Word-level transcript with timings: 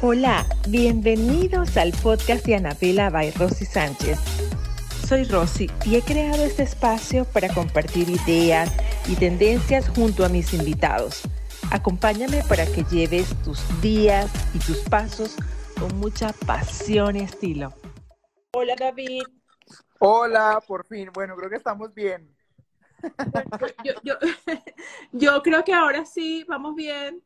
Hola, 0.00 0.46
bienvenidos 0.68 1.76
al 1.76 1.90
podcast 1.90 2.46
de 2.46 2.54
Anabela 2.54 3.10
by 3.10 3.32
Rosy 3.32 3.64
Sánchez. 3.64 4.20
Soy 5.08 5.24
Rosy 5.24 5.68
y 5.84 5.96
he 5.96 6.02
creado 6.02 6.44
este 6.44 6.62
espacio 6.62 7.24
para 7.24 7.52
compartir 7.52 8.08
ideas 8.08 8.72
y 9.08 9.16
tendencias 9.16 9.88
junto 9.88 10.24
a 10.24 10.28
mis 10.28 10.54
invitados. 10.54 11.22
Acompáñame 11.72 12.44
para 12.48 12.64
que 12.64 12.84
lleves 12.84 13.34
tus 13.42 13.58
días 13.82 14.30
y 14.54 14.60
tus 14.60 14.78
pasos 14.88 15.34
con 15.80 15.98
mucha 15.98 16.32
pasión 16.46 17.16
y 17.16 17.20
estilo. 17.20 17.74
Hola 18.52 18.76
David. 18.78 19.24
Hola, 19.98 20.62
por 20.64 20.86
fin. 20.86 21.10
Bueno, 21.12 21.34
creo 21.34 21.50
que 21.50 21.56
estamos 21.56 21.92
bien. 21.92 22.32
yo, 25.12 25.42
creo 25.42 25.64
que 25.64 25.74
ahora 25.74 26.04
sí, 26.04 26.44
vamos 26.46 26.76
bien. 26.76 27.20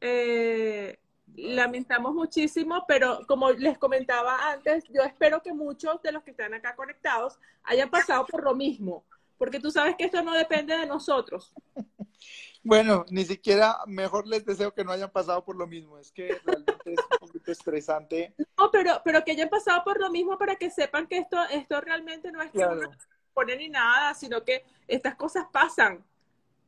Eh, 0.00 0.98
lamentamos 1.36 2.14
muchísimo, 2.14 2.84
pero 2.86 3.20
como 3.26 3.50
les 3.50 3.78
comentaba 3.78 4.52
antes, 4.52 4.84
yo 4.90 5.02
espero 5.02 5.42
que 5.42 5.52
muchos 5.52 6.00
de 6.02 6.12
los 6.12 6.22
que 6.22 6.30
están 6.30 6.54
acá 6.54 6.74
conectados 6.74 7.38
hayan 7.64 7.90
pasado 7.90 8.26
por 8.26 8.42
lo 8.42 8.54
mismo, 8.54 9.04
porque 9.38 9.60
tú 9.60 9.70
sabes 9.70 9.96
que 9.96 10.04
esto 10.04 10.22
no 10.22 10.32
depende 10.32 10.76
de 10.76 10.86
nosotros. 10.86 11.52
Bueno, 12.66 13.04
ni 13.10 13.26
siquiera 13.26 13.76
mejor 13.86 14.26
les 14.26 14.42
deseo 14.46 14.72
que 14.72 14.84
no 14.84 14.92
hayan 14.92 15.10
pasado 15.10 15.44
por 15.44 15.54
lo 15.54 15.66
mismo, 15.66 15.98
es 15.98 16.10
que 16.10 16.40
realmente 16.46 16.94
es 16.94 16.98
un 16.98 17.28
poquito 17.28 17.52
estresante. 17.52 18.34
No, 18.56 18.70
pero, 18.70 19.02
pero 19.04 19.22
que 19.22 19.32
hayan 19.32 19.50
pasado 19.50 19.84
por 19.84 20.00
lo 20.00 20.10
mismo 20.10 20.38
para 20.38 20.56
que 20.56 20.70
sepan 20.70 21.06
que 21.06 21.18
esto, 21.18 21.36
esto 21.50 21.78
realmente 21.82 22.32
no 22.32 22.40
es 22.40 22.50
que 22.50 22.64
uno 22.64 22.88
pone 23.34 23.56
ni 23.56 23.68
nada, 23.68 24.14
sino 24.14 24.42
que 24.42 24.64
estas 24.88 25.16
cosas 25.16 25.44
pasan. 25.52 26.02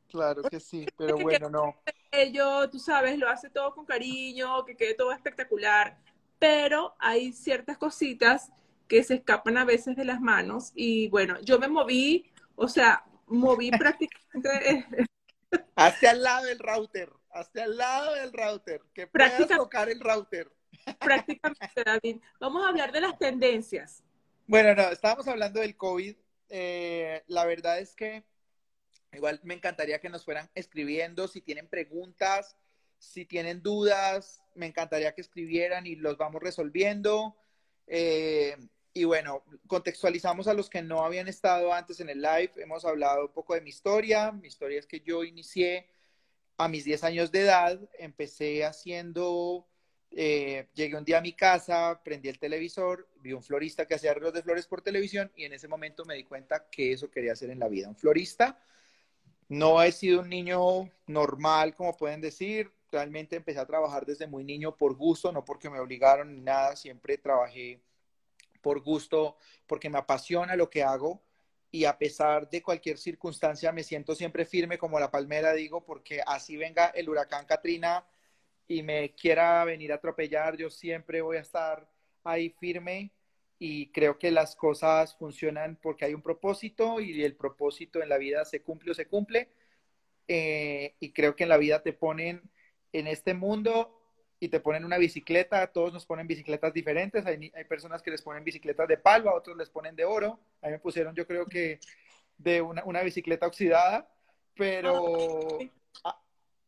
Claro 0.08 0.42
que 0.42 0.60
sí, 0.60 0.86
pero 0.96 1.16
bueno, 1.18 1.50
no. 1.50 1.76
Ello, 2.10 2.68
tú 2.70 2.78
sabes, 2.78 3.18
lo 3.18 3.28
hace 3.28 3.50
todo 3.50 3.74
con 3.74 3.84
cariño, 3.84 4.64
que 4.64 4.76
quede 4.76 4.94
todo 4.94 5.12
espectacular, 5.12 5.98
pero 6.38 6.94
hay 6.98 7.32
ciertas 7.32 7.76
cositas 7.76 8.50
que 8.88 9.02
se 9.02 9.14
escapan 9.14 9.58
a 9.58 9.64
veces 9.64 9.96
de 9.96 10.04
las 10.04 10.20
manos 10.20 10.72
y 10.74 11.08
bueno, 11.08 11.40
yo 11.40 11.58
me 11.58 11.68
moví, 11.68 12.30
o 12.54 12.68
sea, 12.68 13.04
moví 13.26 13.70
prácticamente... 13.70 14.86
Hasta 15.74 16.10
al 16.10 16.22
lado 16.22 16.46
del 16.46 16.58
router, 16.58 17.12
hasta 17.30 17.64
al 17.64 17.76
lado 17.76 18.14
del 18.14 18.32
router, 18.32 18.82
que 18.92 19.06
puedas 19.06 19.46
tocar 19.46 19.88
el 19.88 20.00
router. 20.00 20.50
Prácticamente, 20.98 21.84
David. 21.84 22.20
Vamos 22.40 22.64
a 22.64 22.68
hablar 22.68 22.92
de 22.92 23.00
las 23.00 23.16
tendencias. 23.18 24.02
Bueno, 24.46 24.74
no, 24.74 24.90
estábamos 24.90 25.26
hablando 25.28 25.60
del 25.60 25.76
COVID. 25.76 26.16
Eh, 26.48 27.22
la 27.28 27.44
verdad 27.44 27.78
es 27.78 27.94
que 27.94 28.24
Igual 29.16 29.40
me 29.44 29.54
encantaría 29.54 29.98
que 29.98 30.10
nos 30.10 30.24
fueran 30.24 30.50
escribiendo 30.54 31.26
si 31.26 31.40
tienen 31.40 31.68
preguntas, 31.68 32.56
si 32.98 33.24
tienen 33.24 33.62
dudas, 33.62 34.42
me 34.54 34.66
encantaría 34.66 35.14
que 35.14 35.22
escribieran 35.22 35.86
y 35.86 35.96
los 35.96 36.18
vamos 36.18 36.42
resolviendo. 36.42 37.34
Eh, 37.86 38.56
y 38.92 39.04
bueno, 39.04 39.42
contextualizamos 39.66 40.48
a 40.48 40.54
los 40.54 40.68
que 40.68 40.82
no 40.82 41.04
habían 41.04 41.28
estado 41.28 41.72
antes 41.72 42.00
en 42.00 42.10
el 42.10 42.20
live. 42.20 42.52
Hemos 42.56 42.84
hablado 42.84 43.26
un 43.26 43.32
poco 43.32 43.54
de 43.54 43.60
mi 43.60 43.70
historia. 43.70 44.32
Mi 44.32 44.48
historia 44.48 44.78
es 44.78 44.86
que 44.86 45.00
yo 45.00 45.24
inicié 45.24 45.86
a 46.58 46.68
mis 46.68 46.84
10 46.84 47.04
años 47.04 47.32
de 47.32 47.40
edad. 47.40 47.80
Empecé 47.98 48.64
haciendo, 48.64 49.66
eh, 50.10 50.68
llegué 50.74 50.96
un 50.96 51.04
día 51.04 51.18
a 51.18 51.22
mi 51.22 51.32
casa, 51.32 52.00
prendí 52.04 52.28
el 52.28 52.38
televisor, 52.38 53.08
vi 53.16 53.32
un 53.32 53.42
florista 53.42 53.86
que 53.86 53.94
hacía 53.94 54.10
arreglos 54.10 54.32
de 54.34 54.42
flores 54.42 54.66
por 54.66 54.82
televisión 54.82 55.30
y 55.36 55.44
en 55.44 55.52
ese 55.52 55.68
momento 55.68 56.04
me 56.04 56.14
di 56.14 56.24
cuenta 56.24 56.66
que 56.70 56.92
eso 56.92 57.10
quería 57.10 57.32
hacer 57.32 57.50
en 57.50 57.58
la 57.58 57.68
vida. 57.68 57.88
Un 57.88 57.96
florista 57.96 58.58
no 59.48 59.82
he 59.82 59.92
sido 59.92 60.20
un 60.20 60.28
niño 60.28 60.90
normal, 61.06 61.74
como 61.74 61.96
pueden 61.96 62.20
decir. 62.20 62.72
Realmente 62.90 63.36
empecé 63.36 63.58
a 63.60 63.66
trabajar 63.66 64.06
desde 64.06 64.26
muy 64.26 64.44
niño 64.44 64.76
por 64.76 64.94
gusto, 64.94 65.32
no 65.32 65.44
porque 65.44 65.70
me 65.70 65.80
obligaron 65.80 66.32
ni 66.32 66.40
nada. 66.40 66.76
Siempre 66.76 67.18
trabajé 67.18 67.80
por 68.60 68.80
gusto, 68.80 69.36
porque 69.66 69.90
me 69.90 69.98
apasiona 69.98 70.56
lo 70.56 70.68
que 70.70 70.82
hago. 70.82 71.22
Y 71.70 71.84
a 71.84 71.98
pesar 71.98 72.48
de 72.48 72.62
cualquier 72.62 72.98
circunstancia, 72.98 73.72
me 73.72 73.82
siento 73.82 74.14
siempre 74.14 74.44
firme 74.44 74.78
como 74.78 74.98
la 74.98 75.10
palmera, 75.10 75.52
digo, 75.52 75.84
porque 75.84 76.22
así 76.26 76.56
venga 76.56 76.86
el 76.86 77.08
huracán 77.08 77.44
Katrina 77.46 78.06
y 78.68 78.82
me 78.82 79.14
quiera 79.14 79.64
venir 79.64 79.92
a 79.92 79.96
atropellar, 79.96 80.56
yo 80.56 80.70
siempre 80.70 81.20
voy 81.20 81.36
a 81.36 81.40
estar 81.40 81.88
ahí 82.24 82.50
firme 82.50 83.12
y 83.58 83.88
creo 83.88 84.18
que 84.18 84.30
las 84.30 84.54
cosas 84.54 85.16
funcionan 85.16 85.78
porque 85.80 86.04
hay 86.04 86.14
un 86.14 86.22
propósito 86.22 87.00
y 87.00 87.22
el 87.24 87.34
propósito 87.34 88.02
en 88.02 88.08
la 88.08 88.18
vida 88.18 88.44
se 88.44 88.62
cumple 88.62 88.90
o 88.90 88.94
se 88.94 89.06
cumple. 89.06 89.48
Eh, 90.28 90.94
y 91.00 91.12
creo 91.12 91.36
que 91.36 91.44
en 91.44 91.48
la 91.48 91.56
vida 91.56 91.82
te 91.82 91.92
ponen 91.92 92.42
en 92.92 93.06
este 93.06 93.34
mundo 93.34 93.96
y 94.38 94.48
te 94.48 94.60
ponen 94.60 94.84
una 94.84 94.98
bicicleta, 94.98 95.66
todos 95.68 95.92
nos 95.92 96.04
ponen 96.04 96.26
bicicletas 96.26 96.72
diferentes, 96.72 97.24
hay, 97.24 97.50
hay 97.54 97.64
personas 97.64 98.02
que 98.02 98.10
les 98.10 98.22
ponen 98.22 98.44
bicicletas 98.44 98.86
de 98.88 98.98
palo, 98.98 99.30
a 99.30 99.34
otros 99.34 99.56
les 99.56 99.70
ponen 99.70 99.96
de 99.96 100.04
oro, 100.04 100.38
a 100.60 100.66
mí 100.66 100.72
me 100.72 100.78
pusieron 100.78 101.14
yo 101.14 101.26
creo 101.26 101.46
que 101.46 101.80
de 102.36 102.60
una, 102.60 102.84
una 102.84 103.02
bicicleta 103.02 103.46
oxidada, 103.46 104.08
pero 104.54 105.58
ah, 106.04 106.20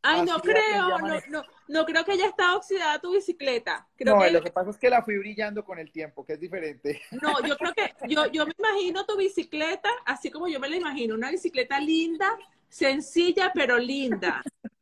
Ay, 0.09 0.23
no 0.25 0.41
creo, 0.41 0.99
no, 0.99 1.21
no, 1.29 1.45
no, 1.69 1.85
creo 1.85 2.05
que 2.05 2.13
haya 2.13 2.27
estado 2.27 2.57
oxidada 2.57 2.99
tu 2.99 3.13
bicicleta. 3.13 3.87
no, 4.01 4.19
que... 4.19 4.31
lo 4.31 4.43
que 4.43 4.51
pasa 4.51 4.71
es 4.71 4.79
que 4.79 4.89
la 4.89 5.03
fui 5.03 5.19
brillando 5.19 5.65
con 5.65 5.79
el 5.79 5.93
tiempo, 5.93 6.25
que 6.25 6.35
es 6.35 6.41
diferente. 6.41 7.03
No, 7.21 7.47
yo 7.47 7.57
creo 7.59 7.75
que, 7.75 7.95
yo, 8.09 8.27
yo 8.27 8.47
me 8.47 8.55
imagino 8.59 9.05
tu 9.05 9.17
bicicleta, 9.17 9.91
así 10.07 10.31
como 10.31 10.49
yo 10.49 10.61
me 10.61 10.69
la 10.71 10.77
imagino, 10.77 11.15
una 11.15 11.31
bicicleta 11.31 11.79
linda, 11.79 12.39
sencilla, 12.69 13.53
pero 13.55 13.79
linda. 13.79 14.43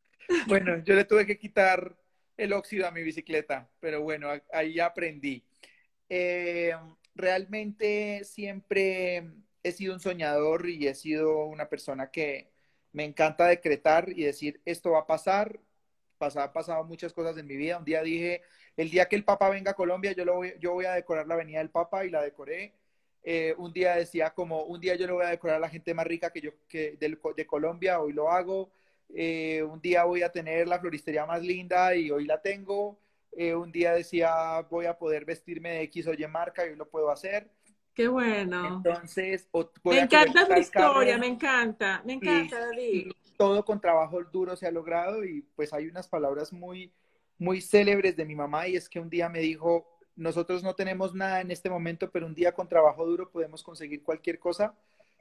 Bueno, 0.49 0.83
yo 0.83 0.97
le 0.97 1.05
tuve 1.05 1.25
que 1.25 1.39
quitar 1.39 1.97
el 2.37 2.53
óxido 2.53 2.89
a 2.89 2.91
mi 2.91 3.01
bicicleta, 3.05 3.71
pero 3.79 4.03
bueno, 4.03 4.29
ahí 4.53 4.81
aprendí. 4.81 5.45
Eh, 6.09 6.75
realmente 7.15 8.25
siempre 8.25 9.25
he 9.63 9.71
sido 9.71 9.95
un 9.95 10.01
soñador 10.01 10.69
y 10.69 10.89
he 10.89 10.95
sido 10.95 11.45
una 11.45 11.69
persona 11.69 12.11
que 12.11 12.56
me 12.97 13.05
encanta 13.05 13.47
decretar 13.47 14.09
y 14.09 14.25
decir, 14.25 14.63
esto 14.65 14.93
va 14.93 15.01
a 15.01 15.07
pasar. 15.07 15.61
han 16.19 16.53
pasado 16.55 16.83
muchas 16.85 17.13
cosas 17.13 17.37
en 17.37 17.47
mi 17.47 17.55
vida. 17.55 17.79
Un 17.79 17.85
día 17.85 18.03
dije, 18.03 18.41
el 18.75 18.91
día 18.91 19.07
que 19.07 19.17
el 19.17 19.25
Papa 19.25 19.51
venga 19.51 19.73
a 19.73 19.75
Colombia, 19.75 20.13
yo, 20.13 20.25
lo 20.25 20.37
voy, 20.37 20.55
yo 20.61 20.73
voy 20.73 20.87
a 20.87 20.93
decorar 20.95 21.27
la 21.27 21.35
Avenida 21.35 21.59
del 21.59 21.69
Papa 21.69 22.07
y 22.07 22.11
la 22.11 22.23
decoré. 22.23 22.73
Eh, 23.23 23.55
un 23.59 23.71
día 23.75 23.97
decía 23.97 24.31
como, 24.31 24.63
un 24.63 24.81
día 24.81 24.95
yo 24.97 25.07
le 25.07 25.13
voy 25.13 25.27
a 25.27 25.29
decorar 25.29 25.57
a 25.57 25.61
la 25.61 25.69
gente 25.69 25.93
más 25.93 26.07
rica 26.07 26.31
que 26.33 26.41
yo, 26.41 26.53
que 26.69 26.97
de, 26.97 27.47
Colombia, 27.47 28.01
hoy 28.01 28.15
lo 28.15 28.31
hago. 28.31 28.71
Eh, 29.15 29.63
un 29.63 29.81
día 29.83 30.05
voy 30.05 30.23
a 30.23 30.33
tener 30.33 30.67
la 30.67 30.81
floristería 30.81 31.27
más 31.27 31.43
linda 31.43 31.95
y 31.95 32.11
hoy 32.11 32.25
la 32.25 32.41
tengo. 32.41 32.99
Eh, 33.33 33.55
un 33.55 33.71
día 33.73 33.93
decía, 33.93 34.63
voy 34.71 34.87
a 34.87 34.97
poder 34.97 35.27
vestirme 35.27 35.71
de 35.73 35.83
X 35.83 36.07
o 36.07 36.15
Y 36.15 36.27
marca 36.29 36.65
y 36.65 36.71
hoy 36.71 36.77
lo 36.77 36.89
puedo 36.89 37.11
hacer. 37.11 37.51
Qué 37.97 38.09
bueno. 38.09 38.77
Entonces, 38.77 39.49
me 39.83 40.01
encanta 40.01 40.47
tu 40.47 40.53
historia, 40.61 41.17
me 41.17 41.29
encanta, 41.29 42.03
me 42.05 42.13
encanta, 42.13 42.61
David. 42.67 43.11
todo 43.39 43.65
con 43.65 43.81
trabajo 43.81 44.23
duro 44.25 44.55
se 44.55 44.67
ha 44.67 44.71
logrado 44.71 45.25
y 45.25 45.41
pues 45.57 45.73
hay 45.73 45.87
unas 45.87 46.07
palabras 46.07 46.53
muy, 46.53 46.93
muy 47.39 47.63
célebres 47.63 48.15
de 48.15 48.27
mi 48.27 48.35
mamá 48.35 48.69
y 48.69 48.77
es 48.77 48.91
que 48.91 49.01
un 49.01 49.09
día 49.09 49.31
me 49.31 49.41
dijo, 49.41 49.87
nosotros 50.15 50.63
no 50.63 50.75
tenemos 50.75 51.15
nada 51.15 51.41
en 51.41 51.51
este 51.51 51.71
momento, 51.71 52.11
pero 52.11 52.27
un 52.27 52.35
día 52.35 52.53
con 52.53 52.69
trabajo 52.69 53.07
duro 53.07 53.31
podemos 53.31 53.63
conseguir 53.63 54.03
cualquier 54.03 54.39
cosa 54.39 54.75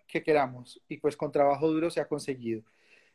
que 0.05 0.21
queramos 0.21 0.81
y 0.89 0.97
pues 0.97 1.15
con 1.15 1.31
trabajo 1.31 1.71
duro 1.71 1.89
se 1.89 2.01
ha 2.01 2.09
conseguido. 2.09 2.61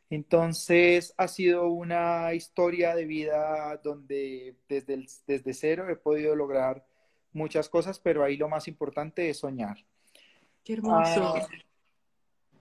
Entonces 0.09 1.13
ha 1.17 1.27
sido 1.27 1.67
una 1.67 2.33
historia 2.33 2.95
de 2.95 3.05
vida 3.05 3.79
donde 3.83 4.55
desde, 4.67 5.05
desde 5.27 5.53
cero 5.53 5.87
he 5.87 5.95
podido 5.95 6.35
lograr 6.35 6.83
muchas 7.33 7.69
cosas, 7.69 7.99
pero 7.99 8.23
ahí 8.23 8.37
lo 8.37 8.49
más 8.49 8.67
importante 8.67 9.29
es 9.29 9.39
soñar. 9.39 9.77
Qué 10.63 10.73
hermoso. 10.73 11.35
Ah, 11.35 11.47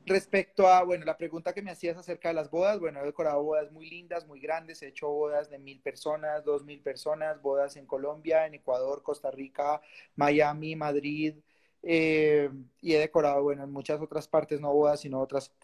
respecto 0.06 0.66
a, 0.66 0.82
bueno, 0.82 1.04
la 1.04 1.16
pregunta 1.16 1.52
que 1.52 1.62
me 1.62 1.70
hacías 1.70 1.96
acerca 1.96 2.28
de 2.28 2.34
las 2.34 2.50
bodas, 2.50 2.80
bueno, 2.80 3.00
he 3.00 3.04
decorado 3.04 3.42
bodas 3.42 3.70
muy 3.70 3.88
lindas, 3.88 4.26
muy 4.26 4.40
grandes, 4.40 4.82
he 4.82 4.88
hecho 4.88 5.08
bodas 5.08 5.50
de 5.50 5.58
mil 5.58 5.80
personas, 5.80 6.44
dos 6.44 6.64
mil 6.64 6.80
personas, 6.80 7.40
bodas 7.40 7.76
en 7.76 7.86
Colombia, 7.86 8.46
en 8.46 8.54
Ecuador, 8.54 9.02
Costa 9.02 9.30
Rica, 9.30 9.80
Miami, 10.16 10.74
Madrid, 10.74 11.36
eh, 11.82 12.50
y 12.80 12.94
he 12.94 12.98
decorado, 12.98 13.42
bueno, 13.42 13.64
en 13.64 13.72
muchas 13.72 14.00
otras 14.00 14.28
partes, 14.28 14.60
no 14.60 14.72
bodas, 14.72 15.00
sino 15.00 15.20
otros 15.20 15.54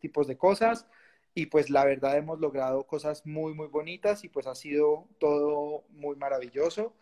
tipos 0.00 0.26
de 0.26 0.36
cosas. 0.36 0.86
Y 1.36 1.46
pues 1.46 1.68
la 1.68 1.84
verdad 1.84 2.16
hemos 2.16 2.38
logrado 2.38 2.86
cosas 2.86 3.26
muy, 3.26 3.54
muy 3.54 3.66
bonitas 3.66 4.22
y 4.22 4.28
pues 4.28 4.46
ha 4.46 4.54
sido 4.54 5.08
todo 5.18 5.82
muy 5.90 6.14
maravilloso. 6.14 6.94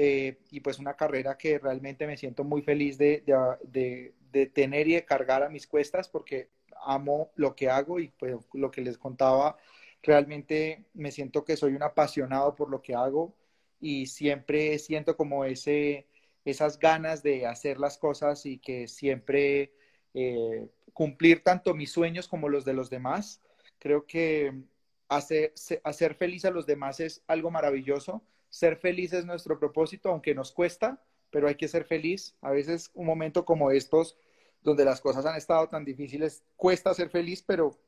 Eh, 0.00 0.38
y 0.52 0.60
pues 0.60 0.78
una 0.78 0.94
carrera 0.94 1.36
que 1.36 1.58
realmente 1.58 2.06
me 2.06 2.16
siento 2.16 2.44
muy 2.44 2.62
feliz 2.62 2.98
de, 2.98 3.24
de, 3.64 4.46
tener 4.46 4.86
y 4.86 4.94
de 4.94 5.04
cargar 5.04 5.42
a 5.42 5.48
mis 5.48 5.66
cuestas 5.66 6.08
porque 6.08 6.50
amo 6.84 7.32
lo 7.34 7.56
que 7.56 7.68
hago 7.68 7.98
y 7.98 8.06
pues 8.10 8.36
lo 8.52 8.70
que 8.70 8.80
les 8.80 8.96
contaba, 8.96 9.56
realmente 10.00 10.84
me 10.94 11.10
siento 11.10 11.44
que 11.44 11.56
soy 11.56 11.74
un 11.74 11.82
apasionado 11.82 12.54
por 12.54 12.70
lo 12.70 12.80
que 12.80 12.94
hago 12.94 13.34
y 13.80 14.06
siempre 14.06 14.78
siento 14.78 15.16
como 15.16 15.44
ese, 15.44 16.06
esas 16.44 16.78
ganas 16.78 17.24
de 17.24 17.46
hacer 17.46 17.80
las 17.80 17.98
cosas 17.98 18.46
y 18.46 18.58
que 18.58 18.86
siempre 18.86 19.72
eh, 20.14 20.68
cumplir 20.92 21.42
tanto 21.42 21.74
mis 21.74 21.90
sueños 21.90 22.28
como 22.28 22.48
los 22.48 22.64
de 22.64 22.74
los 22.74 22.88
demás. 22.88 23.42
Creo 23.80 24.06
que 24.06 24.62
hacer, 25.08 25.54
hacer 25.84 26.14
feliz 26.14 26.44
a 26.44 26.50
los 26.50 26.66
demás 26.66 27.00
es 27.00 27.22
algo 27.26 27.50
maravilloso. 27.50 28.22
Ser 28.48 28.76
feliz 28.76 29.12
es 29.12 29.24
nuestro 29.24 29.58
propósito, 29.58 30.10
aunque 30.10 30.34
nos 30.34 30.52
cuesta, 30.52 31.02
pero 31.30 31.48
hay 31.48 31.56
que 31.56 31.68
ser 31.68 31.84
feliz. 31.84 32.36
A 32.40 32.50
veces 32.50 32.90
un 32.94 33.06
momento 33.06 33.44
como 33.44 33.70
estos, 33.70 34.16
donde 34.62 34.84
las 34.84 35.00
cosas 35.00 35.26
han 35.26 35.36
estado 35.36 35.68
tan 35.68 35.84
difíciles, 35.84 36.42
cuesta 36.56 36.94
ser 36.94 37.10
feliz, 37.10 37.42
pero 37.42 37.78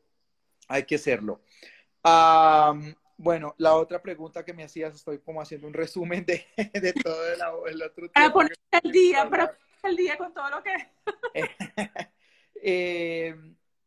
hay 0.68 0.84
que 0.84 0.98
serlo. 0.98 1.40
bueno, 3.16 3.54
la 3.58 3.74
otra 3.74 4.00
pregunta 4.00 4.44
que 4.44 4.54
me 4.54 4.64
hacías, 4.64 4.94
estoy 4.94 5.18
como 5.18 5.40
haciendo 5.40 5.66
un 5.66 5.74
resumen 5.74 6.24
de, 6.24 6.46
todo 7.04 7.66
el, 7.66 7.82
otro 7.82 8.08
tiempo. 8.08 8.12
Para 8.14 8.32
poner 8.32 8.58
el 8.82 8.92
día, 8.92 9.28
para 9.28 9.58
el 9.82 9.96
día 9.96 10.16
con 10.16 10.32
todo 10.32 10.50
lo 10.50 10.62
que... 10.62 10.72
eh, 12.62 13.34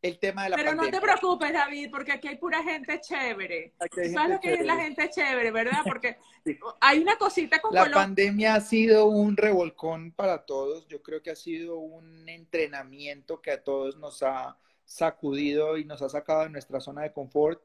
el 0.04 0.20
tema 0.20 0.44
de 0.44 0.50
la 0.50 0.56
Pero 0.58 0.76
no 0.76 0.90
te 0.92 1.00
preocupes, 1.00 1.54
David, 1.54 1.90
porque 1.90 2.12
aquí 2.12 2.28
hay 2.28 2.36
pura 2.36 2.62
gente 2.62 3.00
chévere. 3.00 3.74
¿Sabes 4.14 4.30
lo 4.32 4.40
que 4.42 4.54
es 4.54 4.66
la 4.66 4.76
gente 4.76 5.10
chévere, 5.10 5.50
verdad? 5.50 5.80
Porque 5.86 6.18
hay 6.82 7.00
una 7.00 7.16
cosita 7.16 7.62
como... 7.62 7.74
La 7.74 7.90
pandemia 7.90 8.56
ha 8.56 8.62
sido 8.62 9.06
un 9.06 9.38
revolcón 9.38 10.12
para 10.12 10.46
todos. 10.46 10.86
Yo 10.90 11.02
creo 11.02 11.24
que 11.24 11.32
ha 11.32 11.38
sido 11.38 11.78
un 11.78 12.28
entrenamiento 12.28 13.42
que 13.42 13.52
a 13.52 13.64
todos 13.64 13.96
nos 13.96 14.22
ha 14.24 14.58
sacudido 14.84 15.78
y 15.78 15.86
nos 15.86 16.02
ha 16.02 16.10
sacado 16.10 16.44
de 16.44 16.50
nuestra 16.50 16.82
zona 16.82 17.04
de 17.04 17.14
confort. 17.14 17.62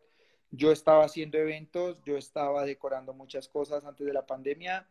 Yo 0.53 0.71
estaba 0.71 1.05
haciendo 1.05 1.39
eventos, 1.39 2.01
yo 2.05 2.17
estaba 2.17 2.65
decorando 2.65 3.13
muchas 3.13 3.49
cosas 3.49 3.85
antes 3.85 4.07
de 4.07 4.13
la 4.13 4.25
pandemia. 4.25 4.87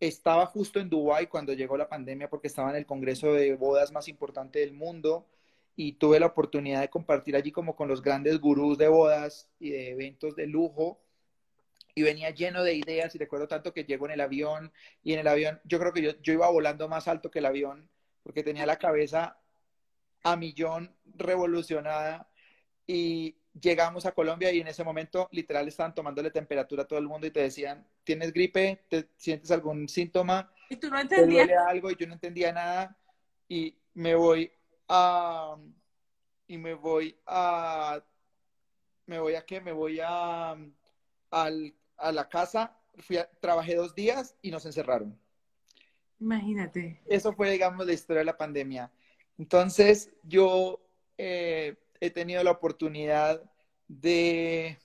Estaba 0.00 0.46
justo 0.46 0.80
en 0.80 0.88
Dubái 0.88 1.26
cuando 1.26 1.52
llegó 1.52 1.76
la 1.76 1.90
pandemia 1.90 2.30
porque 2.30 2.48
estaba 2.48 2.70
en 2.70 2.76
el 2.76 2.86
congreso 2.86 3.34
de 3.34 3.54
bodas 3.54 3.92
más 3.92 4.08
importante 4.08 4.60
del 4.60 4.72
mundo 4.72 5.26
y 5.76 5.92
tuve 5.92 6.18
la 6.18 6.26
oportunidad 6.26 6.80
de 6.80 6.88
compartir 6.88 7.36
allí 7.36 7.52
como 7.52 7.76
con 7.76 7.86
los 7.86 8.02
grandes 8.02 8.40
gurús 8.40 8.78
de 8.78 8.88
bodas 8.88 9.50
y 9.60 9.70
de 9.70 9.90
eventos 9.90 10.34
de 10.34 10.46
lujo 10.46 11.00
y 11.94 12.02
venía 12.02 12.30
lleno 12.30 12.62
de 12.62 12.74
ideas 12.74 13.14
y 13.14 13.18
recuerdo 13.18 13.46
tanto 13.46 13.72
que 13.72 13.84
llego 13.84 14.06
en 14.06 14.12
el 14.12 14.20
avión 14.22 14.72
y 15.02 15.12
en 15.12 15.20
el 15.20 15.28
avión 15.28 15.60
yo 15.64 15.78
creo 15.78 15.92
que 15.92 16.02
yo, 16.02 16.10
yo 16.22 16.32
iba 16.32 16.50
volando 16.50 16.88
más 16.88 17.08
alto 17.08 17.30
que 17.30 17.40
el 17.40 17.46
avión 17.46 17.88
porque 18.22 18.42
tenía 18.42 18.66
la 18.66 18.78
cabeza 18.78 19.38
a 20.22 20.36
millón 20.36 20.96
revolucionada 21.14 22.28
y 22.86 23.36
llegamos 23.60 24.06
a 24.06 24.12
Colombia 24.12 24.52
y 24.52 24.60
en 24.60 24.68
ese 24.68 24.84
momento 24.84 25.28
literal 25.30 25.68
estaban 25.68 25.94
tomándole 25.94 26.30
temperatura 26.30 26.82
a 26.82 26.86
todo 26.86 26.98
el 26.98 27.06
mundo 27.06 27.26
y 27.26 27.30
te 27.30 27.40
decían, 27.40 27.86
¿tienes 28.04 28.32
gripe? 28.32 28.84
¿Te 28.88 29.08
sientes 29.16 29.50
algún 29.50 29.88
síntoma? 29.88 30.52
Y 30.68 30.76
tú 30.76 30.88
no 30.90 30.98
entendías. 30.98 31.48
algo 31.68 31.90
y 31.90 31.96
yo 31.96 32.06
no 32.06 32.14
entendía 32.14 32.52
nada 32.52 32.96
y 33.48 33.76
me 33.94 34.14
voy 34.14 34.50
a, 34.88 35.56
y 36.46 36.58
me 36.58 36.74
voy 36.74 37.16
a, 37.26 38.02
me 39.06 39.18
voy 39.18 39.34
a 39.34 39.44
qué, 39.44 39.60
me 39.60 39.72
voy 39.72 40.00
a, 40.02 40.56
a 41.30 42.12
la 42.12 42.28
casa, 42.28 42.76
fui 42.98 43.16
a, 43.16 43.28
trabajé 43.40 43.74
dos 43.74 43.94
días 43.94 44.36
y 44.42 44.50
nos 44.50 44.64
encerraron. 44.66 45.18
Imagínate. 46.18 47.00
Eso 47.06 47.32
fue, 47.32 47.50
digamos, 47.50 47.86
la 47.86 47.92
historia 47.92 48.20
de 48.20 48.26
la 48.26 48.38
pandemia. 48.38 48.90
Entonces, 49.38 50.10
yo 50.22 50.80
eh, 51.18 51.76
he 52.00 52.10
tenido 52.10 52.42
la 52.42 52.52
oportunidad 52.52 53.42
de 53.88 54.78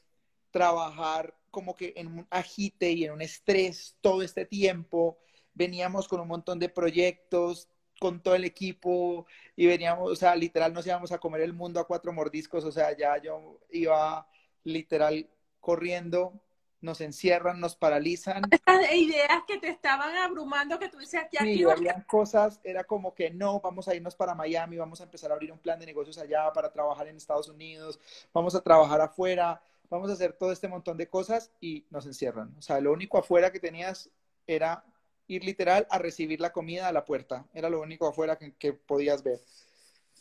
trabajar 0.51 1.35
como 1.49 1.75
que 1.75 1.93
en 1.95 2.07
un 2.07 2.27
agite 2.29 2.91
y 2.91 3.05
en 3.05 3.13
un 3.13 3.21
estrés 3.21 3.95
todo 4.01 4.21
este 4.21 4.45
tiempo. 4.45 5.17
Veníamos 5.53 6.07
con 6.07 6.19
un 6.19 6.27
montón 6.27 6.59
de 6.59 6.69
proyectos, 6.69 7.69
con 8.01 8.19
todo 8.19 8.33
el 8.33 8.45
equipo 8.45 9.27
y 9.55 9.67
veníamos, 9.67 10.11
o 10.11 10.15
sea, 10.15 10.35
literal 10.35 10.73
nos 10.73 10.87
íbamos 10.87 11.11
a 11.11 11.19
comer 11.19 11.41
el 11.41 11.53
mundo 11.53 11.79
a 11.79 11.85
cuatro 11.85 12.11
mordiscos, 12.11 12.65
o 12.65 12.71
sea, 12.71 12.97
ya 12.97 13.21
yo 13.21 13.59
iba 13.69 14.27
literal 14.63 15.29
corriendo, 15.59 16.33
nos 16.81 16.99
encierran, 16.99 17.59
nos 17.59 17.75
paralizan. 17.75 18.41
Estas 18.51 18.91
ideas 18.91 19.43
que 19.45 19.59
te 19.59 19.69
estaban 19.69 20.15
abrumando, 20.15 20.79
que 20.79 20.89
tú 20.89 20.97
decías 20.97 21.27
que 21.29 21.37
aquí... 21.37 21.57
Sí, 21.57 21.63
cosas, 22.07 22.59
era 22.63 22.83
como 22.85 23.13
que 23.13 23.29
no, 23.29 23.59
vamos 23.59 23.87
a 23.87 23.93
irnos 23.93 24.15
para 24.15 24.33
Miami, 24.33 24.77
vamos 24.77 24.99
a 24.99 25.03
empezar 25.03 25.29
a 25.29 25.35
abrir 25.35 25.51
un 25.51 25.59
plan 25.59 25.79
de 25.79 25.85
negocios 25.85 26.17
allá 26.17 26.51
para 26.51 26.73
trabajar 26.73 27.07
en 27.07 27.17
Estados 27.17 27.49
Unidos, 27.49 27.99
vamos 28.33 28.55
a 28.55 28.61
trabajar 28.61 28.99
afuera, 28.99 29.61
vamos 29.91 30.09
a 30.09 30.13
hacer 30.13 30.33
todo 30.33 30.51
este 30.51 30.67
montón 30.67 30.97
de 30.97 31.07
cosas 31.07 31.51
y 31.61 31.85
nos 31.91 32.07
encierran. 32.07 32.51
O 32.57 32.63
sea, 32.63 32.81
lo 32.81 32.93
único 32.93 33.19
afuera 33.19 33.51
que 33.51 33.59
tenías 33.59 34.09
era 34.47 34.83
ir 35.31 35.45
literal 35.45 35.87
a 35.89 35.97
recibir 35.97 36.41
la 36.41 36.51
comida 36.51 36.89
a 36.89 36.91
la 36.91 37.05
puerta. 37.05 37.47
Era 37.53 37.69
lo 37.69 37.79
único 37.79 38.05
afuera 38.05 38.37
que, 38.37 38.73
podías 38.73 39.23
ver. 39.23 39.39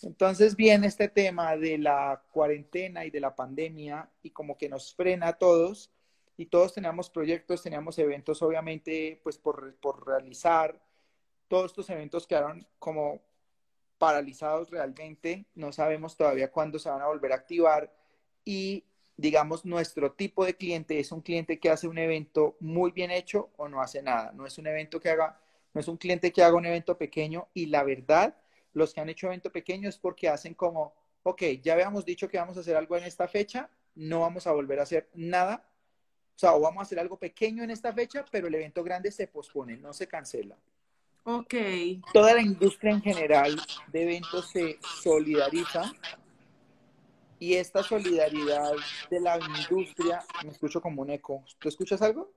Entonces 0.03 0.55
viene 0.55 0.87
este 0.87 1.09
tema 1.09 1.57
de 1.57 1.79
la 1.79 2.23
cuarentena 2.31 3.05
y 3.05 3.11
de 3.11 3.19
la 3.19 3.35
pandemia 3.35 4.09
y 4.23 4.31
como 4.31 4.57
que 4.57 4.69
nos 4.69 4.95
frena 4.95 5.29
a 5.29 5.33
todos 5.33 5.91
y 6.37 6.47
todos 6.47 6.73
teníamos 6.73 7.11
proyectos, 7.11 7.63
teníamos 7.63 7.99
eventos 7.99 8.41
obviamente 8.41 9.21
pues 9.25 9.37
por, 9.37 9.75
por 9.77 10.07
realizar. 10.07 10.81
Todos 11.49 11.73
estos 11.73 11.91
eventos 11.91 12.27
quedaron 12.27 12.65
como 12.79 13.21
paralizados 13.99 14.71
realmente, 14.71 15.45
no 15.55 15.73
sabemos 15.73 16.17
todavía 16.17 16.53
cuándo 16.53 16.79
se 16.79 16.89
van 16.89 17.03
a 17.03 17.09
volver 17.09 17.33
a 17.33 17.37
activar 17.37 17.93
y 18.45 18.85
digamos, 19.21 19.67
nuestro 19.67 20.13
tipo 20.13 20.47
de 20.47 20.57
cliente 20.57 20.99
es 20.99 21.13
un 21.13 21.21
cliente 21.21 21.59
que 21.59 21.69
hace 21.69 21.87
un 21.87 21.99
evento 21.99 22.57
muy 22.59 22.91
bien 22.91 23.11
hecho 23.11 23.51
o 23.59 23.69
no 23.69 23.83
hace 23.83 24.03
nada. 24.03 24.33
No 24.33 24.47
es 24.47 24.57
un 24.57 24.67
evento 24.67 24.99
que 24.99 25.11
haga, 25.11 25.39
no 25.75 25.81
es 25.81 25.89
un 25.89 25.99
cliente 25.99 26.33
que 26.33 26.43
haga 26.43 26.57
un 26.57 26.65
evento 26.65 26.97
pequeño 26.97 27.49
y 27.53 27.67
la 27.67 27.83
verdad, 27.83 28.35
los 28.73 28.95
que 28.95 29.01
han 29.01 29.11
hecho 29.11 29.27
evento 29.27 29.53
pequeño 29.53 29.89
es 29.91 29.99
porque 29.99 30.29
hacen 30.29 30.55
como, 30.55 30.95
ok, 31.23 31.43
ya 31.63 31.75
habíamos 31.75 32.07
dicho 32.07 32.29
que 32.29 32.39
vamos 32.39 32.57
a 32.57 32.61
hacer 32.61 32.77
algo 32.77 32.97
en 32.97 33.05
esta 33.05 33.29
fecha, 33.29 33.69
no 33.95 34.21
vamos 34.21 34.47
a 34.47 34.53
volver 34.53 34.81
a 34.81 34.85
hacer 34.85 35.11
nada. 35.15 35.67
O 36.35 36.39
sea, 36.41 36.55
o 36.55 36.61
vamos 36.61 36.81
a 36.81 36.83
hacer 36.83 36.99
algo 36.99 37.19
pequeño 37.19 37.63
en 37.63 37.71
esta 37.71 37.93
fecha, 37.93 38.25
pero 38.31 38.49
el 38.49 38.55
evento 38.55 38.83
grande 38.83 39.11
se 39.13 39.27
pospone, 39.27 39.77
no 39.77 39.93
se 39.93 40.09
cancela. 40.09 40.57
Ok. 41.25 41.55
Toda 42.15 42.33
la 42.33 42.41
industria 42.41 42.93
en 42.93 43.03
general 43.03 43.61
de 43.89 44.03
eventos 44.03 44.51
se 44.51 44.79
solidariza 45.03 45.93
y 47.41 47.55
esta 47.55 47.83
solidaridad 47.83 48.71
de 49.11 49.19
la 49.19 49.39
industria, 49.39 50.23
me 50.45 50.51
escucho 50.51 50.81
como 50.81 51.01
un 51.01 51.11
eco. 51.11 51.43
¿Tú 51.59 51.71
escuchas 51.71 52.03
algo? 52.03 52.35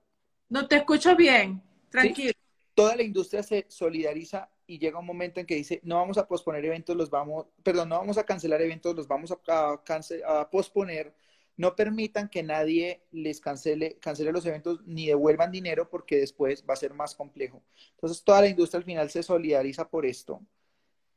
No 0.48 0.66
te 0.66 0.76
escucho 0.76 1.14
bien, 1.14 1.62
tranquilo. 1.90 2.32
Toda 2.74 2.96
la 2.96 3.02
industria 3.02 3.42
se 3.42 3.66
solidariza 3.68 4.50
y 4.66 4.78
llega 4.78 4.98
un 4.98 5.06
momento 5.06 5.40
en 5.40 5.46
que 5.46 5.56
dice, 5.56 5.80
no 5.84 5.96
vamos 5.96 6.16
a 6.16 6.26
posponer 6.26 6.64
eventos, 6.64 6.96
los 6.96 7.10
vamos, 7.10 7.46
perdón, 7.62 7.90
no 7.90 7.98
vamos 7.98 8.16
a 8.16 8.24
cancelar 8.24 8.62
eventos, 8.62 8.96
los 8.96 9.06
vamos 9.06 9.30
a, 9.46 9.78
a 10.26 10.50
posponer. 10.50 11.14
No 11.56 11.76
permitan 11.76 12.30
que 12.30 12.42
nadie 12.42 13.02
les 13.12 13.40
cancele, 13.40 13.98
cancele 14.00 14.32
los 14.32 14.46
eventos 14.46 14.80
ni 14.86 15.06
devuelvan 15.06 15.52
dinero 15.52 15.88
porque 15.88 16.16
después 16.16 16.64
va 16.68 16.72
a 16.72 16.78
ser 16.78 16.94
más 16.94 17.14
complejo. 17.14 17.62
Entonces, 17.90 18.24
toda 18.24 18.40
la 18.40 18.48
industria 18.48 18.78
al 18.78 18.84
final 18.84 19.10
se 19.10 19.22
solidariza 19.22 19.86
por 19.86 20.06
esto 20.06 20.40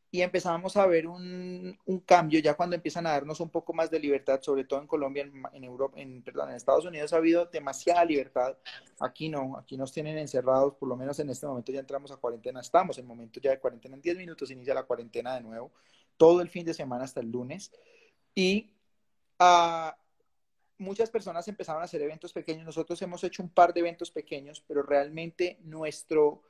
y 0.10 0.22
empezamos 0.22 0.78
a 0.78 0.86
ver 0.86 1.06
un, 1.08 1.78
un, 1.86 2.00
cambio 2.00 2.40
ya 2.40 2.54
cuando 2.56 2.76
empiezan 2.76 3.06
a 3.06 3.12
darnos 3.12 3.42
un 3.42 3.50
poco 3.50 3.74
más 3.74 3.92
de 3.92 4.00
libertad, 4.00 4.40
sobre 4.42 4.64
todo 4.64 4.80
en 4.80 4.88
Colombia, 4.88 5.24
en, 5.24 5.44
en, 5.52 5.64
Europa, 5.66 6.00
en, 6.00 6.22
perdón, 6.22 6.50
en 6.50 6.56
Estados 6.56 6.86
Unidos 6.86 7.12
ha 7.12 7.18
habido 7.18 7.46
demasiada 7.46 8.06
libertad. 8.06 8.56
Aquí 9.00 9.28
no, 9.28 9.58
aquí 9.58 9.76
nos 9.76 9.92
tienen 9.92 10.18
encerrados, 10.18 10.76
por 10.76 10.88
lo 10.88 10.96
menos 10.96 11.20
en 11.20 11.30
este 11.30 11.46
momento 11.46 11.74
ya 11.74 11.82
entramos 11.82 12.12
a 12.12 12.18
cuarentena, 12.18 12.62
estamos 12.62 12.98
en 12.98 13.06
momento 13.06 13.42
ya 13.42 13.52
de 13.52 13.60
cuarentena, 13.60 13.96
en 13.96 14.02
10 14.02 14.18
minutos 14.18 14.50
inicia 14.50 14.74
la 14.74 14.84
cuarentena 14.84 15.36
de 15.36 15.42
nuevo, 15.42 15.72
todo 16.16 16.42
el 16.42 16.50
fin 16.50 16.66
de 16.66 16.74
semana 16.74 17.04
hasta 17.04 17.20
el 17.20 17.30
lunes. 17.30 17.72
Y 18.34 18.72
uh, 19.42 19.92
muchas 20.78 21.10
personas 21.10 21.46
empezaron 21.50 21.82
a 21.82 21.86
hacer 21.86 22.02
eventos 22.02 22.32
pequeños, 22.32 22.66
nosotros 22.66 23.02
hemos 23.02 23.24
hecho 23.26 23.44
un 23.44 23.50
par 23.50 23.74
de 23.74 23.82
eventos 23.82 24.10
pequeños, 24.12 24.64
pero 24.66 24.84
realmente 24.84 25.60
nuestro 25.64 26.44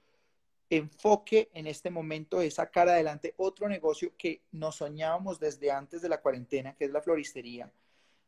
enfoque 0.70 1.50
en 1.54 1.68
este 1.68 1.90
momento 1.90 2.42
es 2.42 2.56
sacar 2.56 2.90
adelante 2.90 3.34
otro 3.38 3.70
negocio 3.70 4.14
que 4.18 4.44
nos 4.52 4.78
soñábamos 4.78 5.40
desde 5.40 5.72
antes 5.72 6.02
de 6.02 6.10
la 6.10 6.22
cuarentena, 6.22 6.76
que 6.76 6.86
es 6.86 6.92
la 6.92 7.02
floristería, 7.02 7.72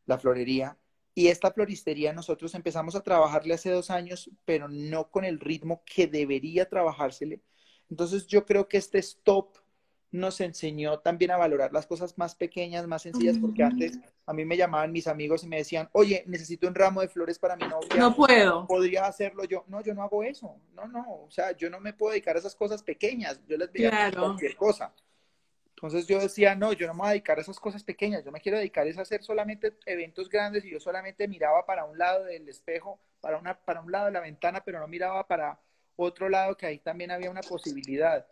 la 0.06 0.18
florería. 0.18 0.78
Y 1.16 1.28
esta 1.28 1.52
floristería 1.52 2.14
nosotros 2.14 2.56
empezamos 2.56 2.96
a 2.96 3.04
trabajarle 3.04 3.56
hace 3.56 3.72
dos 3.72 3.90
años, 3.90 4.30
pero 4.46 4.70
no 4.70 5.10
con 5.12 5.26
el 5.26 5.40
ritmo 5.40 5.84
que 5.86 6.08
debería 6.08 6.70
trabajársele. 6.70 7.42
Entonces 7.90 8.28
yo 8.28 8.46
creo 8.46 8.68
que 8.68 8.78
este 8.78 9.00
stop 9.00 9.58
nos 10.12 10.42
enseñó 10.42 11.00
también 11.00 11.32
a 11.32 11.38
valorar 11.38 11.72
las 11.72 11.86
cosas 11.86 12.18
más 12.18 12.36
pequeñas, 12.36 12.88
más 12.88 13.04
sencillas, 13.04 13.38
porque 13.38 13.64
antes 13.64 14.00
a 14.26 14.34
mí 14.34 14.44
me 14.44 14.58
llamaban 14.58 14.92
mis 14.92 15.08
amigos 15.08 15.44
y 15.44 15.48
me 15.48 15.58
decían, 15.58 15.88
oye, 15.92 16.24
necesito 16.26 16.68
un 16.68 16.76
ramo 16.76 17.02
de 17.02 17.10
flores 17.10 17.38
para 17.38 17.56
mi 17.56 17.68
novia. 17.68 17.96
No 17.98 18.16
puedo. 18.16 18.66
Podría 18.66 19.06
hacerlo 19.06 19.44
yo. 19.44 19.66
No, 19.68 19.82
yo 19.82 19.94
no 19.94 20.04
hago 20.04 20.24
eso. 20.24 20.56
No, 20.74 20.88
no. 20.88 21.24
O 21.26 21.32
sea, 21.32 21.52
yo 21.52 21.70
no 21.70 21.80
me 21.80 21.94
puedo 21.94 22.12
dedicar 22.12 22.36
a 22.36 22.40
esas 22.40 22.56
cosas 22.56 22.82
pequeñas. 22.82 23.40
Yo 23.48 23.58
les 23.58 23.72
voy 23.72 23.86
a 23.86 24.12
cualquier 24.12 24.56
cosa. 24.56 24.94
Entonces 25.82 26.08
yo 26.08 26.20
decía, 26.20 26.56
no, 26.56 26.74
yo 26.74 26.88
no 26.88 26.94
me 26.94 27.00
voy 27.00 27.08
a 27.08 27.12
dedicar 27.12 27.38
a 27.38 27.42
esas 27.42 27.60
cosas 27.60 27.84
pequeñas. 27.84 28.26
Yo 28.26 28.32
me 28.32 28.42
quiero 28.42 28.58
dedicar 28.58 28.86
a 28.86 29.02
hacer 29.02 29.24
solamente 29.24 29.78
eventos 29.86 30.28
grandes 30.28 30.66
y 30.66 30.72
yo 30.72 30.80
solamente 30.80 31.28
miraba 31.28 31.66
para 31.66 31.86
un 31.86 31.98
lado 31.98 32.26
del 32.26 32.50
espejo, 32.50 33.00
para, 33.22 33.38
una, 33.38 33.58
para 33.58 33.80
un 33.80 33.92
lado 33.92 34.08
de 34.08 34.12
la 34.12 34.20
ventana, 34.20 34.62
pero 34.66 34.80
no 34.80 34.88
miraba 34.88 35.26
para 35.26 35.60
otro 35.96 36.28
lado 36.28 36.58
que 36.58 36.66
ahí 36.66 36.80
también 36.80 37.12
había 37.12 37.32
una 37.32 37.42
posibilidad. 37.42 38.28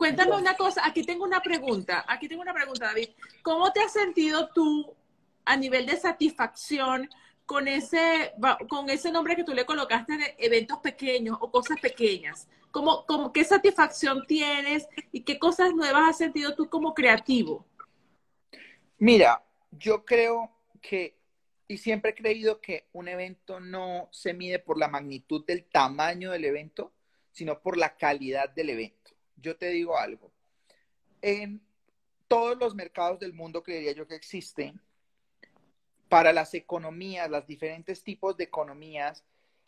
Cuéntame 0.00 0.34
una 0.34 0.56
cosa, 0.56 0.80
aquí 0.86 1.02
tengo 1.02 1.24
una 1.24 1.42
pregunta, 1.42 2.06
aquí 2.08 2.26
tengo 2.26 2.40
una 2.40 2.54
pregunta, 2.54 2.86
David. 2.86 3.10
¿Cómo 3.42 3.70
te 3.70 3.80
has 3.80 3.92
sentido 3.92 4.48
tú 4.48 4.96
a 5.44 5.58
nivel 5.58 5.84
de 5.84 5.98
satisfacción 5.98 7.06
con 7.44 7.68
ese, 7.68 8.32
con 8.66 8.88
ese 8.88 9.12
nombre 9.12 9.36
que 9.36 9.44
tú 9.44 9.52
le 9.52 9.66
colocaste 9.66 10.16
de 10.16 10.36
eventos 10.38 10.78
pequeños 10.78 11.36
o 11.38 11.50
cosas 11.50 11.78
pequeñas? 11.82 12.48
¿Cómo, 12.70 13.04
cómo, 13.04 13.30
¿Qué 13.30 13.44
satisfacción 13.44 14.26
tienes 14.26 14.88
y 15.12 15.20
qué 15.20 15.38
cosas 15.38 15.74
nuevas 15.74 16.08
has 16.08 16.16
sentido 16.16 16.54
tú 16.54 16.70
como 16.70 16.94
creativo? 16.94 17.66
Mira, 18.96 19.44
yo 19.70 20.06
creo 20.06 20.50
que, 20.80 21.18
y 21.68 21.76
siempre 21.76 22.12
he 22.12 22.14
creído 22.14 22.62
que 22.62 22.88
un 22.94 23.06
evento 23.08 23.60
no 23.60 24.08
se 24.12 24.32
mide 24.32 24.60
por 24.60 24.78
la 24.78 24.88
magnitud 24.88 25.44
del 25.44 25.64
tamaño 25.64 26.30
del 26.30 26.46
evento, 26.46 26.90
sino 27.32 27.60
por 27.60 27.76
la 27.76 27.98
calidad 27.98 28.48
del 28.48 28.70
evento. 28.70 29.00
Yo 29.40 29.56
te 29.56 29.70
digo 29.70 29.98
algo. 29.98 30.30
En 31.22 31.60
todos 32.28 32.58
los 32.58 32.74
mercados 32.74 33.18
del 33.18 33.32
mundo, 33.32 33.62
creería 33.62 33.92
yo 33.92 34.06
que 34.06 34.14
existen, 34.14 34.80
para 36.08 36.32
las 36.32 36.54
economías, 36.54 37.30
los 37.30 37.46
diferentes 37.46 38.02
tipos 38.02 38.36
de 38.36 38.44
economías, 38.44 39.24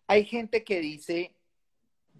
hay 0.06 0.24
gente 0.24 0.64
que 0.64 0.80
dice, 0.80 1.34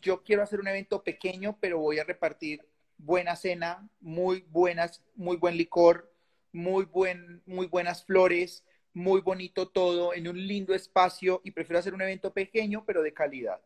yo 0.01 0.23
quiero 0.23 0.43
hacer 0.43 0.61
un 0.61 0.69
evento 0.69 1.03
pequeño, 1.03 1.59
pero 1.61 1.79
voy 1.79 1.99
a 1.99 2.05
repartir 2.05 2.65
buena 2.99 3.37
cena, 3.37 3.89
muy 4.01 4.45
buenas, 4.49 5.03
muy 5.17 5.37
buen 5.37 5.57
licor, 5.57 6.13
muy, 6.53 6.85
buen, 6.85 7.43
muy 7.47 7.67
buenas 7.67 8.05
flores, 8.05 8.65
muy 8.95 9.21
bonito 9.21 9.69
todo, 9.69 10.15
en 10.15 10.29
un 10.29 10.47
lindo 10.47 10.75
espacio, 10.75 11.41
y 11.45 11.51
prefiero 11.51 11.81
hacer 11.81 11.95
un 11.95 12.03
evento 12.03 12.33
pequeño, 12.33 12.85
pero 12.85 13.03
de 13.03 13.13
calidad. 13.13 13.61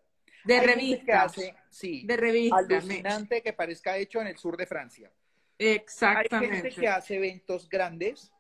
De 0.45 0.61
revista. 0.61 1.27
sí, 1.71 2.05
de 2.07 2.17
revista. 2.17 2.57
Alucinante 2.57 3.43
que 3.43 3.53
parezca 3.53 3.97
hecho 3.97 4.21
en 4.21 4.29
el 4.29 4.37
sur 4.37 4.57
de 4.57 4.67
Francia. 4.67 5.11
Exactamente. 5.59 6.57
Hay 6.57 6.63
gente 6.63 6.81
que 6.81 6.89
hace 6.89 7.17
eventos 7.17 7.69
grandes, 7.69 8.33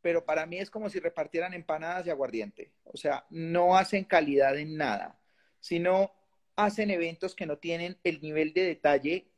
pero 0.00 0.24
para 0.24 0.44
mí 0.44 0.58
es 0.58 0.70
como 0.70 0.90
si 0.90 0.98
repartieran 0.98 1.54
empanadas 1.54 2.06
y 2.06 2.10
aguardiente. 2.10 2.72
O 2.84 2.96
sea, 2.96 3.24
no 3.30 3.76
hacen 3.76 4.04
calidad 4.04 4.58
en 4.58 4.76
nada, 4.76 5.18
sino 5.60 6.12
hacen 6.56 6.90
eventos 6.90 7.34
que 7.34 7.46
no 7.46 7.58
tienen 7.58 7.98
el 8.04 8.20
nivel 8.20 8.52
de 8.52 8.64
detalle 8.64 9.28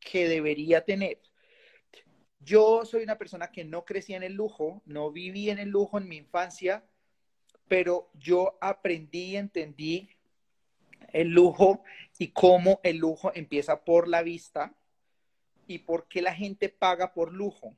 que 0.00 0.28
debería 0.28 0.84
tener. 0.84 1.18
Yo 2.40 2.84
soy 2.84 3.04
una 3.04 3.18
persona 3.18 3.52
que 3.52 3.64
no 3.64 3.84
crecí 3.84 4.14
en 4.14 4.24
el 4.24 4.34
lujo, 4.34 4.82
no 4.84 5.12
viví 5.12 5.48
en 5.50 5.58
el 5.58 5.68
lujo 5.68 5.98
en 5.98 6.08
mi 6.08 6.16
infancia, 6.16 6.84
pero 7.68 8.10
yo 8.14 8.58
aprendí 8.60 9.30
y 9.30 9.36
entendí 9.36 10.10
el 11.12 11.28
lujo 11.28 11.82
y 12.18 12.28
cómo 12.28 12.80
el 12.82 12.98
lujo 12.98 13.32
empieza 13.34 13.84
por 13.84 14.08
la 14.08 14.22
vista 14.22 14.74
y 15.66 15.78
por 15.80 16.08
qué 16.08 16.22
la 16.22 16.34
gente 16.34 16.68
paga 16.68 17.12
por 17.12 17.32
lujo 17.32 17.76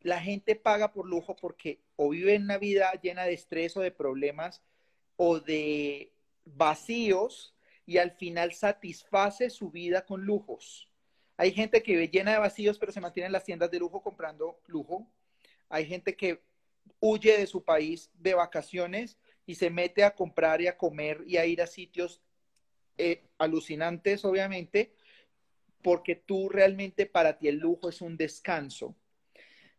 la 0.00 0.20
gente 0.20 0.54
paga 0.54 0.92
por 0.92 1.06
lujo 1.06 1.36
porque 1.36 1.80
o 1.96 2.08
vive 2.10 2.34
en 2.34 2.44
una 2.44 2.58
vida 2.58 2.92
llena 3.02 3.24
de 3.24 3.34
estrés 3.34 3.76
o 3.76 3.80
de 3.80 3.90
problemas 3.90 4.62
o 5.16 5.40
de 5.40 6.12
vacíos 6.44 7.54
y 7.84 7.98
al 7.98 8.12
final 8.12 8.52
satisface 8.52 9.50
su 9.50 9.70
vida 9.70 10.04
con 10.04 10.24
lujos. 10.24 10.88
Hay 11.36 11.52
gente 11.52 11.82
que 11.82 11.92
vive 11.92 12.08
llena 12.08 12.32
de 12.32 12.38
vacíos 12.38 12.78
pero 12.78 12.92
se 12.92 13.00
mantiene 13.00 13.26
en 13.26 13.32
las 13.32 13.44
tiendas 13.44 13.70
de 13.70 13.78
lujo 13.78 14.02
comprando 14.02 14.60
lujo. 14.66 15.10
Hay 15.68 15.86
gente 15.86 16.16
que 16.16 16.42
huye 17.00 17.36
de 17.36 17.46
su 17.46 17.64
país 17.64 18.10
de 18.14 18.34
vacaciones 18.34 19.18
y 19.46 19.56
se 19.56 19.70
mete 19.70 20.04
a 20.04 20.14
comprar 20.14 20.60
y 20.60 20.68
a 20.68 20.76
comer 20.76 21.24
y 21.26 21.36
a 21.38 21.46
ir 21.46 21.60
a 21.62 21.66
sitios 21.66 22.22
eh, 22.98 23.22
alucinantes, 23.38 24.24
obviamente, 24.24 24.92
porque 25.82 26.16
tú 26.16 26.48
realmente 26.48 27.06
para 27.06 27.38
ti 27.38 27.48
el 27.48 27.56
lujo 27.56 27.88
es 27.88 28.00
un 28.00 28.16
descanso. 28.16 28.94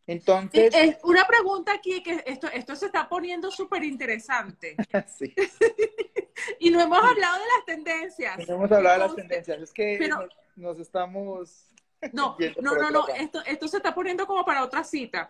Entonces. 0.07 0.73
Es 0.73 0.97
una 1.03 1.25
pregunta 1.27 1.71
aquí 1.71 2.01
que 2.01 2.23
esto, 2.25 2.47
esto 2.51 2.75
se 2.75 2.87
está 2.87 3.07
poniendo 3.07 3.51
súper 3.51 3.83
interesante. 3.83 4.75
sí. 5.07 5.35
y 6.59 6.71
no 6.71 6.81
hemos 6.81 6.97
hablado 6.97 7.35
de 7.35 7.45
las 7.55 7.65
tendencias. 7.65 8.47
No 8.47 8.55
hemos 8.55 8.71
hablado 8.71 9.01
de 9.01 9.05
las 9.05 9.15
tendencias. 9.15 9.61
Es 9.61 9.71
que 9.71 10.09
nos, 10.55 10.79
estamos. 10.79 11.65
No, 12.13 12.37
no, 12.61 12.75
no, 12.75 12.91
no. 12.91 13.07
Esto, 13.09 13.43
esto 13.45 13.67
se 13.67 13.75
está 13.75 13.93
poniendo 13.93 14.25
como 14.25 14.45
para 14.45 14.63
otra 14.63 14.85
cita. 14.85 15.29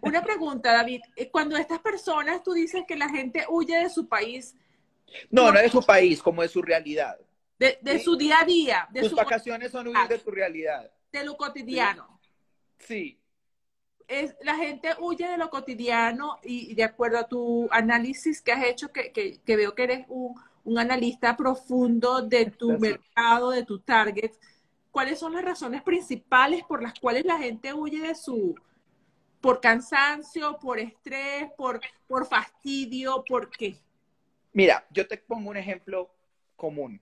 Una 0.00 0.22
pregunta, 0.22 0.72
David. 0.72 1.02
Eh, 1.14 1.30
cuando 1.30 1.58
estas 1.58 1.78
personas, 1.80 2.42
tú 2.42 2.54
dices 2.54 2.84
que 2.88 2.96
la 2.96 3.10
gente 3.10 3.44
huye 3.50 3.78
de 3.78 3.90
su 3.90 4.08
país. 4.08 4.56
No, 5.30 5.52
no 5.52 5.60
de 5.60 5.68
su 5.68 5.82
país, 5.82 6.22
como 6.22 6.40
de 6.40 6.48
su 6.48 6.62
realidad. 6.62 7.18
De, 7.58 7.78
de 7.80 7.98
su 7.98 8.16
día 8.16 8.40
a 8.40 8.44
día. 8.44 8.88
De 8.90 9.00
Tus 9.00 9.14
vacaciones 9.14 9.72
son 9.72 9.88
huir 9.88 10.08
de 10.08 10.18
tu 10.18 10.30
realidad. 10.30 10.90
De 11.10 11.24
lo 11.24 11.36
cotidiano. 11.36 12.20
sí 12.78 13.18
es, 14.08 14.36
la 14.42 14.56
gente 14.56 14.90
huye 15.00 15.26
de 15.26 15.38
lo 15.38 15.50
cotidiano 15.50 16.38
y, 16.42 16.74
de 16.74 16.84
acuerdo 16.84 17.18
a 17.18 17.28
tu 17.28 17.68
análisis 17.70 18.40
que 18.40 18.52
has 18.52 18.64
hecho, 18.64 18.92
que, 18.92 19.12
que, 19.12 19.56
veo 19.56 19.74
que 19.74 19.84
eres 19.84 20.06
un, 20.08 20.34
un, 20.64 20.78
analista 20.78 21.36
profundo 21.36 22.22
de 22.22 22.46
tu 22.46 22.78
mercado, 22.78 23.50
de 23.50 23.64
tu 23.64 23.80
target, 23.80 24.32
¿cuáles 24.90 25.18
son 25.18 25.34
las 25.34 25.44
razones 25.44 25.82
principales 25.82 26.62
por 26.64 26.82
las 26.82 26.98
cuales 26.98 27.24
la 27.24 27.38
gente 27.38 27.74
huye 27.74 28.00
de 28.00 28.14
su, 28.14 28.54
por 29.40 29.60
cansancio, 29.60 30.58
por 30.58 30.78
estrés, 30.78 31.50
por, 31.56 31.80
por 32.06 32.26
fastidio, 32.26 33.24
por 33.26 33.50
qué? 33.50 33.78
Mira, 34.52 34.86
yo 34.90 35.06
te 35.06 35.18
pongo 35.18 35.50
un 35.50 35.56
ejemplo 35.56 36.10
común 36.54 37.00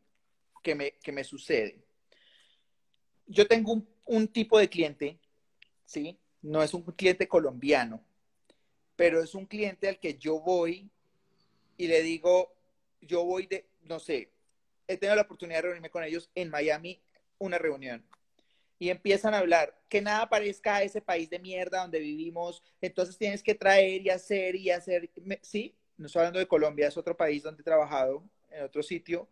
que 0.64 0.74
me, 0.74 0.92
que 0.92 1.12
me 1.12 1.22
sucede. 1.22 1.84
Yo 3.26 3.46
tengo 3.46 3.72
un, 3.72 3.88
un 4.06 4.26
tipo 4.26 4.58
de 4.58 4.68
cliente, 4.68 5.20
¿sí? 5.84 6.18
no 6.44 6.62
es 6.62 6.74
un 6.74 6.82
cliente 6.82 7.26
colombiano, 7.26 8.04
pero 8.96 9.22
es 9.22 9.34
un 9.34 9.46
cliente 9.46 9.88
al 9.88 9.98
que 9.98 10.18
yo 10.18 10.40
voy 10.40 10.90
y 11.76 11.86
le 11.86 12.02
digo, 12.02 12.54
yo 13.00 13.24
voy 13.24 13.46
de, 13.46 13.66
no 13.82 13.98
sé, 13.98 14.30
he 14.86 14.98
tenido 14.98 15.16
la 15.16 15.22
oportunidad 15.22 15.58
de 15.58 15.62
reunirme 15.62 15.90
con 15.90 16.04
ellos 16.04 16.30
en 16.34 16.50
Miami, 16.50 17.00
una 17.38 17.58
reunión. 17.58 18.04
Y 18.78 18.90
empiezan 18.90 19.32
a 19.32 19.38
hablar, 19.38 19.80
que 19.88 20.02
nada 20.02 20.28
parezca 20.28 20.76
a 20.76 20.82
ese 20.82 21.00
país 21.00 21.30
de 21.30 21.38
mierda 21.38 21.80
donde 21.80 21.98
vivimos, 21.98 22.62
entonces 22.82 23.16
tienes 23.16 23.42
que 23.42 23.54
traer 23.54 24.02
y 24.02 24.10
hacer 24.10 24.54
y 24.56 24.70
hacer. 24.70 25.10
Sí, 25.40 25.74
no 25.96 26.06
estoy 26.06 26.20
hablando 26.20 26.40
de 26.40 26.48
Colombia, 26.48 26.88
es 26.88 26.96
otro 26.98 27.16
país 27.16 27.42
donde 27.42 27.62
he 27.62 27.64
trabajado, 27.64 28.22
en 28.50 28.64
otro 28.64 28.82
sitio. 28.82 29.28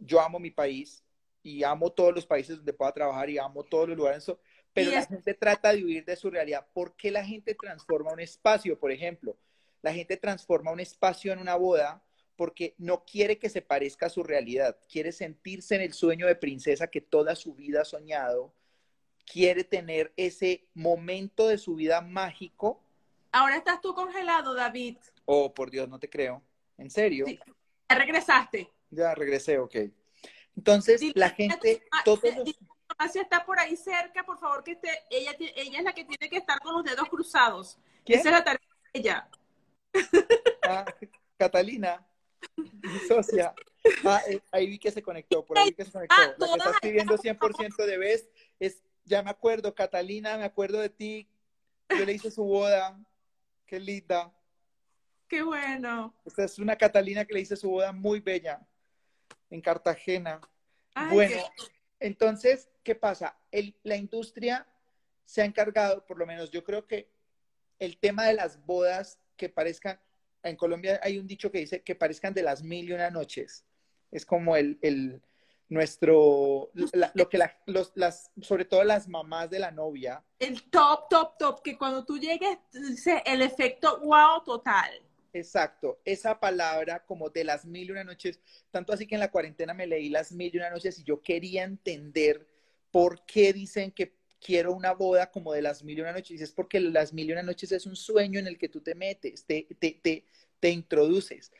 Yo 0.00 0.20
amo 0.20 0.38
mi 0.38 0.50
país 0.50 1.04
y 1.42 1.62
amo 1.62 1.90
todos 1.90 2.14
los 2.14 2.26
países 2.26 2.56
donde 2.56 2.72
pueda 2.72 2.92
trabajar 2.92 3.30
y 3.30 3.38
amo 3.38 3.64
todos 3.64 3.88
los 3.88 3.96
lugares 3.96 4.24
pero 4.72 4.90
la 4.92 5.04
gente 5.04 5.34
trata 5.34 5.72
de 5.72 5.84
huir 5.84 6.04
de 6.04 6.16
su 6.16 6.30
realidad. 6.30 6.66
¿Por 6.72 6.94
qué 6.94 7.10
la 7.10 7.24
gente 7.24 7.54
transforma 7.54 8.12
un 8.12 8.20
espacio, 8.20 8.78
por 8.78 8.92
ejemplo? 8.92 9.36
La 9.82 9.92
gente 9.92 10.16
transforma 10.16 10.70
un 10.70 10.80
espacio 10.80 11.32
en 11.32 11.38
una 11.38 11.56
boda 11.56 12.02
porque 12.36 12.74
no 12.78 13.04
quiere 13.04 13.38
que 13.38 13.50
se 13.50 13.62
parezca 13.62 14.06
a 14.06 14.10
su 14.10 14.22
realidad, 14.22 14.78
quiere 14.90 15.12
sentirse 15.12 15.74
en 15.74 15.82
el 15.82 15.92
sueño 15.92 16.26
de 16.26 16.36
princesa 16.36 16.86
que 16.86 17.00
toda 17.00 17.36
su 17.36 17.54
vida 17.54 17.82
ha 17.82 17.84
soñado, 17.84 18.54
quiere 19.26 19.64
tener 19.64 20.12
ese 20.16 20.66
momento 20.72 21.48
de 21.48 21.58
su 21.58 21.74
vida 21.74 22.00
mágico. 22.00 22.80
Ahora 23.32 23.56
estás 23.56 23.80
tú 23.80 23.94
congelado, 23.94 24.54
David. 24.54 24.96
Oh, 25.26 25.52
por 25.52 25.70
Dios, 25.70 25.88
no 25.88 25.98
te 25.98 26.08
creo. 26.08 26.42
¿En 26.78 26.90
serio? 26.90 27.26
Sí. 27.26 27.38
Ya 27.90 27.98
regresaste. 27.98 28.70
Ya 28.90 29.14
regresé, 29.14 29.58
ok. 29.58 29.76
Entonces, 30.56 31.00
la 31.14 31.30
gente, 31.30 31.82
todos 32.04 32.20
si 33.10 33.18
está 33.18 33.44
por 33.44 33.58
ahí 33.58 33.76
cerca, 33.76 34.24
por 34.24 34.38
favor, 34.38 34.62
que 34.62 34.72
esté. 34.72 34.90
Ella, 35.10 35.34
ella 35.38 35.78
es 35.78 35.84
la 35.84 35.92
que 35.92 36.04
tiene 36.04 36.28
que 36.28 36.36
estar 36.36 36.58
con 36.60 36.74
los 36.74 36.84
dedos 36.84 37.08
cruzados. 37.08 37.78
Esa 38.04 38.28
es 38.28 38.34
la 38.34 38.44
tarea 38.44 38.60
de 38.92 39.00
ella. 39.00 39.28
Ah, 40.62 40.84
Catalina, 41.36 42.06
mi 42.56 42.98
socia. 43.08 43.52
Ah, 44.04 44.20
eh, 44.28 44.40
ahí 44.52 44.68
vi 44.68 44.78
que 44.78 44.92
se 44.92 45.02
conectó, 45.02 45.44
por 45.44 45.58
ahí 45.58 45.70
vi 45.70 45.74
que 45.74 45.84
se 45.84 45.90
conectó. 45.90 46.14
Ah, 46.16 46.34
la 46.38 46.46
que 46.46 46.52
está 46.52 46.70
escribiendo 46.70 47.18
100% 47.18 47.86
de 47.86 47.98
vez 47.98 48.30
es, 48.60 48.84
ya 49.04 49.20
me 49.24 49.30
acuerdo, 49.30 49.74
Catalina, 49.74 50.36
me 50.36 50.44
acuerdo 50.44 50.78
de 50.78 50.90
ti. 50.90 51.28
Yo 51.88 52.04
le 52.04 52.12
hice 52.12 52.30
su 52.30 52.44
boda. 52.44 53.00
Qué 53.66 53.80
linda. 53.80 54.32
Qué 55.26 55.42
bueno. 55.42 56.14
Esta 56.24 56.44
es 56.44 56.60
una 56.60 56.76
Catalina 56.76 57.24
que 57.24 57.34
le 57.34 57.40
hice 57.40 57.56
su 57.56 57.68
boda 57.68 57.90
muy 57.90 58.20
bella 58.20 58.64
en 59.50 59.60
Cartagena. 59.60 60.40
bueno, 61.10 61.36
entonces, 61.98 62.68
¿qué 62.82 62.94
pasa? 62.94 63.36
la 63.82 63.96
industria 63.96 64.66
se 65.24 65.42
ha 65.42 65.44
encargado, 65.44 66.04
por 66.06 66.18
lo 66.18 66.26
menos 66.26 66.50
yo 66.50 66.64
creo 66.64 66.86
que 66.86 67.08
el 67.78 67.98
tema 67.98 68.26
de 68.26 68.34
las 68.34 68.64
bodas 68.64 69.18
que 69.36 69.48
parezcan, 69.48 70.00
en 70.42 70.56
Colombia 70.56 71.00
hay 71.02 71.18
un 71.18 71.26
dicho 71.26 71.50
que 71.50 71.58
dice 71.58 71.82
que 71.82 71.94
parezcan 71.94 72.34
de 72.34 72.42
las 72.42 72.62
mil 72.62 72.88
y 72.88 72.92
una 72.92 73.10
noches. 73.10 73.64
Es 74.10 74.26
como 74.26 74.56
el, 74.56 74.78
el 74.82 75.22
nuestro, 75.68 76.70
lo 77.14 77.28
que 77.28 77.38
los, 77.66 77.92
las, 77.94 78.32
sobre 78.42 78.64
todo 78.64 78.82
las 78.84 79.08
mamás 79.08 79.48
de 79.50 79.60
la 79.60 79.70
novia. 79.70 80.22
El 80.38 80.68
top, 80.68 81.08
top, 81.08 81.38
top, 81.38 81.62
que 81.62 81.78
cuando 81.78 82.04
tú 82.04 82.18
llegues, 82.18 82.58
dice 82.72 83.22
el 83.24 83.40
efecto 83.40 84.00
wow 84.00 84.42
total. 84.44 84.90
Exacto, 85.32 86.00
esa 86.04 86.40
palabra 86.40 87.04
como 87.04 87.30
de 87.30 87.44
las 87.44 87.64
mil 87.64 87.88
y 87.88 87.92
una 87.92 88.02
noches, 88.02 88.40
tanto 88.70 88.92
así 88.92 89.06
que 89.06 89.14
en 89.14 89.20
la 89.20 89.30
cuarentena 89.30 89.74
me 89.74 89.86
leí 89.86 90.08
las 90.08 90.32
mil 90.32 90.52
y 90.52 90.58
una 90.58 90.70
noches 90.70 90.98
y 90.98 91.04
yo 91.04 91.22
quería 91.22 91.62
entender 91.62 92.48
por 92.90 93.24
qué 93.26 93.52
dicen 93.52 93.92
que 93.92 94.14
quiero 94.40 94.72
una 94.72 94.92
boda 94.92 95.30
como 95.30 95.52
de 95.52 95.62
las 95.62 95.84
mil 95.84 95.98
y 95.98 96.00
una 96.00 96.12
noches. 96.12 96.40
Y 96.40 96.42
es 96.42 96.52
porque 96.52 96.80
las 96.80 97.12
mil 97.12 97.28
y 97.28 97.32
una 97.32 97.42
noches 97.42 97.70
es 97.72 97.86
un 97.86 97.94
sueño 97.94 98.40
en 98.40 98.46
el 98.46 98.58
que 98.58 98.68
tú 98.68 98.80
te 98.80 98.94
metes, 98.94 99.44
te, 99.44 99.68
te, 99.78 100.00
te, 100.02 100.24
te 100.58 100.70
introduces. 100.70 101.52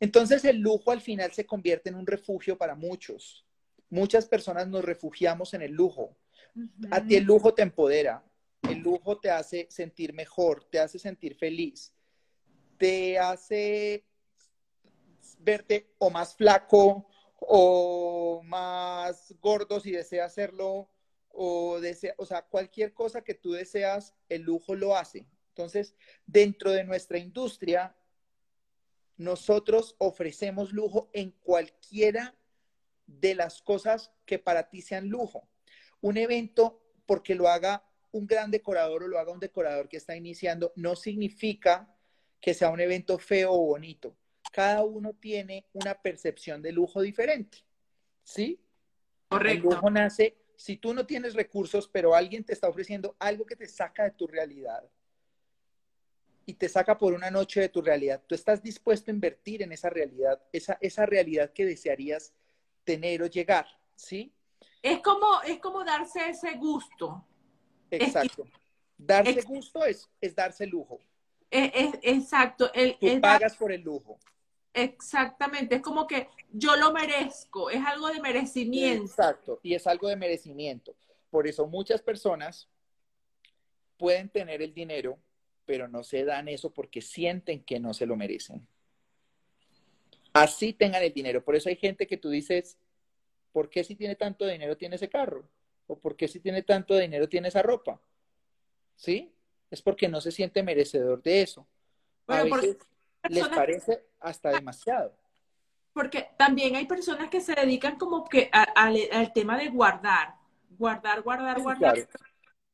Entonces 0.00 0.44
el 0.44 0.58
lujo 0.58 0.90
al 0.90 1.00
final 1.00 1.30
se 1.32 1.46
convierte 1.46 1.90
en 1.90 1.94
un 1.94 2.06
refugio 2.06 2.56
para 2.56 2.74
muchos. 2.74 3.44
Muchas 3.90 4.26
personas 4.26 4.66
nos 4.66 4.84
refugiamos 4.84 5.52
en 5.54 5.62
el 5.62 5.72
lujo. 5.72 6.16
A 6.90 7.04
ti 7.04 7.16
el 7.16 7.24
lujo 7.24 7.54
te 7.54 7.62
empodera, 7.62 8.24
el 8.68 8.78
lujo 8.78 9.18
te 9.18 9.30
hace 9.30 9.66
sentir 9.70 10.12
mejor, 10.12 10.64
te 10.64 10.80
hace 10.80 10.98
sentir 10.98 11.36
feliz, 11.36 11.92
te 12.80 13.18
hace 13.18 14.06
verte 15.38 15.92
o 15.98 16.08
más 16.08 16.34
flaco 16.34 17.06
o 17.38 18.40
más 18.42 19.34
gordo 19.38 19.80
si 19.80 19.90
deseas 19.90 20.32
hacerlo 20.32 20.88
o 21.28 21.78
desea, 21.78 22.14
o 22.16 22.24
sea, 22.24 22.40
cualquier 22.40 22.94
cosa 22.94 23.20
que 23.20 23.34
tú 23.34 23.52
deseas, 23.52 24.14
el 24.30 24.42
lujo 24.42 24.74
lo 24.74 24.96
hace. 24.96 25.26
Entonces, 25.48 25.94
dentro 26.24 26.72
de 26.72 26.84
nuestra 26.84 27.18
industria, 27.18 27.94
nosotros 29.18 29.94
ofrecemos 29.98 30.72
lujo 30.72 31.10
en 31.12 31.32
cualquiera 31.32 32.34
de 33.06 33.34
las 33.34 33.60
cosas 33.60 34.10
que 34.24 34.38
para 34.38 34.70
ti 34.70 34.80
sean 34.80 35.10
lujo. 35.10 35.46
Un 36.00 36.16
evento, 36.16 36.82
porque 37.04 37.34
lo 37.34 37.48
haga 37.48 37.84
un 38.10 38.26
gran 38.26 38.50
decorador 38.50 39.02
o 39.02 39.08
lo 39.08 39.18
haga 39.18 39.32
un 39.32 39.40
decorador 39.40 39.86
que 39.86 39.98
está 39.98 40.16
iniciando, 40.16 40.72
no 40.76 40.96
significa 40.96 41.94
que 42.40 42.54
sea 42.54 42.70
un 42.70 42.80
evento 42.80 43.18
feo 43.18 43.52
o 43.52 43.66
bonito. 43.66 44.16
Cada 44.52 44.82
uno 44.82 45.12
tiene 45.12 45.66
una 45.72 45.94
percepción 45.94 46.62
de 46.62 46.72
lujo 46.72 47.02
diferente. 47.02 47.58
¿Sí? 48.24 48.60
Correcto. 49.28 49.68
El 49.68 49.74
lujo 49.74 49.90
nace, 49.90 50.36
si 50.56 50.76
tú 50.76 50.92
no 50.92 51.06
tienes 51.06 51.34
recursos, 51.34 51.88
pero 51.88 52.14
alguien 52.14 52.44
te 52.44 52.52
está 52.52 52.68
ofreciendo 52.68 53.16
algo 53.18 53.46
que 53.46 53.56
te 53.56 53.66
saca 53.66 54.04
de 54.04 54.10
tu 54.10 54.26
realidad 54.26 54.82
y 56.46 56.54
te 56.54 56.68
saca 56.68 56.98
por 56.98 57.12
una 57.12 57.30
noche 57.30 57.60
de 57.60 57.68
tu 57.68 57.80
realidad, 57.80 58.22
tú 58.26 58.34
estás 58.34 58.62
dispuesto 58.62 59.10
a 59.10 59.14
invertir 59.14 59.62
en 59.62 59.72
esa 59.72 59.88
realidad, 59.88 60.42
esa, 60.52 60.78
esa 60.80 61.06
realidad 61.06 61.52
que 61.52 61.64
desearías 61.64 62.34
tener 62.82 63.22
o 63.22 63.26
llegar, 63.26 63.66
¿sí? 63.94 64.32
Es 64.82 65.00
como, 65.00 65.42
es 65.42 65.58
como 65.60 65.84
darse 65.84 66.28
ese 66.28 66.56
gusto. 66.56 67.24
Exacto. 67.90 68.44
darse 68.96 69.42
gusto 69.42 69.84
es, 69.84 70.08
es 70.20 70.34
darse 70.34 70.66
lujo. 70.66 70.98
Es, 71.50 71.98
exacto. 72.02 72.72
El, 72.72 72.96
Tú 72.98 73.20
pagas 73.20 73.56
por 73.56 73.72
el 73.72 73.82
lujo. 73.82 74.18
Exactamente, 74.72 75.76
es 75.76 75.82
como 75.82 76.06
que 76.06 76.28
yo 76.52 76.76
lo 76.76 76.92
merezco, 76.92 77.70
es 77.70 77.84
algo 77.84 78.08
de 78.08 78.20
merecimiento. 78.20 79.04
Exacto, 79.04 79.60
y 79.64 79.74
es 79.74 79.86
algo 79.86 80.08
de 80.08 80.14
merecimiento. 80.14 80.94
Por 81.28 81.48
eso 81.48 81.66
muchas 81.66 82.00
personas 82.02 82.68
pueden 83.96 84.28
tener 84.28 84.62
el 84.62 84.72
dinero, 84.72 85.18
pero 85.66 85.88
no 85.88 86.04
se 86.04 86.24
dan 86.24 86.48
eso 86.48 86.72
porque 86.72 87.02
sienten 87.02 87.64
que 87.64 87.80
no 87.80 87.94
se 87.94 88.06
lo 88.06 88.16
merecen. 88.16 88.66
Así 90.32 90.72
tengan 90.72 91.02
el 91.02 91.12
dinero. 91.12 91.44
Por 91.44 91.56
eso 91.56 91.68
hay 91.68 91.76
gente 91.76 92.06
que 92.06 92.16
tú 92.16 92.30
dices, 92.30 92.78
¿por 93.52 93.68
qué 93.68 93.82
si 93.82 93.96
tiene 93.96 94.14
tanto 94.14 94.46
dinero 94.46 94.76
tiene 94.76 94.96
ese 94.96 95.08
carro? 95.08 95.48
¿O 95.88 95.98
por 95.98 96.16
qué 96.16 96.28
si 96.28 96.38
tiene 96.38 96.62
tanto 96.62 96.96
dinero 96.96 97.28
tiene 97.28 97.48
esa 97.48 97.62
ropa? 97.62 98.00
¿Sí? 98.94 99.32
Es 99.70 99.82
porque 99.82 100.08
no 100.08 100.20
se 100.20 100.32
siente 100.32 100.62
merecedor 100.62 101.22
de 101.22 101.42
eso. 101.42 101.66
A 102.26 102.42
veces 102.42 102.76
les 103.28 103.48
parece 103.48 104.04
hasta 104.20 104.50
demasiado. 104.50 105.14
Porque 105.92 106.28
también 106.36 106.76
hay 106.76 106.86
personas 106.86 107.30
que 107.30 107.40
se 107.40 107.54
dedican 107.54 107.96
como 107.96 108.28
que 108.28 108.50
al 108.52 109.32
tema 109.32 109.58
de 109.58 109.68
guardar, 109.68 110.34
guardar, 110.78 111.22
guardar, 111.22 111.60
guardar. 111.60 111.96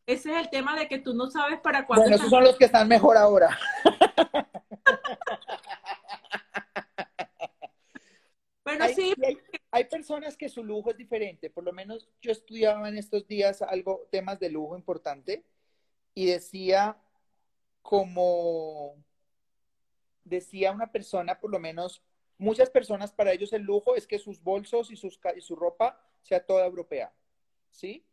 Ese 0.06 0.30
es 0.30 0.36
el 0.36 0.50
tema 0.50 0.78
de 0.78 0.86
que 0.86 0.98
tú 0.98 1.14
no 1.14 1.28
sabes 1.28 1.58
para 1.60 1.84
cuándo. 1.84 2.02
Bueno, 2.02 2.16
esos 2.16 2.30
son 2.30 2.44
los 2.44 2.56
que 2.56 2.66
están 2.66 2.86
mejor 2.86 3.16
ahora. 3.16 3.58
bueno, 8.64 8.86
sí. 8.94 9.12
Hay, 9.72 9.84
personas 9.86 10.36
que 10.36 10.48
su 10.48 10.62
lujo 10.62 10.92
es 10.92 10.96
diferente. 10.96 11.50
Por 11.50 11.64
lo 11.64 11.72
menos 11.72 12.08
yo 12.22 12.30
estudiaba 12.30 12.88
en 12.88 12.98
estos 12.98 13.26
días 13.26 13.62
algo, 13.62 14.06
temas 14.10 14.38
de 14.38 14.48
lujo 14.48 14.76
importante, 14.76 15.42
y 16.16 16.26
decía 16.26 16.96
como 17.82 18.96
decía 20.24 20.72
una 20.72 20.90
persona, 20.90 21.38
por 21.38 21.52
lo 21.52 21.60
menos 21.60 22.02
muchas 22.36 22.68
personas, 22.68 23.12
para 23.12 23.30
ellos 23.30 23.52
el 23.52 23.62
lujo 23.62 23.94
es 23.94 24.08
que 24.08 24.18
sus 24.18 24.42
bolsos 24.42 24.90
y, 24.90 24.96
sus, 24.96 25.20
y 25.36 25.40
su 25.40 25.54
ropa 25.54 26.00
sea 26.22 26.44
toda 26.44 26.66
europea, 26.66 27.12
¿sí? 27.70 28.04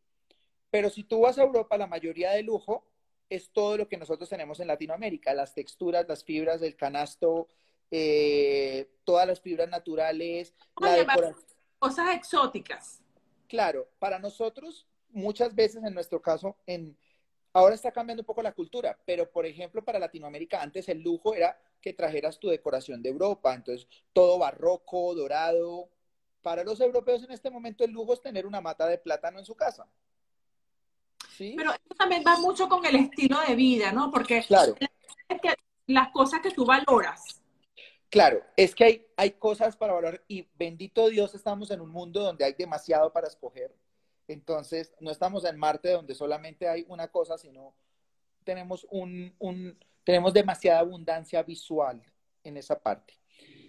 Pero 0.69 0.91
si 0.91 1.03
tú 1.03 1.21
vas 1.21 1.39
a 1.39 1.43
Europa, 1.43 1.77
la 1.77 1.87
mayoría 1.87 2.31
de 2.31 2.43
lujo 2.43 2.85
es 3.29 3.49
todo 3.49 3.77
lo 3.77 3.87
que 3.87 3.97
nosotros 3.97 4.29
tenemos 4.29 4.59
en 4.59 4.67
Latinoamérica, 4.67 5.33
las 5.33 5.55
texturas, 5.55 6.05
las 6.07 6.23
fibras 6.23 6.61
del 6.61 6.75
canasto, 6.75 7.47
eh, 7.89 8.91
todas 9.05 9.25
las 9.25 9.41
fibras 9.41 9.69
naturales, 9.69 10.53
la 10.79 11.33
Cosas 11.79 12.15
exóticas. 12.15 13.01
Claro, 13.47 13.89
para 13.97 14.19
nosotros, 14.19 14.87
muchas 15.09 15.55
veces 15.55 15.83
en 15.83 15.93
nuestro 15.93 16.21
caso, 16.21 16.57
en, 16.65 16.97
ahora 17.53 17.75
está 17.75 17.91
cambiando 17.91 18.21
un 18.21 18.25
poco 18.25 18.41
la 18.41 18.51
cultura, 18.51 18.97
pero 19.05 19.29
por 19.29 19.45
ejemplo, 19.45 19.83
para 19.83 19.99
Latinoamérica, 19.99 20.61
antes 20.61 20.89
el 20.89 21.01
lujo 21.01 21.33
era 21.33 21.57
que 21.79 21.93
trajeras 21.93 22.39
tu 22.39 22.49
decoración 22.49 23.01
de 23.01 23.09
Europa, 23.09 23.53
entonces 23.53 23.87
todo 24.11 24.39
barroco, 24.39 25.13
dorado. 25.15 25.89
Para 26.41 26.63
los 26.63 26.81
europeos 26.81 27.23
en 27.23 27.31
este 27.31 27.49
momento 27.49 27.85
el 27.85 27.91
lujo 27.91 28.13
es 28.13 28.21
tener 28.21 28.45
una 28.45 28.59
mata 28.59 28.87
de 28.87 28.97
plátano 28.97 29.39
en 29.39 29.45
su 29.45 29.55
casa. 29.55 29.87
¿Sí? 31.37 31.53
Pero 31.57 31.71
eso 31.71 31.95
también 31.97 32.23
va 32.25 32.37
mucho 32.37 32.67
con 32.67 32.85
el 32.85 32.95
estilo 32.95 33.39
de 33.47 33.55
vida, 33.55 33.91
¿no? 33.91 34.11
Porque 34.11 34.43
claro. 34.43 34.75
las 35.87 36.09
cosas 36.11 36.41
que 36.41 36.51
tú 36.51 36.65
valoras. 36.65 37.41
Claro, 38.09 38.43
es 38.55 38.75
que 38.75 38.83
hay, 38.83 39.07
hay 39.17 39.31
cosas 39.31 39.75
para 39.75 39.93
valorar 39.93 40.23
y 40.27 40.47
bendito 40.55 41.09
Dios 41.09 41.33
estamos 41.33 41.71
en 41.71 41.81
un 41.81 41.89
mundo 41.89 42.21
donde 42.21 42.45
hay 42.45 42.53
demasiado 42.53 43.11
para 43.11 43.27
escoger. 43.27 43.73
Entonces, 44.27 44.93
no 44.99 45.11
estamos 45.11 45.45
en 45.45 45.57
Marte 45.57 45.91
donde 45.91 46.15
solamente 46.15 46.67
hay 46.67 46.85
una 46.87 47.07
cosa, 47.09 47.37
sino 47.37 47.73
tenemos 48.43 48.85
un, 48.89 49.33
un 49.39 49.77
tenemos 50.03 50.33
demasiada 50.33 50.79
abundancia 50.79 51.43
visual 51.43 52.01
en 52.43 52.57
esa 52.57 52.79
parte. 52.79 53.17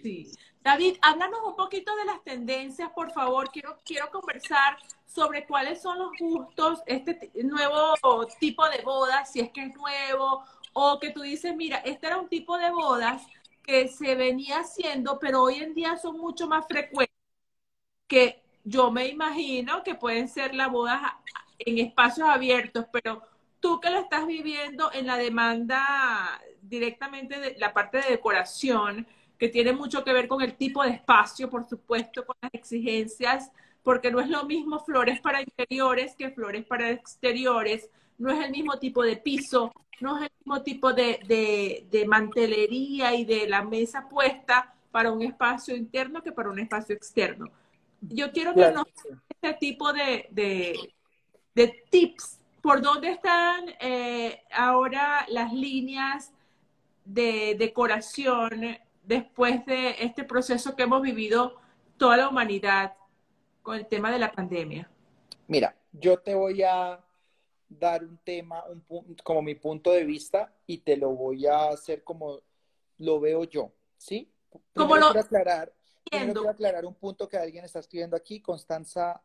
Sí. 0.03 0.31
David, 0.62 0.97
háblanos 1.03 1.40
un 1.45 1.57
poquito 1.57 1.95
de 1.97 2.05
las 2.05 2.23
tendencias, 2.23 2.90
por 2.90 3.12
favor. 3.12 3.51
Quiero, 3.51 3.81
quiero 3.85 4.11
conversar 4.11 4.77
sobre 5.07 5.47
cuáles 5.47 5.81
son 5.81 5.99
los 5.99 6.11
gustos, 6.19 6.81
este 6.87 7.31
nuevo 7.43 8.27
tipo 8.40 8.69
de 8.69 8.83
bodas, 8.83 9.31
si 9.31 9.40
es 9.40 9.53
que 9.53 9.67
es 9.67 9.75
nuevo, 9.77 10.45
o 10.73 10.99
que 10.99 11.11
tú 11.11 11.23
dices, 11.23 11.55
mira, 11.55 11.79
este 11.79 12.07
era 12.09 12.19
un 12.19 12.29
tipo 12.29 12.59
de 12.59 12.71
bodas 12.71 13.23
que 13.62 13.88
se 13.88 14.14
venía 14.14 14.61
haciendo, 14.61 15.19
pero 15.19 15.43
hoy 15.43 15.57
en 15.57 15.75
día 15.75 15.97
son 15.97 16.19
mucho 16.19 16.47
más 16.47 16.67
frecuentes, 16.67 17.14
que 18.09 18.43
yo 18.64 18.90
me 18.90 19.09
imagino 19.09 19.83
que 19.83 19.94
pueden 19.94 20.29
ser 20.29 20.55
las 20.55 20.70
bodas 20.70 21.00
en 21.59 21.79
espacios 21.79 22.29
abiertos, 22.29 22.87
pero 22.90 23.22
tú 23.61 23.81
que 23.81 23.90
lo 23.90 24.00
estás 24.00 24.27
viviendo 24.27 24.90
en 24.92 25.07
la 25.07 25.16
demanda 25.16 26.40
directamente 26.62 27.38
de 27.38 27.57
la 27.59 27.72
parte 27.72 27.98
de 27.98 28.11
decoración, 28.11 29.07
que 29.38 29.48
tiene 29.48 29.72
mucho 29.72 30.05
que 30.05 30.12
ver 30.12 30.29
con 30.29 30.42
el 30.42 30.55
tipo 30.55 30.83
de 30.83 30.90
espacio, 30.90 31.50
por 31.50 31.68
supuesto, 31.68 32.24
con 32.24 32.37
las 32.40 32.53
exigencias, 32.55 33.50
porque 33.83 34.11
no 34.11 34.20
es 34.20 34.29
lo 34.29 34.44
mismo 34.44 34.81
flores 34.81 35.20
para 35.20 35.42
interiores 35.42 36.14
que 36.16 36.31
flores 36.31 36.64
para 36.64 36.90
exteriores, 36.90 37.90
no 38.18 38.31
es 38.31 38.44
el 38.44 38.50
mismo 38.50 38.79
tipo 38.79 39.03
de 39.03 39.16
piso, 39.16 39.72
no 40.00 40.16
es 40.16 40.24
el 40.24 40.31
mismo 40.40 40.62
tipo 40.62 40.92
de, 40.92 41.87
de, 41.90 42.07
mantelería 42.07 43.14
y 43.14 43.24
de 43.24 43.46
la 43.46 43.62
mesa 43.62 44.09
puesta 44.09 44.74
para 44.90 45.12
un 45.12 45.22
espacio 45.22 45.77
interno 45.77 46.22
que 46.22 46.33
para 46.33 46.50
un 46.50 46.59
espacio 46.59 46.94
externo. 46.94 47.50
Yo 48.09 48.33
quiero 48.33 48.55
que 48.55 48.71
nos 48.71 48.87
este 49.29 49.55
tipo 49.55 49.93
de, 49.93 50.29
de 51.55 51.85
tips 51.90 52.40
¿Por 52.64 52.81
dónde 52.81 53.11
están 53.11 53.67
eh, 53.79 54.43
ahora 54.51 55.27
las 55.29 55.53
líneas 55.53 56.33
de 57.05 57.57
decoración 57.59 58.79
después 59.03 59.67
de 59.67 59.97
este 60.03 60.25
proceso 60.25 60.75
que 60.75 60.85
hemos 60.85 61.03
vivido 61.03 61.57
toda 61.99 62.17
la 62.17 62.27
humanidad 62.27 62.95
con 63.62 63.77
el 63.77 63.87
tema 63.87 64.11
de 64.11 64.19
la 64.19 64.33
pandemia? 64.33 64.90
Mira, 65.47 65.77
yo 65.93 66.19
te 66.21 66.35
voy 66.35 66.62
a 66.62 67.05
dar 67.69 68.03
un 68.03 68.17
tema 68.25 68.64
un, 68.88 69.14
como 69.23 69.43
mi 69.43 69.57
punto 69.57 69.90
de 69.90 70.05
vista 70.05 70.51
y 70.67 70.79
te 70.79 70.97
lo 70.97 71.11
voy 71.11 71.47
a 71.47 71.69
hacer 71.69 72.03
como 72.03 72.40
lo 72.97 73.21
veo 73.21 73.45
yo, 73.45 73.73
¿sí? 73.99 74.33
Como 74.75 74.97
lo... 74.97 75.12
quiero 75.12 75.71
aclarar, 76.07 76.33
quiero 76.33 76.49
aclarar 76.49 76.87
un 76.87 76.95
punto 76.95 77.29
que 77.29 77.37
alguien 77.37 77.64
está 77.64 77.81
escribiendo 77.81 78.17
aquí, 78.17 78.40
Constanza 78.40 79.23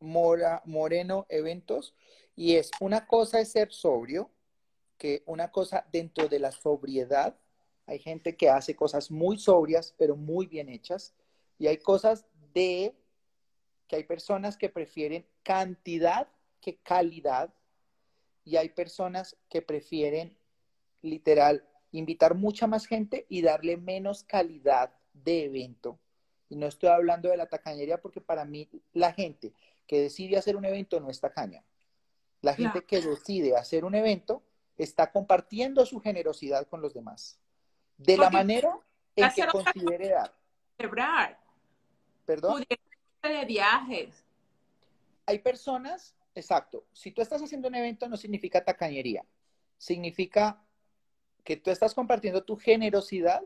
Mora, 0.00 0.62
Moreno 0.64 1.26
Eventos. 1.28 1.94
Y 2.34 2.56
es, 2.56 2.70
una 2.80 3.06
cosa 3.06 3.40
es 3.40 3.52
ser 3.52 3.72
sobrio, 3.72 4.30
que 4.98 5.22
una 5.26 5.50
cosa 5.50 5.86
dentro 5.92 6.28
de 6.28 6.38
la 6.38 6.52
sobriedad, 6.52 7.36
hay 7.86 7.98
gente 7.98 8.36
que 8.36 8.48
hace 8.48 8.76
cosas 8.76 9.10
muy 9.10 9.38
sobrias, 9.38 9.94
pero 9.98 10.16
muy 10.16 10.46
bien 10.46 10.68
hechas, 10.68 11.14
y 11.58 11.66
hay 11.66 11.78
cosas 11.78 12.24
de 12.54 12.94
que 13.88 13.96
hay 13.96 14.04
personas 14.04 14.56
que 14.56 14.68
prefieren 14.68 15.26
cantidad 15.42 16.28
que 16.60 16.76
calidad, 16.76 17.52
y 18.44 18.56
hay 18.56 18.70
personas 18.70 19.36
que 19.48 19.62
prefieren 19.62 20.36
literal 21.02 21.68
invitar 21.90 22.34
mucha 22.34 22.66
más 22.66 22.86
gente 22.86 23.26
y 23.28 23.42
darle 23.42 23.76
menos 23.76 24.24
calidad 24.24 24.94
de 25.12 25.44
evento. 25.44 25.98
Y 26.48 26.56
no 26.56 26.66
estoy 26.66 26.90
hablando 26.90 27.28
de 27.28 27.36
la 27.36 27.46
tacañería 27.46 28.00
porque 28.00 28.20
para 28.20 28.44
mí 28.44 28.68
la 28.92 29.12
gente 29.12 29.52
que 29.86 30.00
decide 30.00 30.36
hacer 30.36 30.56
un 30.56 30.64
evento 30.64 31.00
no 31.00 31.10
es 31.10 31.20
tacaña. 31.20 31.64
La 32.40 32.54
gente 32.54 32.84
que 32.84 33.00
decide 33.00 33.56
hacer 33.56 33.84
un 33.84 33.94
evento 33.94 34.42
está 34.76 35.12
compartiendo 35.12 35.86
su 35.86 36.00
generosidad 36.00 36.66
con 36.66 36.82
los 36.82 36.92
demás. 36.92 37.38
De 37.96 38.16
la 38.16 38.30
manera 38.30 38.78
en 39.14 39.30
que 39.30 39.46
considere 39.46 40.08
dar. 40.08 40.34
Celebrar. 40.76 41.38
Perdón. 42.24 42.64
De 43.22 43.44
viajes. 43.44 44.24
Hay 45.26 45.38
personas, 45.38 46.16
exacto. 46.34 46.84
Si 46.92 47.12
tú 47.12 47.22
estás 47.22 47.40
haciendo 47.40 47.68
un 47.68 47.76
evento 47.76 48.08
no 48.08 48.16
significa 48.16 48.64
tacañería. 48.64 49.24
Significa 49.78 50.64
que 51.44 51.56
tú 51.56 51.70
estás 51.70 51.94
compartiendo 51.94 52.44
tu 52.44 52.56
generosidad 52.56 53.42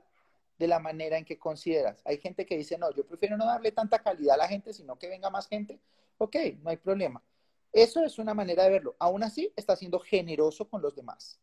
de 0.59 0.66
la 0.66 0.79
manera 0.79 1.19
en 1.19 1.25
que 1.25 1.38
consideras. 1.38 2.01
Hay 2.05 2.19
gente 2.19 2.47
que 2.47 2.57
dice, 2.57 2.79
no, 2.79 2.90
yo 2.92 3.07
prefiero 3.07 3.37
no 3.37 3.47
darle 3.47 3.73
tanta 3.73 3.99
calidad 3.99 4.35
a 4.35 4.38
la 4.38 4.49
gente, 4.49 4.73
sino 4.73 4.99
que 4.99 5.09
venga 5.09 5.31
más 5.31 5.49
gente. 5.49 5.81
Ok, 6.19 6.37
no 6.62 6.71
hay 6.71 6.77
problema. 6.77 7.23
Eso 7.73 8.03
es 8.03 8.19
una 8.19 8.33
manera 8.33 8.64
de 8.64 8.71
verlo. 8.71 8.97
Aún 8.99 9.23
así, 9.23 9.53
está 9.55 9.77
siendo 9.77 9.99
generoso 10.01 10.69
con 10.69 10.81
los 10.81 10.95
demás. 10.95 11.38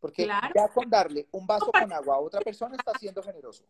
Porque 0.00 0.26
ya 0.26 0.68
con 0.74 0.90
darle 0.90 1.28
un 1.32 1.46
vaso 1.46 1.70
con 1.70 1.92
agua 1.92 2.16
a 2.16 2.20
otra 2.20 2.40
persona 2.40 2.76
está 2.76 2.92
siendo 2.98 3.22
generoso. 3.22 3.64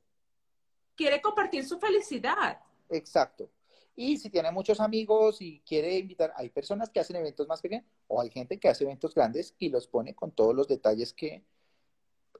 Quiere 0.94 1.20
compartir 1.20 1.66
su 1.66 1.78
felicidad. 1.78 2.58
Exacto. 2.88 3.50
Y 3.94 4.18
si 4.18 4.28
tiene 4.28 4.50
muchos 4.50 4.80
amigos 4.80 5.40
y 5.40 5.60
quiere 5.60 5.96
invitar, 5.96 6.32
hay 6.36 6.50
personas 6.50 6.90
que 6.90 7.00
hacen 7.00 7.16
eventos 7.16 7.46
más 7.48 7.60
pequeños 7.60 7.84
o 8.08 8.20
hay 8.20 8.30
gente 8.30 8.58
que 8.58 8.68
hace 8.68 8.84
eventos 8.84 9.14
grandes 9.14 9.54
y 9.58 9.68
los 9.70 9.86
pone 9.88 10.14
con 10.14 10.32
todos 10.32 10.54
los 10.54 10.68
detalles 10.68 11.12
que 11.12 11.44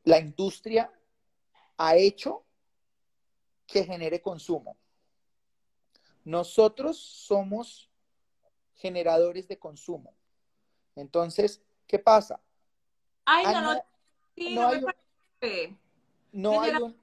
la 0.04 0.18
industria 0.18 0.92
ha 1.78 1.96
hecho 1.96 2.45
que 3.66 3.84
genere 3.84 4.20
consumo. 4.20 4.76
Nosotros 6.24 6.98
somos 6.98 7.90
generadores 8.74 9.48
de 9.48 9.58
consumo. 9.58 10.14
Entonces, 10.94 11.62
¿qué 11.86 11.98
pasa? 11.98 12.40
Ay, 13.24 13.44
no, 13.46 13.60
no, 13.60 13.74
no, 14.36 14.68
hay 14.68 14.84
un, 14.84 15.78
no 16.32 16.60
hay 16.60 16.72
un, 16.76 16.96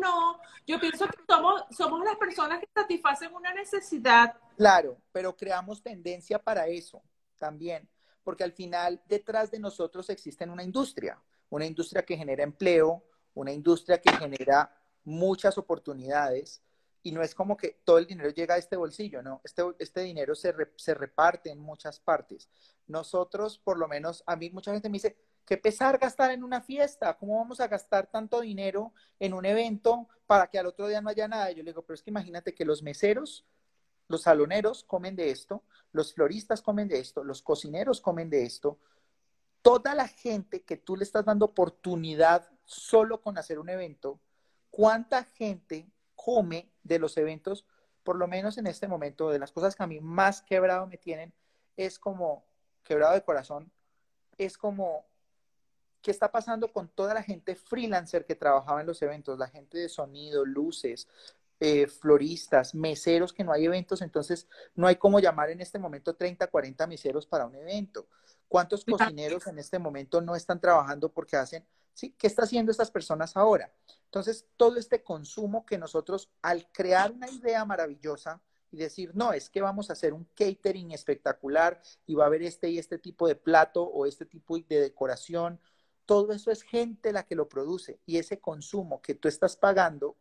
no? 0.00 0.40
Yo 0.66 0.80
pienso 0.80 1.06
que 1.06 1.18
somos, 1.28 1.64
somos 1.70 2.04
las 2.04 2.16
personas 2.16 2.60
que 2.60 2.68
satisfacen 2.74 3.32
una 3.34 3.52
necesidad. 3.54 4.34
Claro, 4.56 4.98
pero 5.12 5.36
creamos 5.36 5.82
tendencia 5.82 6.38
para 6.38 6.66
eso 6.66 7.02
también, 7.38 7.88
porque 8.22 8.44
al 8.44 8.52
final 8.52 9.02
detrás 9.06 9.50
de 9.50 9.58
nosotros 9.58 10.08
existe 10.10 10.44
una 10.44 10.64
industria, 10.64 11.20
una 11.50 11.66
industria 11.66 12.04
que 12.04 12.16
genera 12.16 12.42
empleo, 12.42 13.04
una 13.34 13.52
industria 13.52 14.00
que 14.00 14.12
genera 14.12 14.74
muchas 15.06 15.56
oportunidades 15.56 16.60
y 17.02 17.12
no 17.12 17.22
es 17.22 17.34
como 17.34 17.56
que 17.56 17.80
todo 17.84 17.98
el 17.98 18.06
dinero 18.06 18.30
llega 18.30 18.56
a 18.56 18.58
este 18.58 18.76
bolsillo, 18.76 19.22
no, 19.22 19.40
este, 19.44 19.62
este 19.78 20.00
dinero 20.00 20.34
se, 20.34 20.52
se 20.74 20.92
reparte 20.92 21.50
en 21.50 21.60
muchas 21.60 22.00
partes. 22.00 22.50
Nosotros, 22.88 23.58
por 23.58 23.78
lo 23.78 23.86
menos, 23.86 24.24
a 24.26 24.34
mí 24.34 24.50
mucha 24.50 24.72
gente 24.72 24.88
me 24.88 24.94
dice, 24.94 25.16
qué 25.46 25.56
pesar 25.56 25.98
gastar 25.98 26.32
en 26.32 26.42
una 26.42 26.60
fiesta, 26.60 27.16
¿cómo 27.16 27.38
vamos 27.38 27.60
a 27.60 27.68
gastar 27.68 28.08
tanto 28.08 28.40
dinero 28.40 28.92
en 29.20 29.34
un 29.34 29.46
evento 29.46 30.08
para 30.26 30.48
que 30.48 30.58
al 30.58 30.66
otro 30.66 30.88
día 30.88 31.00
no 31.00 31.08
haya 31.08 31.28
nada? 31.28 31.52
Yo 31.52 31.62
le 31.62 31.70
digo, 31.70 31.82
pero 31.82 31.94
es 31.94 32.02
que 32.02 32.10
imagínate 32.10 32.52
que 32.52 32.64
los 32.64 32.82
meseros, 32.82 33.46
los 34.08 34.22
saloneros 34.22 34.82
comen 34.82 35.14
de 35.14 35.30
esto, 35.30 35.62
los 35.92 36.12
floristas 36.12 36.60
comen 36.60 36.88
de 36.88 36.98
esto, 36.98 37.22
los 37.22 37.40
cocineros 37.40 38.00
comen 38.00 38.28
de 38.28 38.42
esto, 38.42 38.80
toda 39.62 39.94
la 39.94 40.08
gente 40.08 40.62
que 40.62 40.76
tú 40.76 40.96
le 40.96 41.04
estás 41.04 41.24
dando 41.24 41.44
oportunidad 41.46 42.48
solo 42.64 43.20
con 43.20 43.38
hacer 43.38 43.60
un 43.60 43.68
evento, 43.68 44.20
¿cuánta 44.76 45.24
gente 45.24 45.90
come 46.14 46.70
de 46.82 46.98
los 46.98 47.16
eventos? 47.16 47.64
Por 48.04 48.16
lo 48.16 48.28
menos 48.28 48.58
en 48.58 48.66
este 48.66 48.86
momento, 48.86 49.30
de 49.30 49.38
las 49.38 49.50
cosas 49.50 49.74
que 49.74 49.82
a 49.82 49.86
mí 49.86 50.00
más 50.00 50.42
quebrado 50.42 50.86
me 50.86 50.98
tienen, 50.98 51.32
es 51.78 51.98
como, 51.98 52.44
quebrado 52.84 53.14
de 53.14 53.24
corazón, 53.24 53.72
es 54.36 54.58
como, 54.58 55.06
¿qué 56.02 56.10
está 56.10 56.30
pasando 56.30 56.74
con 56.74 56.88
toda 56.88 57.14
la 57.14 57.22
gente 57.22 57.56
freelancer 57.56 58.26
que 58.26 58.34
trabajaba 58.34 58.82
en 58.82 58.86
los 58.86 59.00
eventos? 59.00 59.38
La 59.38 59.48
gente 59.48 59.78
de 59.78 59.88
sonido, 59.88 60.44
luces, 60.44 61.08
eh, 61.58 61.86
floristas, 61.86 62.74
meseros, 62.74 63.32
que 63.32 63.44
no 63.44 63.52
hay 63.52 63.64
eventos, 63.64 64.02
entonces 64.02 64.46
no 64.74 64.88
hay 64.88 64.96
como 64.96 65.20
llamar 65.20 65.48
en 65.48 65.62
este 65.62 65.78
momento 65.78 66.14
30, 66.14 66.48
40 66.48 66.86
meseros 66.86 67.26
para 67.26 67.46
un 67.46 67.54
evento. 67.54 68.08
¿Cuántos 68.46 68.84
cocineros 68.84 69.46
en 69.46 69.58
este 69.58 69.78
momento 69.78 70.20
no 70.20 70.36
están 70.36 70.60
trabajando 70.60 71.08
porque 71.08 71.36
hacen 71.36 71.64
¿sí? 71.96 72.14
¿Qué 72.18 72.26
está 72.26 72.42
haciendo 72.42 72.70
estas 72.70 72.90
personas 72.90 73.36
ahora? 73.36 73.72
Entonces, 74.04 74.46
todo 74.56 74.76
este 74.76 75.02
consumo 75.02 75.64
que 75.64 75.78
nosotros, 75.78 76.30
al 76.42 76.70
crear 76.70 77.10
una 77.10 77.30
idea 77.30 77.64
maravillosa 77.64 78.40
y 78.70 78.76
decir, 78.76 79.12
no, 79.14 79.32
es 79.32 79.48
que 79.48 79.62
vamos 79.62 79.88
a 79.88 79.94
hacer 79.94 80.12
un 80.12 80.28
catering 80.34 80.92
espectacular 80.92 81.80
y 82.06 82.14
va 82.14 82.24
a 82.24 82.26
haber 82.26 82.42
este 82.42 82.68
y 82.68 82.78
este 82.78 82.98
tipo 82.98 83.26
de 83.26 83.34
plato 83.34 83.82
o 83.82 84.04
este 84.04 84.26
tipo 84.26 84.58
de 84.58 84.80
decoración, 84.80 85.58
todo 86.04 86.32
eso 86.32 86.50
es 86.50 86.62
gente 86.62 87.12
la 87.12 87.24
que 87.24 87.34
lo 87.34 87.48
produce 87.48 87.98
y 88.04 88.18
ese 88.18 88.40
consumo 88.40 89.00
que 89.00 89.14
tú 89.14 89.26
estás 89.26 89.56
pagando 89.56 90.16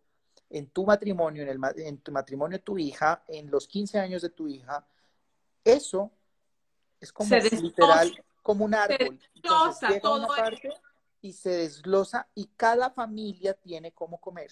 en 0.49 0.69
tu 0.69 0.85
matrimonio, 0.85 1.43
en, 1.43 1.49
el, 1.49 1.59
en 1.77 1.97
tu 1.97 2.11
matrimonio 2.13 2.57
de 2.57 2.63
tu 2.63 2.77
hija, 2.77 3.23
en 3.27 3.51
los 3.51 3.67
15 3.67 3.99
años 3.99 4.21
de 4.21 4.29
tu 4.29 4.47
hija, 4.47 4.87
eso 5.63 6.11
es 7.01 7.11
como 7.11 7.35
literal, 7.35 8.23
como 8.41 8.63
un 8.63 8.73
árbol. 8.73 9.19
Entonces, 9.35 10.01
todo 10.01 10.27
y 11.25 11.33
se 11.33 11.49
desglosa 11.49 12.29
y 12.35 12.45
cada 12.55 12.91
familia 12.91 13.55
tiene 13.55 13.91
cómo 13.91 14.21
comer. 14.21 14.51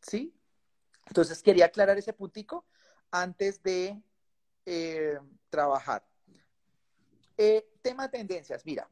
¿Sí? 0.00 0.34
Entonces 1.06 1.42
quería 1.42 1.66
aclarar 1.66 1.98
ese 1.98 2.14
puntico 2.14 2.64
antes 3.10 3.62
de 3.62 4.02
eh, 4.64 5.18
trabajar. 5.50 6.02
Eh, 7.36 7.68
tema 7.82 8.10
tendencias. 8.10 8.64
Mira, 8.64 8.88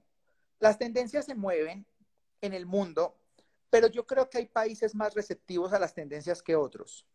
las 0.60 0.76
tendencias 0.76 1.24
se 1.24 1.34
mueven 1.34 1.86
en 2.42 2.52
el 2.52 2.66
mundo, 2.66 3.18
pero 3.70 3.86
yo 3.86 4.06
creo 4.06 4.28
que 4.28 4.38
hay 4.38 4.46
países 4.46 4.94
más 4.94 5.14
receptivos 5.14 5.72
a 5.72 5.78
las 5.78 5.94
tendencias 5.94 6.42
que 6.42 6.54
otros. 6.54 7.06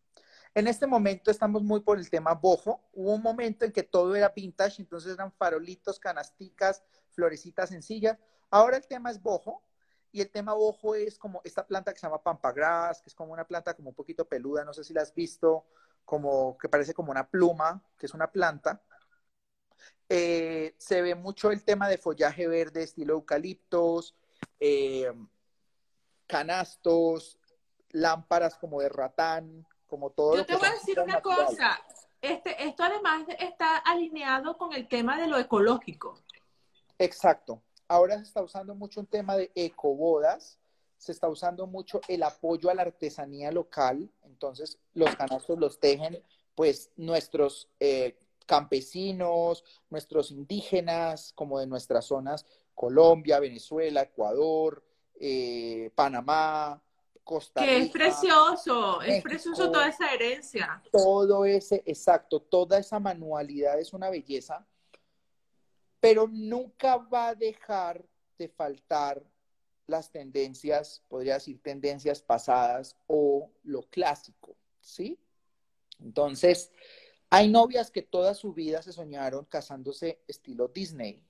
En 0.56 0.66
este 0.66 0.88
momento 0.88 1.30
estamos 1.30 1.62
muy 1.62 1.82
por 1.82 2.00
el 2.00 2.10
tema 2.10 2.34
bojo. 2.34 2.90
Hubo 2.94 3.14
un 3.14 3.22
momento 3.22 3.66
en 3.66 3.72
que 3.72 3.84
todo 3.84 4.16
era 4.16 4.30
vintage, 4.30 4.82
entonces 4.82 5.14
eran 5.14 5.32
farolitos, 5.32 6.00
canasticas, 6.00 6.82
florecitas 7.12 7.70
sencillas. 7.70 8.18
Ahora 8.52 8.78
el 8.78 8.88
tema 8.88 9.12
es 9.12 9.22
bojo 9.22 9.64
y 10.12 10.22
el 10.22 10.32
tema 10.32 10.54
bojo 10.54 10.96
es 10.96 11.18
como 11.18 11.42
esta 11.44 11.66
planta 11.66 11.94
que 11.94 12.00
se 12.00 12.08
llama 12.08 12.24
pampagras, 12.24 13.02
que 13.02 13.10
es 13.10 13.16
como 13.16 13.34
una 13.34 13.46
planta 13.46 13.76
como 13.76 13.90
un 13.90 13.96
poquito 13.96 14.28
peluda, 14.28 14.64
no 14.64 14.74
sé 14.74 14.84
si 14.84 14.94
la 14.94 15.02
has 15.02 15.14
visto, 15.14 15.66
como 16.04 16.58
que 16.58 16.70
parece 16.70 16.94
como 16.94 17.12
una 17.12 17.28
pluma, 17.28 17.84
que 17.98 18.08
es 18.08 18.14
una 18.14 18.32
planta. 18.32 18.82
Eh, 20.08 20.76
se 20.78 21.02
ve 21.02 21.14
mucho 21.14 21.52
el 21.52 21.64
tema 21.64 21.88
de 21.88 22.00
follaje 22.00 22.48
verde, 22.48 22.84
estilo 22.84 23.14
eucaliptos, 23.14 24.16
eh, 24.60 25.14
canastos, 26.26 27.40
lámparas 27.92 28.56
como 28.56 28.82
de 28.82 28.90
ratán, 28.90 29.68
como 29.86 30.12
todo. 30.12 30.38
Yo 30.38 30.46
te 30.46 30.56
voy 30.56 30.68
a 30.68 30.74
decir 30.74 31.00
una 31.00 31.22
cosa. 31.22 31.80
Este, 32.22 32.64
esto 32.66 32.84
además 32.84 33.26
está 33.38 33.78
alineado 33.78 34.58
con 34.58 34.74
el 34.74 34.88
tema 34.88 35.18
de 35.18 35.28
lo 35.28 35.38
ecológico. 35.38 36.20
Exacto. 36.98 37.64
Ahora 37.90 38.18
se 38.18 38.24
está 38.24 38.44
usando 38.44 38.76
mucho 38.76 39.00
un 39.00 39.08
tema 39.08 39.36
de 39.36 39.52
ecobodas, 39.56 40.60
se 40.98 41.12
está 41.12 41.28
usando 41.28 41.66
mucho 41.66 42.00
el 42.08 42.22
apoyo 42.22 42.70
a 42.70 42.76
la 42.76 42.84
artesanía 42.84 43.52
local, 43.52 44.12
entonces 44.22 44.78
los 44.94 45.16
canastos 45.16 45.58
los 45.58 45.80
tejen 45.80 46.24
pues 46.54 46.92
nuestros 46.98 47.68
eh, 47.80 48.16
campesinos, 48.46 49.64
nuestros 49.90 50.30
indígenas, 50.30 51.34
como 51.34 51.60
de 51.60 51.66
nuestras 51.66 52.06
zonas, 52.06 52.46
Colombia, 52.76 53.40
Venezuela, 53.40 54.04
Ecuador, 54.04 54.84
eh, 55.20 55.90
Panamá, 55.96 56.80
Costa 57.24 57.62
Rica. 57.62 57.74
Que 57.74 57.82
es 57.82 57.90
precioso, 57.90 59.02
es 59.02 59.24
precioso 59.24 59.72
toda 59.72 59.88
esa 59.90 60.14
herencia. 60.14 60.84
Todo 60.92 61.44
ese, 61.44 61.82
exacto, 61.88 62.40
toda 62.40 62.78
esa 62.78 63.00
manualidad 63.00 63.80
es 63.80 63.94
una 63.94 64.12
belleza 64.12 64.64
pero 66.00 66.28
nunca 66.28 66.98
va 66.98 67.30
a 67.30 67.36
dejar 67.36 68.06
de 68.38 68.48
faltar 68.48 69.24
las 69.88 70.12
tendencias, 70.12 71.04
podría 71.08 71.36
decir 71.36 71.62
tendencias 71.62 72.22
pasadas 72.22 72.96
o 73.08 73.52
lo 73.64 73.82
clásico, 73.84 74.56
¿sí? 74.80 75.20
Entonces, 76.00 76.72
hay 77.30 77.50
novias 77.50 77.92
que 77.92 78.02
toda 78.02 78.34
su 78.34 78.54
vida 78.54 78.82
se 78.82 78.94
soñaron 78.94 79.46
casándose 79.46 80.22
estilo 80.28 80.68
Disney. 80.68 81.22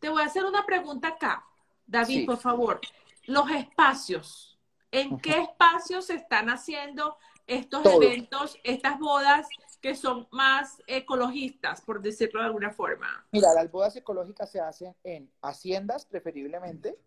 Te 0.00 0.08
voy 0.08 0.22
a 0.22 0.26
hacer 0.26 0.44
una 0.44 0.64
pregunta 0.66 1.08
acá, 1.08 1.44
David, 1.86 2.26
por 2.26 2.38
favor. 2.38 2.80
Los 3.24 3.50
espacios, 3.50 4.58
¿en 4.90 5.18
qué 5.18 5.42
espacios 5.42 6.06
se 6.06 6.14
están 6.14 6.48
haciendo 6.48 7.16
estos 7.46 7.84
eventos, 7.86 8.58
estas 8.62 8.98
bodas 8.98 9.46
que 9.80 9.94
son 9.94 10.26
más 10.30 10.82
ecologistas, 10.86 11.80
por 11.80 12.00
decirlo 12.00 12.40
de 12.40 12.46
alguna 12.46 12.70
forma? 12.70 13.26
Mira, 13.32 13.52
las 13.54 13.70
bodas 13.70 13.94
ecológicas 13.96 14.50
se 14.50 14.60
hacen 14.60 14.94
en 15.04 15.30
haciendas, 15.42 16.04
preferiblemente, 16.04 16.98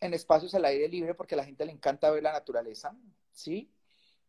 en 0.00 0.14
espacios 0.14 0.54
al 0.54 0.64
aire 0.64 0.88
libre 0.88 1.14
porque 1.14 1.34
a 1.34 1.38
la 1.38 1.44
gente 1.44 1.64
le 1.64 1.72
encanta 1.72 2.10
ver 2.10 2.22
la 2.22 2.32
naturaleza, 2.32 2.96
¿sí? 3.30 3.70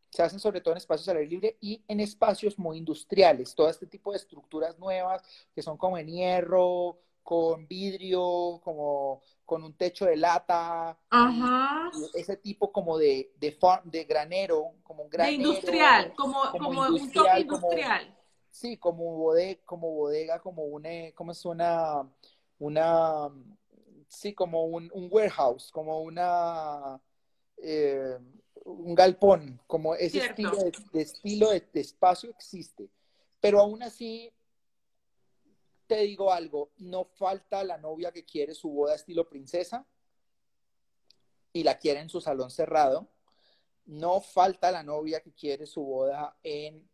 Se 0.09 0.21
hacen 0.21 0.39
sobre 0.39 0.61
todo 0.61 0.73
en 0.73 0.77
espacios 0.77 1.09
al 1.09 1.17
aire 1.17 1.29
libre 1.29 1.57
y 1.59 1.83
en 1.87 1.99
espacios 1.99 2.59
muy 2.59 2.77
industriales. 2.77 3.55
Todo 3.55 3.69
este 3.69 3.87
tipo 3.87 4.11
de 4.11 4.17
estructuras 4.17 4.77
nuevas 4.77 5.23
que 5.55 5.63
son 5.63 5.77
como 5.77 5.97
en 5.97 6.07
hierro, 6.07 6.99
con 7.23 7.67
vidrio, 7.67 8.59
como 8.63 9.21
con 9.45 9.63
un 9.63 9.73
techo 9.73 10.05
de 10.05 10.17
lata. 10.17 10.97
Ajá. 11.09 11.91
Ese 12.13 12.37
tipo 12.37 12.71
como 12.71 12.97
de, 12.97 13.31
de, 13.37 13.57
de 13.85 14.03
granero, 14.03 14.73
como 14.83 15.03
un 15.03 15.09
granero. 15.09 15.37
De 15.37 15.43
industrial, 15.43 16.13
como, 16.15 16.41
como, 16.51 16.81
un 16.81 17.11
toque 17.11 17.39
industrial. 17.39 18.17
sí, 18.51 18.77
como 18.77 19.17
bodega, 19.17 19.61
como 19.65 19.91
bodega, 19.91 20.39
como 20.39 20.63
una, 20.63 20.89
¿cómo 21.15 21.31
es 21.31 21.45
una, 21.45 22.07
una, 22.59 23.29
sí, 24.07 24.33
como 24.33 24.65
un, 24.65 24.89
un 24.93 25.07
warehouse, 25.11 25.71
como 25.71 26.01
una, 26.01 27.01
eh, 27.57 28.17
un 28.65 28.95
galpón, 28.95 29.59
como 29.67 29.95
ese 29.95 30.19
estilo, 30.19 30.57
de, 30.91 31.01
estilo 31.01 31.49
de, 31.49 31.63
espacio 31.73 32.29
existe. 32.29 32.89
Pero 33.39 33.59
aún 33.59 33.83
así, 33.83 34.31
te 35.93 36.01
digo 36.01 36.33
algo, 36.33 36.71
no 36.77 37.05
falta 37.05 37.63
la 37.63 37.77
novia 37.77 38.11
que 38.11 38.25
quiere 38.25 38.55
su 38.55 38.67
boda 38.67 38.95
estilo 38.95 39.29
princesa 39.29 39.85
y 41.51 41.61
la 41.61 41.77
quiere 41.77 41.99
en 41.99 42.09
su 42.09 42.19
salón 42.19 42.49
cerrado. 42.49 43.11
No 43.85 44.19
falta 44.19 44.71
la 44.71 44.81
novia 44.81 45.21
que 45.21 45.33
quiere 45.33 45.67
su 45.67 45.83
boda 45.83 46.35
en 46.41 46.89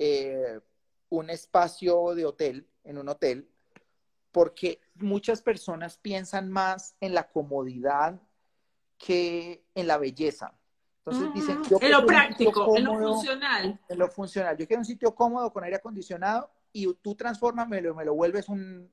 eh, 0.00 0.58
un 1.10 1.30
espacio 1.30 2.12
de 2.16 2.26
hotel, 2.26 2.68
en 2.82 2.98
un 2.98 3.08
hotel, 3.08 3.48
porque 4.32 4.80
muchas 4.96 5.42
personas 5.42 5.96
piensan 5.96 6.50
más 6.50 6.96
en 7.00 7.14
la 7.14 7.30
comodidad 7.30 8.20
que 8.98 9.64
en 9.76 9.86
la 9.86 9.96
belleza. 9.96 10.58
Entonces 11.04 11.32
dicen, 11.34 11.62
yo 11.70 11.78
en 11.80 11.92
lo 11.92 12.04
práctico, 12.04 12.76
en 12.76 12.82
lo 12.82 12.98
funcional. 12.98 13.80
En 13.88 13.98
lo 13.98 14.08
funcional. 14.08 14.56
Yo 14.56 14.66
quiero 14.66 14.80
un 14.80 14.86
sitio 14.86 15.14
cómodo 15.14 15.52
con 15.52 15.62
aire 15.62 15.76
acondicionado 15.76 16.50
y 16.72 16.92
tú 16.94 17.14
transformas, 17.14 17.68
me 17.68 17.80
lo, 17.80 17.94
me 17.94 18.04
lo 18.04 18.14
vuelves 18.14 18.48
un, 18.48 18.90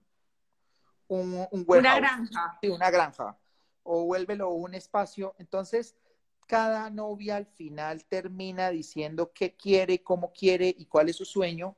un, 1.07 1.47
un 1.51 1.65
Una 1.67 1.95
granja. 1.95 2.57
Sí, 2.61 2.69
una 2.69 2.89
granja. 2.89 3.37
O 3.83 4.05
vuélvelo 4.05 4.49
un 4.49 4.73
espacio. 4.73 5.35
Entonces, 5.37 5.95
cada 6.47 6.89
novia 6.89 7.35
al 7.35 7.45
final 7.45 8.05
termina 8.05 8.69
diciendo 8.69 9.31
qué 9.33 9.55
quiere, 9.55 10.03
cómo 10.03 10.31
quiere 10.33 10.73
y 10.77 10.85
cuál 10.85 11.09
es 11.09 11.17
su 11.17 11.25
sueño. 11.25 11.77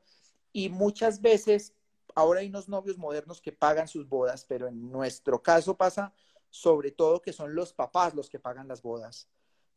Y 0.52 0.70
muchas 0.70 1.22
veces, 1.22 1.74
ahora 2.16 2.40
hay 2.40 2.48
unos 2.48 2.70
novios 2.70 2.98
modernos 2.98 3.42
que 3.42 3.52
pagan 3.52 3.88
sus 3.88 4.08
bodas, 4.08 4.46
pero 4.46 4.68
en 4.68 4.92
nuestro 4.92 5.42
caso 5.42 5.76
pasa 5.76 6.14
sobre 6.50 6.92
todo 6.92 7.22
que 7.22 7.34
son 7.34 7.54
los 7.54 7.74
papás 7.74 8.16
los 8.16 8.30
que 8.30 8.40
pagan 8.40 8.68
las 8.68 8.82
bodas. 8.82 9.28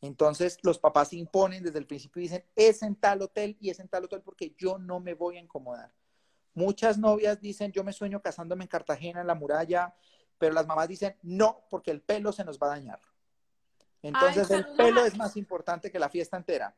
Entonces, 0.01 0.59
los 0.63 0.79
papás 0.79 1.13
imponen 1.13 1.63
desde 1.63 1.79
el 1.79 1.87
principio 1.87 2.21
y 2.21 2.25
dicen, 2.25 2.45
es 2.57 2.83
en 2.83 2.97
tal 2.97 3.23
hotel 3.23 3.57
y 3.61 3.71
es 3.71 3.79
en 3.79 3.89
tal 3.89 4.05
hotel 4.05 4.23
porque 4.23 4.55
yo 4.59 4.79
no 4.79 4.99
me 4.99 5.15
voy 5.15 5.37
a 5.37 5.41
incomodar. 5.41 5.95
Muchas 6.55 6.99
novias 6.99 7.41
dicen, 7.41 7.73
yo 7.73 7.83
me 7.85 7.93
sueño 7.93 8.21
casándome 8.21 8.65
en 8.65 8.69
Cartagena, 8.69 9.23
en 9.23 9.27
la 9.27 9.35
muralla, 9.35 9.95
pero 10.39 10.55
las 10.55 10.67
mamás 10.67 10.89
dicen, 10.89 11.17
no, 11.23 11.65
porque 11.71 11.91
el 11.91 12.03
pelo 12.03 12.33
se 12.33 12.45
nos 12.45 12.59
va 12.59 12.67
a 12.67 12.71
dañar. 12.71 13.01
Entonces, 14.03 14.51
el 14.51 14.67
pelo 14.75 15.05
es 15.05 15.17
más 15.17 15.37
importante 15.37 15.91
que 15.91 15.99
la 15.99 16.09
fiesta 16.09 16.37
entera. 16.37 16.75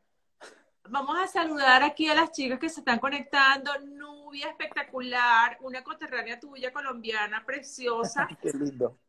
Vamos 0.87 1.17
a 1.17 1.27
saludar 1.27 1.81
aquí 1.81 2.07
a 2.07 2.13
las 2.13 2.31
chicas 2.31 2.59
que 2.59 2.69
se 2.69 2.81
están 2.81 2.99
conectando. 2.99 3.71
Nubia 3.79 4.49
espectacular, 4.49 5.57
una 5.61 5.83
conterránea 5.83 6.39
tuya 6.39 6.71
colombiana, 6.71 7.43
preciosa. 7.43 8.27
Qué 8.41 8.51
lindo. 8.51 8.99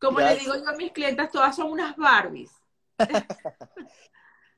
Como 0.00 0.18
le 0.18 0.36
digo 0.36 0.56
yo 0.56 0.68
a 0.68 0.72
mis 0.72 0.90
clientes, 0.90 1.30
todas 1.30 1.54
son 1.54 1.70
unas 1.70 1.96
Barbies. 1.96 2.50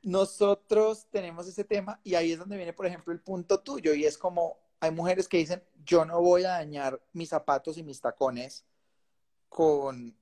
Nosotros 0.03 1.07
tenemos 1.11 1.47
ese 1.47 1.65
tema 1.65 2.01
y 2.03 2.15
ahí 2.15 2.33
es 2.33 2.39
donde 2.39 2.57
viene, 2.57 2.73
por 2.73 2.87
ejemplo, 2.87 3.13
el 3.13 3.21
punto 3.21 3.61
tuyo 3.61 3.93
y 3.93 4.07
es 4.07 4.17
como 4.17 4.64
hay 4.85 4.91
mujeres 4.91 5.29
que 5.29 5.39
dicen, 5.39 5.63
yo 5.85 6.05
no 6.05 6.21
voy 6.21 6.45
a 6.45 6.51
dañar 6.51 7.01
mis 7.13 7.31
zapatos 7.31 7.79
y 7.79 7.83
mis 7.83 8.01
tacones 8.01 8.65
con 9.49 10.17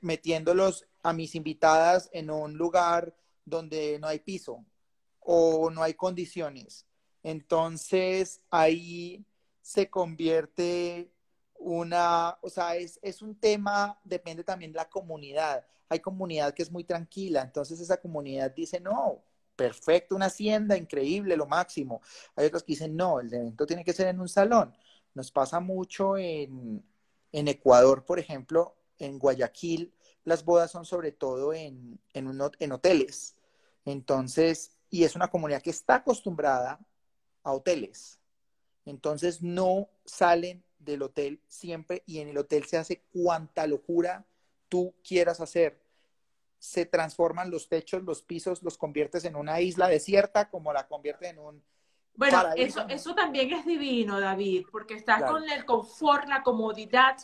metiéndolos 0.00 0.86
a 1.02 1.12
mis 1.12 1.34
invitadas 1.36 2.10
en 2.12 2.30
un 2.30 2.54
lugar 2.54 3.14
donde 3.44 3.98
no 4.00 4.08
hay 4.08 4.18
piso 4.18 4.64
o 5.20 5.70
no 5.70 5.82
hay 5.82 5.94
condiciones. 5.94 6.86
Entonces 7.22 8.40
ahí 8.50 9.24
se 9.62 9.88
convierte 9.88 11.12
una, 11.58 12.38
o 12.42 12.50
sea, 12.50 12.74
es, 12.76 12.98
es 13.02 13.22
un 13.22 13.38
tema, 13.38 14.00
depende 14.02 14.42
también 14.42 14.72
de 14.72 14.76
la 14.76 14.88
comunidad. 14.88 15.64
Hay 15.88 16.00
comunidad 16.00 16.52
que 16.52 16.62
es 16.62 16.70
muy 16.70 16.84
tranquila, 16.84 17.42
entonces 17.42 17.80
esa 17.80 17.96
comunidad 17.98 18.52
dice, 18.54 18.80
no, 18.80 19.22
perfecto, 19.58 20.14
una 20.14 20.26
hacienda, 20.26 20.76
increíble, 20.76 21.36
lo 21.36 21.46
máximo. 21.46 22.00
Hay 22.36 22.46
otros 22.46 22.62
que 22.62 22.74
dicen, 22.74 22.94
no, 22.94 23.18
el 23.18 23.34
evento 23.34 23.66
tiene 23.66 23.84
que 23.84 23.92
ser 23.92 24.06
en 24.06 24.20
un 24.20 24.28
salón. 24.28 24.72
Nos 25.14 25.32
pasa 25.32 25.58
mucho 25.58 26.16
en, 26.16 26.84
en 27.32 27.48
Ecuador, 27.48 28.04
por 28.04 28.20
ejemplo, 28.20 28.76
en 29.00 29.18
Guayaquil, 29.18 29.92
las 30.22 30.44
bodas 30.44 30.70
son 30.70 30.84
sobre 30.84 31.10
todo 31.10 31.52
en, 31.52 31.98
en, 32.14 32.40
en 32.60 32.72
hoteles. 32.72 33.34
Entonces, 33.84 34.78
y 34.90 35.02
es 35.02 35.16
una 35.16 35.28
comunidad 35.28 35.60
que 35.60 35.70
está 35.70 35.96
acostumbrada 35.96 36.78
a 37.42 37.52
hoteles. 37.52 38.20
Entonces, 38.84 39.42
no 39.42 39.88
salen 40.04 40.62
del 40.78 41.02
hotel 41.02 41.42
siempre 41.48 42.04
y 42.06 42.20
en 42.20 42.28
el 42.28 42.38
hotel 42.38 42.64
se 42.64 42.76
hace 42.76 43.02
cuanta 43.12 43.66
locura 43.66 44.24
tú 44.68 44.94
quieras 45.02 45.40
hacer. 45.40 45.82
Se 46.58 46.86
transforman 46.86 47.50
los 47.50 47.68
techos, 47.68 48.02
los 48.02 48.22
pisos, 48.22 48.62
los 48.62 48.76
conviertes 48.76 49.24
en 49.24 49.36
una 49.36 49.60
isla 49.60 49.88
desierta 49.88 50.50
como 50.50 50.72
la 50.72 50.86
convierte 50.86 51.28
en 51.28 51.38
un... 51.38 51.62
Bueno, 52.14 52.42
eso, 52.56 52.84
eso 52.88 53.14
también 53.14 53.52
es 53.52 53.64
divino, 53.64 54.18
David, 54.18 54.66
porque 54.72 54.94
estás 54.94 55.22
con 55.22 55.48
el 55.48 55.64
confort, 55.64 56.28
la 56.28 56.42
comodidad 56.42 57.16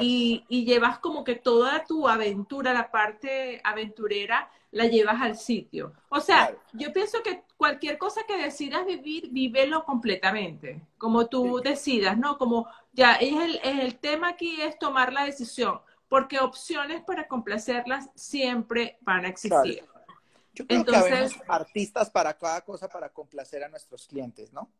y, 0.00 0.44
y, 0.48 0.64
llevas 0.64 0.98
como 1.00 1.24
que 1.24 1.34
toda 1.34 1.84
tu 1.84 2.08
aventura, 2.08 2.72
la 2.72 2.90
parte 2.90 3.60
aventurera, 3.64 4.50
la 4.70 4.86
llevas 4.86 5.20
al 5.20 5.36
sitio. 5.36 5.92
O 6.08 6.20
sea, 6.20 6.54
yo 6.72 6.92
pienso 6.92 7.22
que 7.22 7.44
cualquier 7.56 7.98
cosa 7.98 8.22
que 8.26 8.36
decidas 8.38 8.86
vivir, 8.86 9.28
vívelo 9.30 9.84
completamente, 9.84 10.82
como 10.98 11.26
tú 11.26 11.60
decidas, 11.62 12.16
¿no? 12.16 12.38
Como 12.38 12.66
ya, 12.92 13.14
es 13.14 13.34
el, 13.34 13.60
el 13.62 13.98
tema 13.98 14.30
aquí 14.30 14.60
es 14.60 14.78
tomar 14.78 15.12
la 15.12 15.24
decisión, 15.24 15.80
porque 16.12 16.38
opciones 16.40 17.02
para 17.04 17.26
complacerlas 17.26 18.10
siempre 18.14 18.98
van 19.00 19.24
a 19.24 19.28
existir. 19.28 19.82
Yo 20.52 20.66
creo 20.66 20.80
Entonces, 20.80 21.32
que 21.32 21.40
artistas 21.48 22.10
para 22.10 22.36
cada 22.36 22.60
cosa 22.60 22.86
para 22.86 23.08
complacer 23.08 23.64
a 23.64 23.68
nuestros 23.70 24.06
clientes, 24.06 24.52
¿no? 24.52 24.70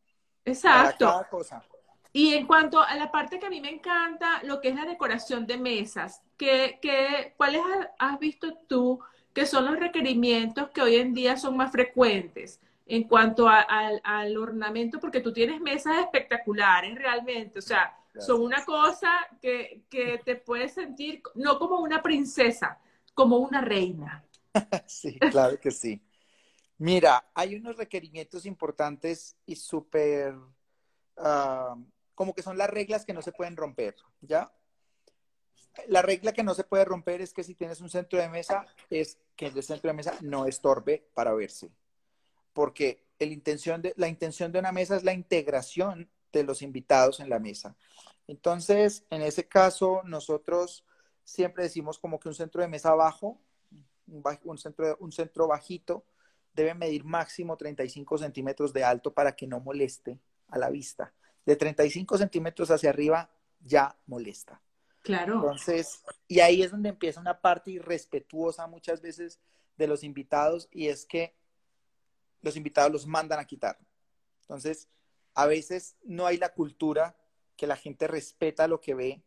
Exacto. 0.45 1.05
Para 1.05 1.17
cada 1.17 1.29
cosa. 1.29 1.63
Y 2.11 2.35
en 2.35 2.45
cuanto 2.45 2.79
a 2.79 2.93
la 2.93 3.11
parte 3.11 3.39
que 3.39 3.47
a 3.47 3.49
mí 3.49 3.61
me 3.61 3.71
encanta, 3.71 4.43
lo 4.43 4.61
que 4.61 4.67
es 4.67 4.75
la 4.75 4.85
decoración 4.85 5.47
de 5.47 5.57
mesas, 5.57 6.21
¿qué, 6.37 6.77
qué, 6.79 7.33
¿cuáles 7.35 7.63
has 7.97 8.19
visto 8.19 8.55
tú 8.67 8.99
que 9.33 9.47
son 9.47 9.65
los 9.65 9.79
requerimientos 9.79 10.69
que 10.69 10.83
hoy 10.83 10.97
en 10.97 11.15
día 11.15 11.35
son 11.35 11.57
más 11.57 11.71
frecuentes 11.71 12.61
en 12.85 13.05
cuanto 13.05 13.49
al 13.49 14.37
ornamento? 14.37 14.99
Porque 14.99 15.19
tú 15.19 15.33
tienes 15.33 15.59
mesas 15.61 15.97
espectaculares 15.97 16.93
realmente, 16.93 17.57
o 17.57 17.63
sea, 17.63 17.97
son 18.19 18.41
una 18.41 18.63
cosa 18.65 19.11
que, 19.41 19.85
que 19.89 20.21
te 20.23 20.35
puedes 20.35 20.73
sentir 20.73 21.21
no 21.35 21.57
como 21.57 21.79
una 21.79 22.01
princesa, 22.01 22.79
como 23.13 23.37
una 23.37 23.61
reina. 23.61 24.23
sí, 24.87 25.19
claro 25.19 25.59
que 25.59 25.71
sí. 25.71 26.01
Mira, 26.77 27.29
hay 27.33 27.55
unos 27.55 27.77
requerimientos 27.77 28.45
importantes 28.45 29.37
y 29.45 29.55
súper 29.55 30.35
ah, 31.17 31.75
como 32.15 32.33
que 32.33 32.43
son 32.43 32.57
las 32.57 32.69
reglas 32.69 33.05
que 33.05 33.13
no 33.13 33.21
se 33.21 33.31
pueden 33.31 33.55
romper, 33.55 33.95
¿ya? 34.21 34.51
La 35.87 36.01
regla 36.01 36.33
que 36.33 36.43
no 36.43 36.53
se 36.53 36.63
puede 36.63 36.85
romper 36.85 37.21
es 37.21 37.33
que 37.33 37.43
si 37.43 37.55
tienes 37.55 37.81
un 37.81 37.89
centro 37.89 38.19
de 38.19 38.29
mesa, 38.29 38.65
es 38.89 39.17
que 39.35 39.47
el 39.47 39.63
centro 39.63 39.89
de 39.89 39.95
mesa 39.95 40.13
no 40.21 40.45
estorbe 40.45 41.09
para 41.15 41.33
verse. 41.33 41.71
Porque 42.53 43.07
el 43.17 43.31
intención 43.31 43.81
de, 43.81 43.93
la 43.97 44.07
intención 44.07 44.51
de 44.51 44.59
una 44.59 44.71
mesa 44.71 44.95
es 44.95 45.03
la 45.03 45.13
integración 45.13 46.11
de 46.39 46.45
los 46.45 46.61
invitados 46.61 47.19
en 47.19 47.29
la 47.29 47.39
mesa. 47.39 47.75
Entonces, 48.27 49.05
en 49.09 49.21
ese 49.21 49.47
caso, 49.47 50.01
nosotros 50.05 50.85
siempre 51.23 51.63
decimos 51.63 51.99
como 51.99 52.19
que 52.19 52.29
un 52.29 52.35
centro 52.35 52.61
de 52.61 52.67
mesa 52.67 52.93
bajo, 52.93 53.39
un, 54.07 54.57
centro, 54.57 54.97
un 54.99 55.11
centro 55.11 55.47
bajito, 55.47 56.05
debe 56.53 56.73
medir 56.73 57.03
máximo 57.03 57.57
35 57.57 58.17
centímetros 58.17 58.73
de 58.73 58.83
alto 58.83 59.13
para 59.13 59.35
que 59.35 59.47
no 59.47 59.59
moleste 59.59 60.19
a 60.47 60.57
la 60.57 60.69
vista 60.69 61.13
de 61.45 61.55
35 61.55 62.17
centímetros 62.17 62.71
hacia 62.71 62.89
arriba 62.89 63.29
ya 63.59 63.97
molesta. 64.05 64.61
Claro. 65.01 65.35
Entonces, 65.35 66.03
y 66.27 66.39
ahí 66.39 66.63
es 66.63 66.71
donde 66.71 66.89
empieza 66.89 67.19
una 67.19 67.41
parte 67.41 67.71
irrespetuosa 67.71 68.67
muchas 68.67 69.01
veces 69.01 69.39
de 69.75 69.87
los 69.87 70.03
invitados 70.03 70.69
y 70.71 70.87
es 70.87 71.05
que 71.05 71.35
los 72.41 72.55
invitados 72.55 72.91
los 72.91 73.05
mandan 73.05 73.39
a 73.39 73.45
quitar. 73.45 73.77
Entonces, 74.41 74.87
a 75.35 75.45
veces 75.47 75.95
no 76.03 76.25
hay 76.25 76.37
la 76.37 76.53
cultura 76.53 77.17
que 77.55 77.67
la 77.67 77.75
gente 77.75 78.07
respeta 78.07 78.67
lo 78.67 78.81
que 78.81 78.93
ve 78.93 79.23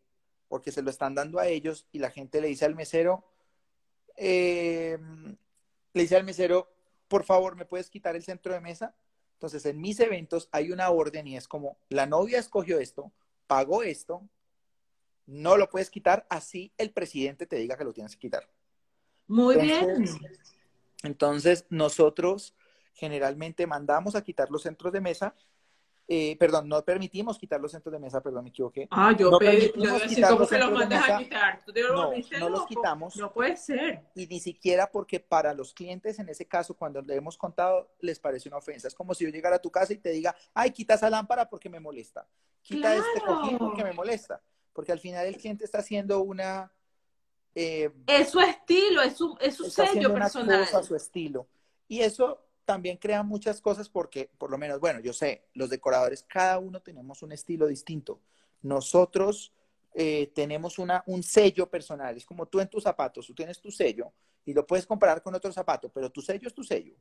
porque 0.47 0.71
se 0.71 0.81
lo 0.81 0.89
están 0.89 1.15
dando 1.15 1.39
a 1.39 1.47
ellos 1.47 1.87
y 1.91 1.99
la 1.99 2.09
gente 2.09 2.41
le 2.41 2.47
dice 2.47 2.65
al 2.65 2.75
mesero, 2.75 3.25
eh, 4.15 4.97
le 5.93 6.01
dice 6.01 6.15
al 6.15 6.23
mesero, 6.23 6.71
por 7.07 7.23
favor, 7.23 7.55
¿me 7.55 7.65
puedes 7.65 7.89
quitar 7.89 8.15
el 8.15 8.23
centro 8.23 8.53
de 8.53 8.61
mesa? 8.61 8.95
Entonces, 9.33 9.65
en 9.65 9.79
mis 9.79 9.99
eventos 9.99 10.49
hay 10.51 10.71
una 10.71 10.89
orden 10.89 11.27
y 11.27 11.37
es 11.37 11.47
como, 11.47 11.77
la 11.89 12.05
novia 12.05 12.39
escogió 12.39 12.79
esto, 12.79 13.11
pagó 13.45 13.83
esto, 13.83 14.27
no 15.25 15.57
lo 15.57 15.69
puedes 15.69 15.89
quitar, 15.89 16.25
así 16.29 16.71
el 16.77 16.91
presidente 16.91 17.45
te 17.45 17.57
diga 17.57 17.77
que 17.77 17.83
lo 17.83 17.93
tienes 17.93 18.13
que 18.13 18.21
quitar. 18.21 18.49
Muy 19.27 19.57
bien. 19.57 20.05
Entonces, 21.03 21.65
nosotros 21.69 22.55
generalmente 22.93 23.67
mandamos 23.67 24.15
a 24.15 24.23
quitar 24.23 24.49
los 24.49 24.63
centros 24.63 24.91
de 24.91 25.01
mesa 25.01 25.35
eh, 26.09 26.37
perdón, 26.39 26.69
no 26.69 26.81
permitimos 26.85 27.37
quitar 27.37 27.59
los 27.59 27.69
centros 27.69 27.91
de 27.91 27.99
mesa, 27.99 28.21
perdón, 28.21 28.45
me 28.45 28.49
equivoqué. 28.49 28.87
Ah, 28.91 29.13
yo, 29.17 29.29
no 29.29 29.39
pedí, 29.39 29.73
yo 29.75 29.99
decía, 29.99 30.29
¿cómo 30.29 30.45
se 30.45 30.57
los 30.57 30.71
mandas 30.71 31.09
a 31.09 31.17
quitar? 31.17 31.61
¿Tú 31.65 31.73
te 31.73 31.83
no, 31.83 32.13
no 32.39 32.49
los 32.49 32.65
quitamos. 32.65 33.17
No 33.17 33.33
puede 33.33 33.57
ser. 33.57 34.03
Y 34.15 34.25
ni 34.25 34.39
siquiera 34.39 34.89
porque 34.89 35.19
para 35.19 35.53
los 35.53 35.73
clientes, 35.73 36.17
en 36.19 36.29
ese 36.29 36.45
caso, 36.45 36.73
cuando 36.75 37.01
le 37.01 37.15
hemos 37.15 37.37
contado, 37.37 37.91
les 37.99 38.19
parece 38.19 38.47
una 38.47 38.57
ofensa. 38.57 38.87
Es 38.87 38.95
como 38.95 39.13
si 39.13 39.25
yo 39.25 39.29
llegara 39.31 39.57
a 39.57 39.61
tu 39.61 39.69
casa 39.69 39.91
y 39.91 39.97
te 39.97 40.11
diga, 40.11 40.33
ay, 40.53 40.71
quita 40.71 40.93
esa 40.93 41.09
lámpara 41.09 41.49
porque 41.49 41.69
me 41.69 41.81
molesta. 41.81 42.25
Quita 42.61 42.95
este 42.95 43.19
cojín 43.25 43.57
porque 43.57 43.83
me 43.83 43.91
molesta. 43.91 44.41
Porque 44.71 44.93
al 44.93 44.99
final 44.99 45.25
el 45.25 45.35
cliente 45.35 45.65
está 45.65 45.79
haciendo 45.79 46.21
una... 46.21 46.71
Eh, 47.53 47.91
es 48.05 48.29
su 48.29 48.39
estilo, 48.39 49.01
es 49.01 49.17
su, 49.17 49.35
es 49.41 49.55
su 49.55 49.69
sello 49.69 50.13
personal. 50.13 50.61
Cosa, 50.61 50.83
su 50.83 50.95
estilo. 50.95 51.47
Y 51.89 51.99
eso 51.99 52.46
también 52.67 52.97
crean 52.97 53.25
muchas 53.25 53.61
cosas 53.61 53.87
porque, 53.87 54.29
por 54.37 54.51
lo 54.51 54.57
menos, 54.57 54.81
bueno, 54.81 54.99
yo 54.99 55.13
sé, 55.13 55.45
los 55.53 55.69
decoradores, 55.69 56.23
cada 56.23 56.59
uno 56.59 56.81
tenemos 56.81 57.23
un 57.23 57.31
estilo 57.31 57.65
distinto. 57.65 58.19
Nosotros 58.61 59.53
eh, 59.93 60.33
tenemos 60.35 60.77
una, 60.77 61.01
un 61.07 61.23
sello 61.23 61.69
personal. 61.69 62.17
Es 62.17 62.25
como 62.25 62.45
tú 62.45 62.59
en 62.59 62.67
tus 62.67 62.83
zapatos, 62.83 63.25
tú 63.25 63.33
tienes 63.33 63.61
tu 63.61 63.71
sello 63.71 64.11
y 64.43 64.53
lo 64.53 64.67
puedes 64.67 64.85
comparar 64.85 65.23
con 65.23 65.33
otro 65.33 65.49
zapato, 65.53 65.89
pero 65.89 66.11
tu 66.11 66.21
sello 66.21 66.45
es 66.45 66.53
tu 66.53 66.61
sello. 66.61 66.93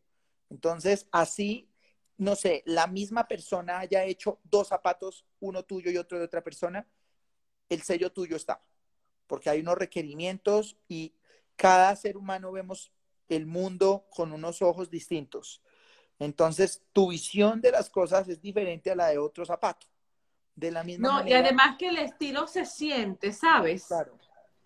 Entonces, 0.50 1.08
así, 1.10 1.68
no 2.16 2.36
sé, 2.36 2.62
la 2.64 2.86
misma 2.86 3.26
persona 3.26 3.80
haya 3.80 4.04
hecho 4.04 4.38
dos 4.44 4.68
zapatos, 4.68 5.26
uno 5.40 5.64
tuyo 5.64 5.90
y 5.90 5.96
otro 5.96 6.16
de 6.16 6.26
otra 6.26 6.44
persona, 6.44 6.86
el 7.68 7.82
sello 7.82 8.12
tuyo 8.12 8.36
está, 8.36 8.62
porque 9.26 9.50
hay 9.50 9.58
unos 9.60 9.78
requerimientos 9.78 10.76
y 10.86 11.12
cada 11.56 11.96
ser 11.96 12.16
humano 12.16 12.52
vemos 12.52 12.92
el 13.28 13.46
mundo 13.46 14.06
con 14.10 14.32
unos 14.32 14.62
ojos 14.62 14.90
distintos. 14.90 15.62
Entonces, 16.18 16.82
tu 16.92 17.10
visión 17.10 17.60
de 17.60 17.70
las 17.70 17.90
cosas 17.90 18.28
es 18.28 18.40
diferente 18.40 18.90
a 18.90 18.94
la 18.94 19.08
de 19.08 19.18
otro 19.18 19.44
zapato. 19.44 19.86
De 20.54 20.70
la 20.70 20.82
misma 20.82 21.22
no, 21.22 21.28
y 21.28 21.34
además 21.34 21.76
que 21.78 21.88
el 21.88 21.98
estilo 21.98 22.46
se 22.46 22.64
siente, 22.64 23.32
¿sabes? 23.32 23.86
Claro. 23.88 24.18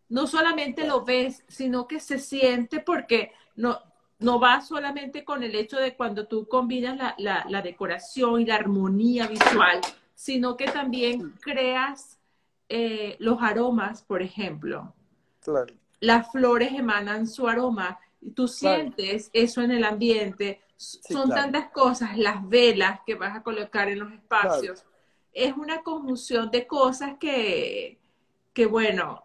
No 0.09 0.29
solamente 0.29 0.87
lo 0.87 1.05
ves, 1.05 1.44
sino 1.49 1.88
que 1.88 1.99
se 1.99 2.20
siente 2.20 2.79
porque 2.79 3.33
no, 3.57 3.81
no 4.20 4.38
va 4.38 4.61
solamente 4.61 5.25
con 5.25 5.42
el 5.42 5.55
hecho 5.55 5.79
de 5.79 5.96
cuando 5.96 6.29
tú 6.29 6.46
combinas 6.46 7.14
la, 7.18 7.62
decoración 7.62 8.40
y 8.40 8.44
la 8.44 8.57
armonía 8.57 9.27
visual, 9.27 9.81
sino 10.14 10.57
que 10.57 10.66
también 10.66 11.33
creas 11.40 12.20
eh, 12.68 13.16
los 13.18 13.42
aromas, 13.42 14.03
por 14.03 14.23
ejemplo. 14.23 14.94
Claro. 15.40 15.75
Las 16.01 16.31
flores 16.31 16.73
emanan 16.73 17.27
su 17.27 17.49
aroma 17.49 17.99
tú 18.35 18.48
sientes 18.48 19.30
eso 19.33 19.62
en 19.62 19.70
el 19.70 19.85
ambiente, 19.85 20.61
son 20.76 21.30
tantas 21.30 21.70
cosas, 21.70 22.16
las 22.16 22.48
velas 22.48 23.00
que 23.06 23.14
vas 23.14 23.37
a 23.37 23.42
colocar 23.42 23.88
en 23.88 23.98
los 23.98 24.12
espacios, 24.12 24.85
es 25.33 25.54
una 25.56 25.83
conjunción 25.83 26.50
de 26.50 26.66
cosas 26.66 27.16
que, 27.18 27.98
que 28.52 28.66
bueno, 28.66 29.24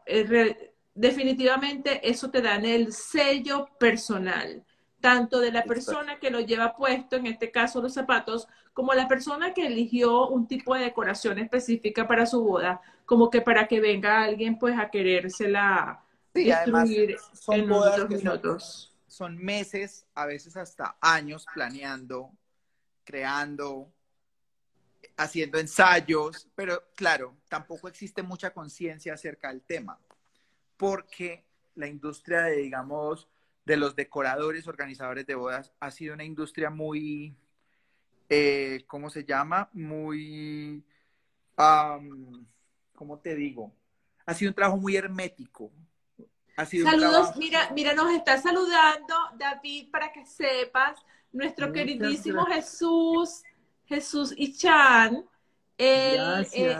definitivamente 0.93 2.07
eso 2.07 2.29
te 2.29 2.41
da 2.41 2.55
el 2.55 2.93
sello 2.93 3.69
personal, 3.79 4.63
tanto 4.99 5.39
de 5.39 5.51
la 5.51 5.63
persona 5.63 6.19
que 6.19 6.31
lo 6.31 6.39
lleva 6.39 6.75
puesto, 6.75 7.15
en 7.15 7.27
este 7.27 7.51
caso 7.51 7.81
los 7.81 7.93
zapatos, 7.93 8.47
como 8.73 8.93
la 8.93 9.07
persona 9.07 9.53
que 9.53 9.67
eligió 9.67 10.27
un 10.27 10.47
tipo 10.47 10.75
de 10.75 10.83
decoración 10.85 11.39
específica 11.39 12.07
para 12.07 12.25
su 12.25 12.43
boda, 12.43 12.81
como 13.05 13.29
que 13.29 13.41
para 13.41 13.67
que 13.67 13.79
venga 13.79 14.23
alguien 14.23 14.59
pues 14.59 14.77
a 14.77 14.89
querérsela 14.89 16.04
Sí, 16.35 16.51
además 16.51 16.89
son 17.33 17.69
bodas 17.69 18.05
que 18.05 18.19
son, 19.07 19.37
meses, 19.37 20.05
a 20.13 20.25
veces 20.25 20.57
hasta 20.57 20.97
años 20.99 21.45
planeando, 21.53 22.31
creando, 23.05 23.89
haciendo 25.15 25.57
ensayos, 25.57 26.49
pero 26.53 26.83
claro, 26.95 27.37
tampoco 27.47 27.87
existe 27.87 28.21
mucha 28.21 28.51
conciencia 28.51 29.13
acerca 29.13 29.47
del 29.47 29.61
tema, 29.61 29.97
porque 30.75 31.45
la 31.75 31.87
industria 31.87 32.41
de, 32.41 32.57
digamos, 32.57 33.29
de 33.63 33.77
los 33.77 33.95
decoradores, 33.95 34.67
organizadores 34.67 35.25
de 35.25 35.35
bodas, 35.35 35.71
ha 35.79 35.89
sido 35.91 36.13
una 36.13 36.25
industria 36.25 36.69
muy, 36.69 37.33
eh, 38.27 38.83
¿cómo 38.87 39.09
se 39.09 39.23
llama? 39.23 39.69
Muy, 39.71 40.83
¿cómo 41.55 43.19
te 43.19 43.35
digo? 43.35 43.71
Ha 44.25 44.33
sido 44.33 44.49
un 44.49 44.55
trabajo 44.55 44.77
muy 44.77 44.97
hermético, 44.97 45.71
Saludos, 46.55 47.35
mira, 47.35 47.69
mira, 47.73 47.93
nos 47.93 48.11
está 48.11 48.37
saludando 48.37 49.13
David 49.37 49.89
para 49.91 50.11
que 50.11 50.25
sepas, 50.25 50.97
nuestro 51.33 51.73
queridísimo 51.73 52.45
Jesús, 52.45 53.43
Jesús 53.85 54.33
Ichan. 54.37 55.25
Él, 55.77 56.47
eh, 56.53 56.77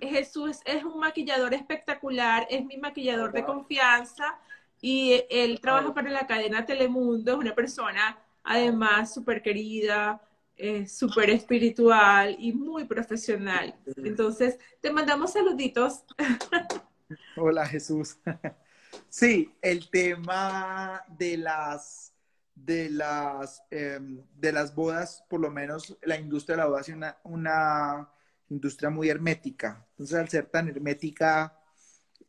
Jesús 0.00 0.60
es 0.64 0.82
un 0.82 0.98
maquillador 0.98 1.52
espectacular, 1.52 2.46
es 2.48 2.64
mi 2.64 2.78
maquillador 2.78 3.32
de 3.32 3.44
confianza 3.44 4.38
y 4.80 5.22
él 5.28 5.60
trabaja 5.60 5.92
para 5.92 6.10
la 6.10 6.26
cadena 6.26 6.64
Telemundo, 6.64 7.32
es 7.32 7.38
una 7.38 7.54
persona 7.54 8.18
además 8.44 9.12
súper 9.12 9.42
querida, 9.42 10.22
eh, 10.56 10.86
súper 10.86 11.28
espiritual 11.28 12.34
y 12.38 12.52
muy 12.52 12.84
profesional. 12.84 13.74
Entonces, 13.98 14.58
te 14.80 14.90
mandamos 14.90 15.32
saluditos. 15.32 16.04
Hola 17.36 17.66
Jesús. 17.66 18.16
Sí, 19.08 19.54
el 19.62 19.90
tema 19.90 21.04
de 21.18 21.36
las 21.38 22.12
de 22.54 22.90
las 22.90 23.62
em, 23.70 24.22
de 24.34 24.52
las 24.52 24.74
bodas, 24.74 25.24
por 25.28 25.40
lo 25.40 25.50
menos 25.50 25.96
la 26.02 26.18
industria 26.18 26.56
de 26.56 26.62
la 26.62 26.68
boda 26.68 26.80
es 26.80 26.88
una, 26.88 27.16
una 27.24 28.10
industria 28.50 28.90
muy 28.90 29.08
hermética. 29.08 29.86
Entonces, 29.90 30.18
al 30.18 30.28
ser 30.28 30.46
tan 30.46 30.68
hermética, 30.68 31.56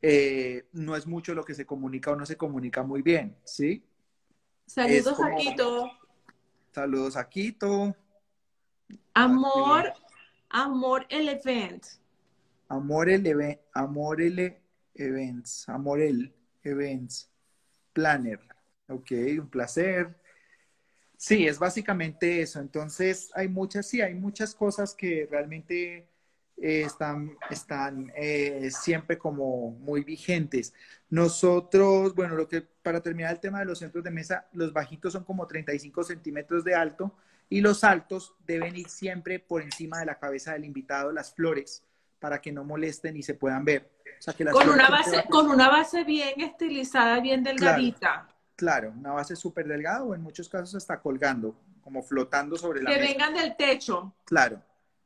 eh, 0.02 0.68
no 0.74 0.96
es 0.96 1.08
mucho 1.08 1.34
lo 1.34 1.44
que 1.44 1.56
se 1.56 1.66
comunica 1.66 2.12
o 2.12 2.16
no 2.16 2.26
se 2.26 2.38
comunica 2.38 2.84
muy 2.84 3.02
bien, 3.02 3.38
¿sí? 3.44 3.84
Saludos 4.66 5.20
a 5.20 5.36
Quito. 5.36 5.92
Saludos 6.72 7.18
a 7.18 7.28
Quito. 7.28 7.96
Amor, 9.14 9.94
amor 10.50 11.06
el 11.10 11.28
event. 11.30 11.86
Amor 12.68 13.10
el 13.10 13.26
event, 13.26 13.60
amor 13.74 14.22
el 14.22 14.58
events, 14.94 15.68
amor 15.68 16.02
el 16.02 16.34
Events 16.64 17.32
Planner. 17.94 18.40
Ok, 18.88 19.12
un 19.40 19.50
placer. 19.50 20.16
Sí, 21.18 21.48
es 21.48 21.60
básicamente 21.60 22.42
eso. 22.42 22.60
Entonces, 22.60 23.32
hay 23.36 23.48
muchas, 23.48 23.88
sí, 23.88 24.02
hay 24.02 24.14
muchas 24.14 24.56
cosas 24.56 24.96
que 24.96 25.28
realmente 25.30 26.08
eh, 26.62 26.82
están, 26.86 27.38
están 27.50 28.12
eh, 28.16 28.70
siempre 28.72 29.18
como 29.18 29.72
muy 29.72 30.04
vigentes. 30.04 30.74
Nosotros, 31.10 32.16
bueno, 32.16 32.36
lo 32.36 32.48
que 32.48 32.62
para 32.62 33.02
terminar 33.02 33.34
el 33.34 33.40
tema 33.40 33.60
de 33.60 33.66
los 33.66 33.80
centros 33.80 34.04
de 34.04 34.12
mesa, 34.12 34.48
los 34.54 34.74
bajitos 34.74 35.14
son 35.14 35.24
como 35.24 35.48
35 35.48 36.04
centímetros 36.04 36.64
de 36.64 36.76
alto 36.76 37.16
y 37.50 37.62
los 37.62 37.84
altos 37.84 38.36
deben 38.46 38.76
ir 38.76 38.90
siempre 38.90 39.40
por 39.40 39.62
encima 39.62 40.00
de 40.00 40.06
la 40.06 40.20
cabeza 40.20 40.54
del 40.54 40.66
invitado, 40.66 41.12
las 41.12 41.34
flores, 41.34 41.84
para 42.20 42.42
que 42.42 42.52
no 42.52 42.64
molesten 42.64 43.16
y 43.18 43.24
se 43.24 43.34
puedan 43.34 43.66
ver 43.66 43.90
con, 44.52 44.70
una 44.70 44.90
base, 44.90 45.26
con 45.30 45.50
una 45.50 45.70
base 45.70 46.04
bien 46.04 46.42
estilizada, 46.42 47.20
bien 47.20 47.44
delgadita. 47.44 48.28
Claro, 48.56 48.94
una 48.98 49.14
base 49.14 49.36
súper 49.36 49.68
delgada 49.68 50.04
o 50.04 50.14
en 50.14 50.22
muchos 50.22 50.50
casos 50.50 50.76
está 50.76 51.00
colgando, 51.00 51.56
como 51.82 52.04
flotando 52.04 52.58
sobre 52.58 52.82
la 52.82 52.92
Que 52.92 53.00
vengan 53.00 53.34
del 53.34 53.56
techo. 53.56 54.14
Claro, 54.26 54.62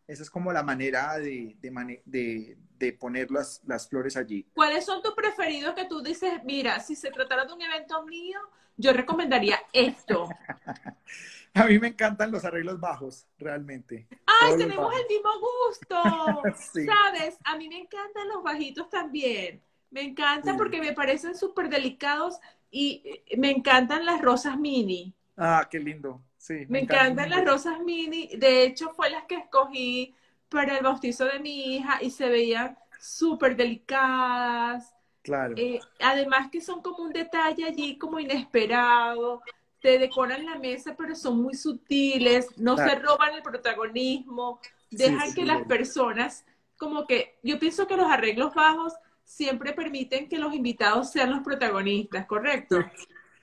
esa 0.07 0.23
es 0.23 0.29
como 0.29 0.51
la 0.51 0.63
manera 0.63 1.17
de, 1.19 1.55
de, 1.61 2.57
de, 2.77 2.93
poner 2.93 3.29
las, 3.29 3.61
las, 3.65 3.87
flores 3.87 4.17
allí. 4.17 4.47
¿Cuáles 4.55 4.85
son 4.85 5.01
tus 5.03 5.13
preferidos 5.13 5.75
que 5.75 5.85
tú 5.85 6.01
dices, 6.01 6.43
mira, 6.43 6.79
si 6.79 6.95
se 6.95 7.11
tratara 7.11 7.45
de 7.45 7.53
un 7.53 7.61
evento 7.61 8.03
mío, 8.05 8.39
yo 8.75 8.91
recomendaría 8.91 9.59
esto? 9.71 10.27
A 11.55 11.65
mí 11.65 11.77
me 11.77 11.89
encantan 11.89 12.31
los 12.31 12.43
arreglos 12.45 12.79
bajos, 12.79 13.27
realmente. 13.37 14.07
¡Ay, 14.41 14.57
tenemos 14.57 14.91
el 14.95 15.07
mismo 15.07 15.29
gusto! 15.39 16.01
¿Sabes? 16.55 17.37
A 17.43 17.57
mí 17.57 17.69
me 17.69 17.77
encantan 17.77 18.27
los 18.29 18.43
bajitos 18.43 18.89
también. 18.89 19.61
Me 19.91 20.01
encantan 20.01 20.57
porque 20.57 20.79
me 20.79 20.93
parecen 20.93 21.35
súper 21.35 21.69
delicados 21.69 22.39
y 22.71 23.03
eh, 23.05 23.37
me 23.37 23.51
encantan 23.51 24.03
las 24.03 24.19
rosas 24.19 24.57
mini. 24.57 25.13
Ah, 25.37 25.67
qué 25.69 25.79
lindo. 25.79 26.23
Sí. 26.37 26.65
Me, 26.67 26.79
encantan 26.79 27.29
las 27.29 27.45
rosas 27.45 27.79
mini. 27.79 28.29
De 28.35 28.63
hecho, 28.63 28.89
fue 28.95 29.11
las 29.11 29.25
que 29.25 29.35
escogí 29.35 30.15
para 30.49 30.77
el 30.77 30.83
bautizo 30.83 31.25
de 31.25 31.39
mi 31.39 31.75
hija 31.75 31.99
y 32.01 32.09
se 32.09 32.29
veían 32.29 32.75
súper 32.99 33.55
delicadas. 33.55 34.95
Claro. 35.21 35.53
Eh, 35.55 35.79
además 35.99 36.49
que 36.51 36.61
son 36.61 36.81
como 36.81 37.03
un 37.03 37.13
detalle 37.13 37.63
allí 37.65 37.97
como 37.99 38.19
inesperado, 38.19 39.43
te 39.83 39.99
decoran 39.99 40.45
la 40.45 40.57
mesa, 40.57 40.95
pero 40.97 41.13
son 41.13 41.43
muy 41.43 41.55
sutiles, 41.55 42.57
no 42.57 42.77
se 42.77 42.95
roban 42.95 43.33
el 43.33 43.43
protagonismo, 43.43 44.61
dejan 44.89 45.33
que 45.33 45.45
las 45.45 45.67
personas, 45.67 46.45
como 46.77 47.05
que 47.05 47.37
yo 47.43 47.59
pienso 47.59 47.85
que 47.85 47.97
los 47.97 48.09
arreglos 48.09 48.53
bajos 48.55 48.93
siempre 49.25 49.73
permiten 49.73 50.29
que 50.29 50.37
los 50.37 50.53
invitados 50.53 51.11
sean 51.11 51.31
los 51.31 51.41
protagonistas, 51.41 52.25
¿correcto? 52.25 52.77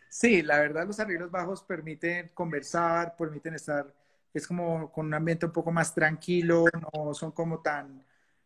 Sí, 0.09 0.41
la 0.41 0.59
verdad 0.61 0.87
los 0.87 0.99
arreglos 0.99 1.31
bajos 1.31 1.63
permiten 1.63 2.31
conversar, 2.33 3.15
permiten 3.19 3.53
estar, 3.57 3.93
es 4.33 4.47
como 4.47 4.91
con 4.91 5.05
un 5.05 5.15
ambiente 5.15 5.45
un 5.45 5.53
poco 5.53 5.71
más 5.71 5.95
tranquilo, 5.95 6.65
no 6.95 7.13
son 7.13 7.33
como 7.33 7.61
tan, 7.61 8.03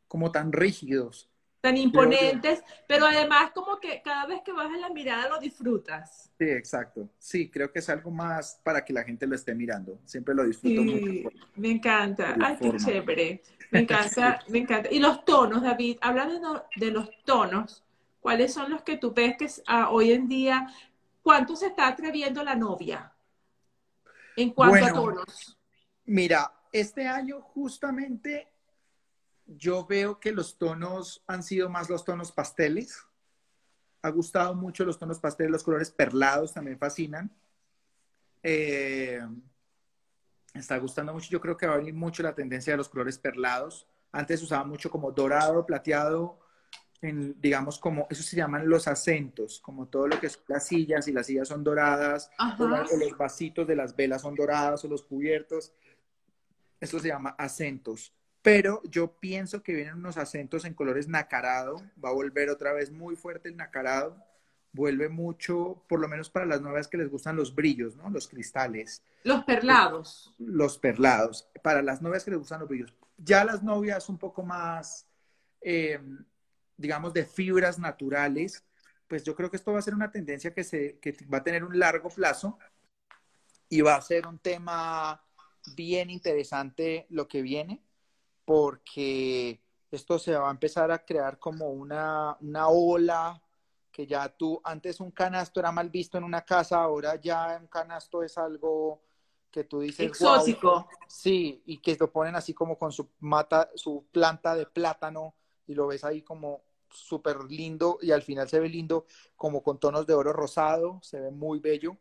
como 0.09 0.33
tan 0.33 0.51
rígidos 0.51 1.31
tan 1.65 1.79
imponentes, 1.79 2.63
pero 2.87 3.07
además 3.07 3.51
como 3.53 3.81
que 3.81 4.03
cada 4.03 4.27
vez 4.27 4.43
que 4.43 4.53
bajas 4.53 4.79
la 4.79 4.91
mirada 4.91 5.31
lo 5.31 5.39
disfrutas. 5.39 6.31
Sí, 6.37 6.45
exacto. 6.45 7.09
Sí, 7.19 7.49
creo 7.49 7.73
que 7.73 7.79
es 7.79 7.89
algo 7.89 8.11
más 8.11 8.61
para 8.63 8.85
que 8.85 8.93
la 8.93 9.03
gente 9.03 9.27
lo 9.27 9.35
esté 9.35 9.55
mirando. 9.55 9.99
Siempre 10.05 10.35
lo 10.35 10.45
disfruto 10.45 10.83
mucho. 10.83 11.31
Me 11.57 11.71
encanta. 11.71 12.37
Ay, 12.39 12.59
qué 12.61 12.77
chévere. 12.77 13.43
Me 13.71 13.79
encanta, 13.79 14.41
me 14.49 14.59
encanta. 14.59 14.93
Y 14.93 14.99
los 14.99 15.25
tonos, 15.25 15.63
David, 15.63 15.97
hablando 16.03 16.67
de 16.77 16.91
los 16.91 17.09
tonos, 17.25 17.83
¿cuáles 18.21 18.53
son 18.53 18.71
los 18.71 18.83
que 18.83 18.99
tú 18.99 19.15
ves 19.15 19.35
que 19.39 19.49
ah, 19.67 19.89
hoy 19.89 20.13
en 20.13 20.29
día, 20.29 20.67
cuánto 21.23 21.57
se 21.57 21.69
está 21.69 21.89
atreviendo 21.89 22.45
la 22.45 22.57
novia 22.57 23.11
en 24.37 24.51
cuanto 24.51 24.85
a 24.85 24.93
tonos? 24.93 25.59
Mira, 26.05 26.53
este 26.71 27.09
año 27.09 27.41
justamente 27.41 28.49
yo 29.47 29.87
veo 29.87 30.21
que 30.21 30.33
los 30.33 30.59
tonos 30.59 31.23
han 31.27 31.43
sido 31.43 31.69
más 31.69 31.91
los 31.91 32.05
tonos 32.05 32.33
pasteles. 32.33 32.99
Ha 34.03 34.11
gustado 34.11 34.55
mucho 34.55 34.85
los 34.85 34.99
tonos 34.99 35.21
pasteles, 35.21 35.53
los 35.53 35.63
colores 35.63 35.91
perlados 35.91 36.53
también 36.53 36.79
fascinan. 36.79 37.31
Eh, 38.43 39.21
está 40.55 40.79
gustando 40.79 41.13
mucho. 41.13 41.29
Yo 41.31 41.41
creo 41.41 41.57
que 41.57 41.67
va 41.67 41.75
a 41.75 41.79
venir 41.79 41.95
mucho 41.95 42.23
la 42.23 42.35
tendencia 42.35 42.73
de 42.73 42.77
los 42.79 42.89
colores 42.89 43.19
perlados. 43.19 43.87
Antes 44.13 44.43
usaba 44.43 44.65
mucho 44.65 44.91
como 44.91 45.11
dorado, 45.11 45.67
plateado, 45.67 46.39
en, 47.01 47.39
digamos 47.41 47.79
como, 47.79 48.07
eso 48.09 48.23
se 48.23 48.37
llaman 48.37 48.69
los 48.69 48.87
acentos, 48.87 49.61
como 49.61 49.89
todo 49.89 50.07
lo 50.07 50.21
que 50.21 50.31
son 50.31 50.43
las 50.47 50.67
sillas, 50.67 51.09
y 51.09 51.13
las 51.13 51.27
sillas 51.27 51.49
son 51.49 51.65
doradas, 51.65 52.31
o 52.39 52.97
los 52.97 53.19
vasitos 53.19 53.67
de 53.67 53.77
las 53.77 53.95
velas 53.97 54.23
son 54.23 54.35
dorados, 54.35 54.85
o 54.85 54.89
los 54.89 55.03
cubiertos. 55.03 55.73
Eso 56.81 56.99
se 57.01 57.09
llama 57.09 57.35
acentos 57.37 58.15
pero 58.45 58.83
yo 58.85 59.11
pienso 59.11 59.63
que 59.63 59.73
vienen 59.73 59.95
unos 59.95 60.19
acentos 60.19 60.67
en 60.67 60.75
colores 60.75 61.09
nacarado, 61.09 61.83
va 62.05 62.11
a 62.11 62.13
volver 62.13 62.51
otra 62.51 62.75
vez 62.75 62.91
muy 62.91 63.17
fuerte 63.17 63.49
el 63.49 63.57
nacarado, 63.57 64.23
vuelve 64.71 65.09
mucho, 65.09 65.83
por 65.89 65.99
lo 65.99 66.09
menos 66.09 66.29
para 66.29 66.45
las 66.45 66.61
nuevas 66.61 66.87
que 66.87 66.99
les 66.99 67.11
gustan 67.11 67.37
los 67.37 67.55
brillos, 67.55 67.97
¿no? 67.97 68.11
Los 68.11 68.29
cristales. 68.29 69.03
Los 69.23 69.45
perlados. 69.45 70.35
Los 70.37 70.77
perlados, 70.77 71.49
para 71.63 71.81
las 71.81 72.03
novias 72.03 72.23
que 72.23 72.33
les 72.33 72.39
gustan 72.39 72.61
los 72.61 72.69
brillos. 72.69 72.95
Ya 73.17 73.47
las 73.47 73.63
novias 73.63 74.11
un 74.11 74.19
poco 74.19 74.43
más, 74.43 75.07
eh, 75.63 75.99
digamos, 76.77 77.15
de 77.15 77.25
fibras 77.25 77.79
naturales, 77.79 78.63
pues 79.09 79.25
yo 79.25 79.35
creo 79.35 79.51
que 79.51 79.57
esto 79.57 79.73
va 79.73 79.79
a 79.79 79.83
ser 79.83 79.95
una 79.95 80.11
tendencia 80.11 80.53
que, 80.53 80.65
se, 80.65 80.99
que 80.99 81.17
va 81.33 81.39
a 81.39 81.45
tener 81.45 81.65
un 81.65 81.79
largo 81.79 82.11
plazo 82.11 82.59
y 83.71 83.81
va 83.81 83.95
a 83.97 84.03
ser 84.03 84.27
un 84.27 84.39
tema 84.39 85.25
bien 85.75 86.11
interesante 86.11 87.07
lo 87.09 87.27
que 87.27 87.41
viene 87.41 87.81
porque 88.45 89.61
esto 89.91 90.19
se 90.19 90.35
va 90.35 90.49
a 90.49 90.51
empezar 90.51 90.91
a 90.91 91.05
crear 91.05 91.39
como 91.39 91.71
una, 91.71 92.37
ola 92.69 93.41
que 93.91 94.07
ya 94.07 94.29
tú, 94.29 94.61
antes 94.65 94.99
un 95.01 95.13
canasto 95.13 95.61
era 95.61 95.71
mal 95.71 95.89
visto 95.89 96.19
en 96.19 96.25
una 96.25 96.43
casa, 96.43 96.83
ahora 96.83 97.15
ya 97.21 97.57
un 97.61 97.69
canasto 97.69 98.23
es 98.23 98.37
algo 98.37 99.03
que 99.51 99.65
tú 99.65 99.81
dices. 99.81 100.07
Exótico. 100.07 100.89
sí, 101.07 101.63
y 101.67 101.79
que 101.79 101.97
lo 101.99 102.11
ponen 102.11 102.35
así 102.35 102.53
como 102.53 102.77
con 102.77 102.91
su 102.91 103.09
mata, 103.21 103.71
su 103.77 104.07
planta 104.11 104.57
de 104.57 104.67
plátano, 104.67 105.37
y 105.67 105.75
lo 105.75 105.87
ves 105.87 106.03
ahí 106.03 106.23
como 106.23 106.63
súper 106.91 107.45
lindo, 107.45 107.99
y 108.03 108.11
al 108.11 108.23
final 108.23 108.49
se 108.49 108.59
ve 108.59 108.69
lindo 108.69 109.07
como 109.37 109.63
con 109.63 109.79
tonos 109.79 110.07
de 110.07 110.15
oro 110.15 110.33
rosado, 110.33 110.99
se 111.03 111.21
ve 111.21 111.31
muy 111.31 111.61
bello. 111.61 111.97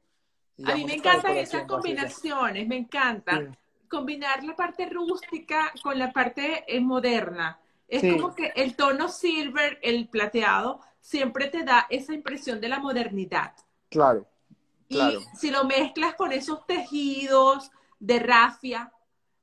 a 0.65 0.73
mí 0.73 0.85
me 0.85 0.95
encantan 0.95 1.37
esas 1.37 1.65
combinaciones, 1.65 2.67
me 2.67 2.77
encantan 2.77 3.55
combinar 3.93 4.43
la 4.43 4.55
parte 4.55 4.87
rústica 4.87 5.71
con 5.83 5.99
la 5.99 6.11
parte 6.11 6.63
eh, 6.67 6.79
moderna. 6.81 7.59
Es 7.87 8.01
como 8.01 8.33
que 8.33 8.51
el 8.55 8.75
tono 8.75 9.07
silver, 9.07 9.77
el 9.83 10.07
plateado, 10.07 10.79
siempre 10.99 11.47
te 11.47 11.63
da 11.63 11.85
esa 11.91 12.13
impresión 12.13 12.59
de 12.59 12.69
la 12.69 12.79
modernidad. 12.79 13.53
Claro. 13.89 14.25
Y 14.89 14.99
si 15.37 15.51
lo 15.51 15.65
mezclas 15.65 16.15
con 16.15 16.31
esos 16.31 16.65
tejidos 16.65 17.69
de 17.99 18.17
rafia 18.17 18.91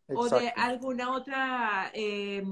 o 0.09 0.29
de 0.29 0.49
alguna 0.57 1.13
otra, 1.13 1.93
eh, 1.95 2.45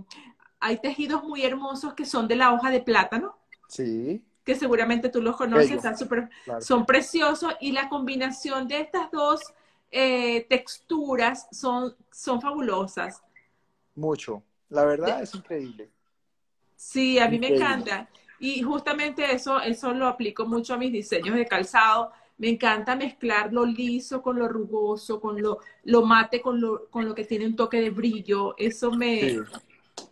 hay 0.61 0.77
tejidos 0.79 1.25
muy 1.25 1.43
hermosos 1.43 1.95
que 1.95 2.07
son 2.07 2.29
de 2.29 2.37
la 2.37 2.53
hoja 2.53 2.71
de 2.71 2.81
plátano. 2.81 3.37
Sí. 3.67 4.23
Que 4.45 4.55
seguramente 4.55 5.09
tú 5.09 5.21
los 5.21 5.37
conoces, 5.37 5.83
son 6.61 6.87
preciosos. 6.87 7.57
Y 7.61 7.73
la 7.73 7.89
combinación 7.89 8.69
de 8.69 8.83
estas 8.83 9.11
dos 9.11 9.41
eh, 9.91 10.47
texturas 10.49 11.49
son, 11.51 11.97
son 12.13 12.41
fabulosas. 12.41 13.23
Mucho. 13.95 14.43
La 14.69 14.85
verdad 14.85 15.23
es 15.23 15.35
increíble. 15.35 15.91
Sí, 16.77 17.19
a 17.19 17.29
mí 17.29 17.39
me 17.39 17.55
encanta. 17.55 18.09
Y 18.39 18.63
justamente 18.63 19.33
eso, 19.33 19.61
eso 19.61 19.93
lo 19.93 20.07
aplico 20.07 20.47
mucho 20.47 20.75
a 20.75 20.79
mis 20.79 20.93
diseños 20.93 21.35
de 21.35 21.47
calzado. 21.47 22.13
Me 22.37 22.49
encanta 22.49 22.95
mezclar 22.95 23.53
lo 23.53 23.65
liso 23.67 24.23
con 24.23 24.39
lo 24.39 24.47
rugoso, 24.47 25.21
con 25.21 25.43
lo, 25.43 25.59
lo 25.85 26.03
mate, 26.03 26.41
con 26.41 26.61
lo, 26.61 26.89
con 26.89 27.05
lo 27.05 27.15
que 27.15 27.25
tiene 27.25 27.47
un 27.47 27.57
toque 27.57 27.81
de 27.81 27.91
brillo. 27.91 28.55
Eso 28.57 28.93
me, 28.93 29.41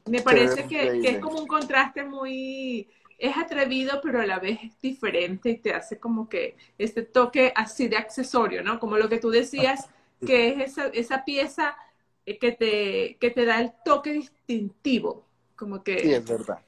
me 0.06 0.22
parece 0.22 0.66
que, 0.66 1.00
que, 1.00 1.08
es 1.10 1.18
como 1.20 1.38
un 1.38 1.46
contraste 1.46 2.02
muy, 2.02 2.88
es 3.18 3.36
atrevido, 3.36 4.00
pero 4.02 4.20
a 4.20 4.26
la 4.26 4.38
vez 4.38 4.58
es 4.62 4.80
diferente 4.80 5.50
y 5.50 5.58
te 5.58 5.72
hace 5.72 5.98
como 5.98 6.28
que 6.28 6.56
este 6.78 7.02
toque 7.02 7.52
así 7.54 7.88
de 7.88 7.96
accesorio, 7.96 8.62
¿no? 8.62 8.78
Como 8.78 8.96
lo 8.96 9.08
que 9.08 9.18
tú 9.18 9.30
decías, 9.30 9.88
que 10.24 10.48
es 10.48 10.70
esa, 10.70 10.86
esa 10.88 11.24
pieza 11.24 11.76
eh, 12.24 12.38
que 12.38 12.52
te, 12.52 13.16
que 13.18 13.30
te 13.30 13.44
da 13.44 13.60
el 13.60 13.72
toque 13.84 14.12
distintivo. 14.12 15.24
Como 15.54 15.82
que... 15.82 16.00
Sí, 16.00 16.12
es 16.12 16.28
verdad. 16.28 16.58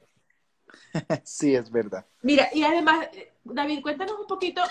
sí, 1.23 1.55
es 1.55 1.69
verdad. 1.69 2.05
Mira, 2.23 2.49
y 2.53 2.63
además, 2.63 3.07
eh, 3.13 3.33
David, 3.43 3.81
cuéntanos 3.81 4.19
un 4.19 4.27
poquito, 4.27 4.61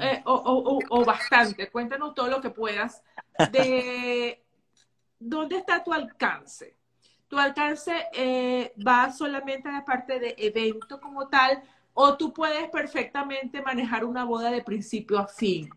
eh, 0.00 0.22
o, 0.24 0.34
o, 0.34 0.78
o 0.88 1.04
bastante, 1.04 1.68
cuéntanos 1.70 2.14
todo 2.14 2.28
lo 2.28 2.40
que 2.40 2.50
puedas 2.50 3.02
de 3.50 4.42
dónde 5.18 5.56
está 5.56 5.82
tu 5.82 5.92
alcance 5.92 6.76
tu 7.32 7.38
alcance 7.38 8.08
eh, 8.12 8.74
va 8.86 9.10
solamente 9.10 9.66
a 9.66 9.72
la 9.72 9.86
parte 9.86 10.20
de 10.20 10.34
evento 10.36 11.00
como 11.00 11.28
tal, 11.28 11.62
o 11.94 12.14
tú 12.18 12.30
puedes 12.30 12.68
perfectamente 12.68 13.62
manejar 13.62 14.04
una 14.04 14.24
boda 14.24 14.50
de 14.50 14.62
principio 14.62 15.18
a 15.18 15.26
fin. 15.26 15.70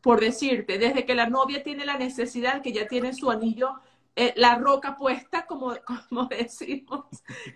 Por 0.00 0.20
decirte, 0.20 0.78
desde 0.78 1.04
que 1.04 1.16
la 1.16 1.28
novia 1.28 1.64
tiene 1.64 1.84
la 1.84 1.98
necesidad, 1.98 2.62
que 2.62 2.72
ya 2.72 2.86
tiene 2.86 3.14
su 3.14 3.32
anillo, 3.32 3.80
eh, 4.14 4.32
la 4.36 4.54
roca 4.54 4.96
puesta, 4.96 5.44
como, 5.44 5.74
como 6.08 6.26
decimos, 6.26 7.06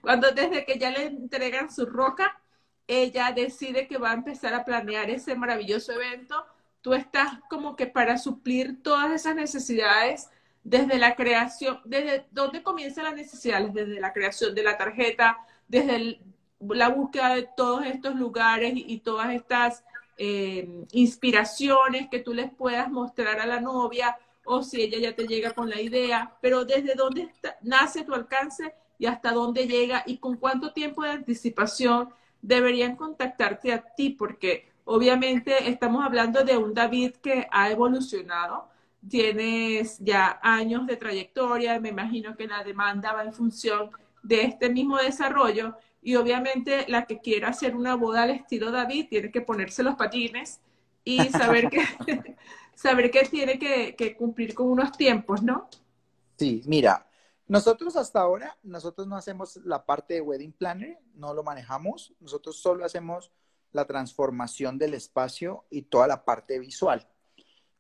cuando 0.01 0.33
desde 0.33 0.65
que 0.65 0.81
ya 0.81 0.91
le 0.91 1.05
entregan 1.05 1.73
su 1.73 1.87
roca, 1.87 2.43
ella 2.89 3.31
decide 3.31 3.87
que 3.87 3.99
va 3.99 4.11
a 4.11 4.15
empezar 4.15 4.55
a 4.55 4.65
planear 4.65 5.09
ese 5.09 5.37
maravilloso 5.37 5.93
evento, 5.93 6.45
tú 6.81 6.95
estás 6.95 7.39
como 7.49 7.77
que 7.77 7.87
para 7.87 8.19
suplir 8.19 8.83
todas 8.83 9.13
esas 9.13 9.37
necesidades 9.37 10.31
desde 10.67 10.99
la 10.99 11.15
creación, 11.15 11.81
desde 11.85 12.27
dónde 12.33 12.61
comienza 12.61 13.01
la 13.01 13.13
necesidad, 13.13 13.63
desde 13.69 14.01
la 14.01 14.13
creación 14.13 14.53
de 14.53 14.65
la 14.65 14.77
tarjeta, 14.77 15.39
desde 15.69 16.21
la 16.59 16.89
búsqueda 16.89 17.37
de 17.37 17.49
todos 17.57 17.87
estos 17.87 18.17
lugares 18.17 18.73
y, 18.75 18.99
todas 18.99 19.33
estas 19.33 19.85
eh, 20.19 20.85
inspiraciones 20.91 22.09
que 22.11 22.19
tú 22.19 22.35
les 22.35 22.53
puedas 22.53 22.91
mostrar 22.91 23.39
a 23.39 23.47
la 23.47 23.61
novia 23.61 24.19
o 24.45 24.65
si 24.65 24.83
ella 24.83 24.99
ya 24.99 25.15
te 25.15 25.29
llega 25.29 25.53
con 25.53 25.71
la 25.71 25.81
idea, 25.81 26.37
pero 26.41 26.65
desde 26.65 26.97
dónde 26.97 27.31
nace 27.63 28.03
tu 28.03 28.13
alcance 28.13 28.75
y 28.99 29.07
hasta 29.07 29.31
dónde 29.31 29.69
llega 29.69 30.03
y 30.05 30.19
con 30.19 30.37
cuánto 30.37 30.73
tiempo 30.73 31.05
de 31.05 31.11
anticipación 31.11 32.11
deberían 32.43 32.97
contactarte 32.97 33.73
a 33.73 33.83
ti, 33.95 34.11
porque 34.11 34.69
obviamente 34.85 35.69
estamos 35.69 36.05
hablando 36.05 36.43
de 36.43 36.57
un 36.57 36.75
David 36.75 37.13
que 37.23 37.47
ha 37.53 37.71
evolucionado, 37.71 38.69
tienes 39.09 39.99
ya 39.99 40.39
años 40.43 40.87
de 40.87 40.97
trayectoria, 40.97 41.81
me 41.81 41.91
imagino 41.91 42.37
que 42.37 42.47
la 42.47 42.65
demanda 42.65 43.13
va 43.13 43.25
en 43.25 43.33
función 43.33 43.91
de 44.23 44.43
este 44.43 44.69
mismo 44.71 44.99
desarrollo 44.99 45.77
y 46.03 46.17
obviamente 46.17 46.85
la 46.89 47.05
que 47.05 47.21
quiera 47.21 47.49
hacer 47.49 47.77
una 47.77 47.95
boda 47.95 48.23
al 48.23 48.31
estilo 48.31 48.71
David 48.71 49.07
tiene 49.09 49.31
que 49.31 49.41
ponerse 49.41 49.83
los 49.83 49.95
patines 49.95 50.61
y 51.05 51.21
saber 51.29 51.71
que, 51.71 51.81
saber 52.75 53.11
que 53.11 53.25
tiene 53.25 53.59
que, 53.59 54.17
cumplir 54.17 54.55
con 54.55 54.69
unos 54.69 54.93
tiempos, 54.93 55.43
¿no? 55.43 55.69
Sí, 56.37 56.63
mira, 56.67 57.07
Nosotros 57.49 57.97
hasta 57.97 58.21
ahora, 58.21 58.57
nosotros 58.65 59.07
no 59.07 59.17
hacemos 59.17 59.57
la 59.65 59.87
parte 59.87 60.15
de 60.15 60.21
wedding 60.21 60.53
planner, 60.53 60.99
no 61.15 61.33
lo 61.33 61.45
manejamos, 61.45 62.13
nosotros 62.19 62.57
solo 62.57 62.85
hacemos 62.85 63.31
la 63.71 63.85
transformación 63.85 64.79
del 64.79 64.95
espacio 64.95 65.65
y 65.71 65.83
toda 65.83 66.09
la 66.09 66.25
parte 66.25 66.59
visual. 66.59 67.07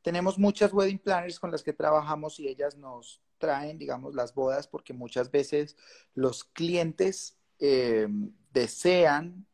Tenemos 0.06 0.38
muchas 0.38 0.72
wedding 0.72 1.00
planners 1.00 1.40
con 1.40 1.50
las 1.50 1.64
que 1.64 1.72
trabajamos 1.72 2.38
y 2.38 2.46
ellas 2.46 2.76
nos 2.76 3.20
traen, 3.38 3.76
digamos, 3.76 4.14
las 4.14 4.32
bodas 4.32 4.68
porque 4.68 4.92
muchas 4.92 5.32
veces 5.32 5.76
los 6.14 6.44
clientes 6.44 7.36
eh, 7.58 8.06
desean 8.52 9.44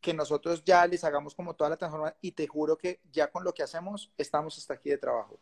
que 0.00 0.14
nosotros 0.14 0.62
ya 0.64 0.86
les 0.86 1.02
hagamos 1.02 1.34
como 1.34 1.56
toda 1.56 1.70
la 1.70 1.76
transformación 1.76 2.16
y 2.20 2.30
te 2.30 2.46
juro 2.46 2.78
que 2.78 3.00
ya 3.10 3.28
con 3.28 3.42
lo 3.42 3.52
que 3.52 3.64
hacemos 3.64 4.12
estamos 4.16 4.56
hasta 4.56 4.74
aquí 4.74 4.90
de 4.90 4.98
trabajo. 4.98 5.40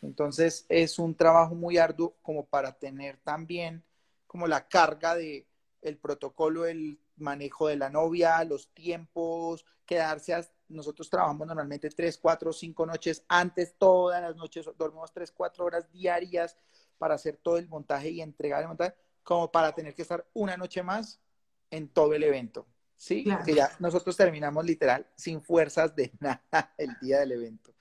Entonces 0.00 0.66
es 0.68 1.00
un 1.00 1.16
trabajo 1.16 1.56
muy 1.56 1.78
arduo 1.78 2.14
como 2.22 2.46
para 2.46 2.70
tener 2.78 3.16
también 3.24 3.82
como 4.28 4.46
la 4.46 4.68
carga 4.68 5.16
de 5.16 5.48
el 5.82 5.98
protocolo, 5.98 6.64
el 6.64 7.00
manejo 7.16 7.66
de 7.66 7.74
la 7.74 7.90
novia, 7.90 8.44
los 8.44 8.68
tiempos, 8.68 9.66
quedarse 9.84 10.32
a, 10.32 10.48
nosotros 10.68 11.08
trabajamos 11.10 11.46
normalmente 11.46 11.90
tres, 11.90 12.18
cuatro, 12.18 12.52
cinco 12.52 12.86
noches 12.86 13.24
antes, 13.28 13.74
todas 13.76 14.22
las 14.22 14.36
noches 14.36 14.68
dormimos 14.76 15.12
tres, 15.12 15.30
cuatro 15.30 15.64
horas 15.64 15.90
diarias 15.90 16.56
para 16.98 17.14
hacer 17.14 17.36
todo 17.36 17.58
el 17.58 17.68
montaje 17.68 18.10
y 18.10 18.20
entregar 18.20 18.62
el 18.62 18.68
montaje, 18.68 18.94
como 19.22 19.50
para 19.50 19.74
tener 19.74 19.94
que 19.94 20.02
estar 20.02 20.26
una 20.32 20.56
noche 20.56 20.82
más 20.82 21.20
en 21.70 21.88
todo 21.88 22.14
el 22.14 22.22
evento. 22.22 22.66
¿Sí? 22.96 23.26
Que 23.44 23.54
ya 23.54 23.70
nosotros 23.80 24.16
terminamos 24.16 24.64
literal 24.64 25.06
sin 25.16 25.42
fuerzas 25.42 25.94
de 25.94 26.12
nada 26.20 26.74
el 26.78 26.96
día 27.00 27.20
del 27.20 27.32
evento. 27.32 27.74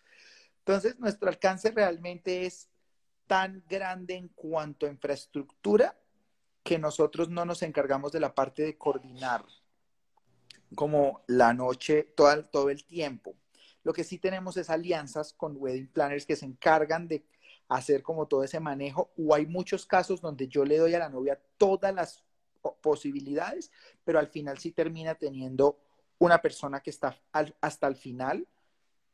Entonces, 0.60 1.00
nuestro 1.00 1.30
alcance 1.30 1.72
realmente 1.72 2.46
es 2.46 2.70
tan 3.28 3.64
grande 3.68 4.16
en 4.16 4.30
cuanto 4.30 4.86
a 4.86 4.90
infraestructura 4.90 5.98
que 6.64 6.80
nosotros 6.80 7.30
no 7.30 7.46
nos 7.46 7.62
encargamos 7.62 8.12
de 8.12 8.20
la 8.20 8.34
parte 8.34 8.64
de 8.64 8.78
coordinar 8.78 9.46
como 10.76 11.24
la 11.28 11.54
noche, 11.54 12.04
todo, 12.16 12.44
todo 12.46 12.70
el 12.70 12.84
tiempo. 12.86 13.36
Lo 13.84 13.94
que 13.94 14.04
sí 14.04 14.18
tenemos 14.18 14.58
es 14.58 14.70
alianzas 14.70 15.34
con 15.34 15.56
wedding 15.58 15.88
planners 15.88 16.26
que 16.26 16.36
se 16.36 16.46
encargan 16.46 17.08
de 17.08 17.26
hacer 17.68 18.02
como 18.02 18.28
todo 18.28 18.44
ese 18.44 18.60
manejo 18.60 19.12
o 19.18 19.34
hay 19.34 19.46
muchos 19.46 19.86
casos 19.86 20.22
donde 20.22 20.48
yo 20.48 20.64
le 20.66 20.78
doy 20.78 20.94
a 20.94 21.00
la 21.00 21.10
novia 21.10 21.40
todas 21.58 21.94
las 21.94 22.24
posibilidades, 22.82 23.72
pero 24.04 24.20
al 24.20 24.28
final 24.28 24.58
sí 24.58 24.72
termina 24.72 25.16
teniendo 25.16 25.80
una 26.18 26.42
persona 26.42 26.80
que 26.80 26.92
está 26.92 27.18
hasta 27.32 27.88
el 27.88 27.96
final 27.96 28.48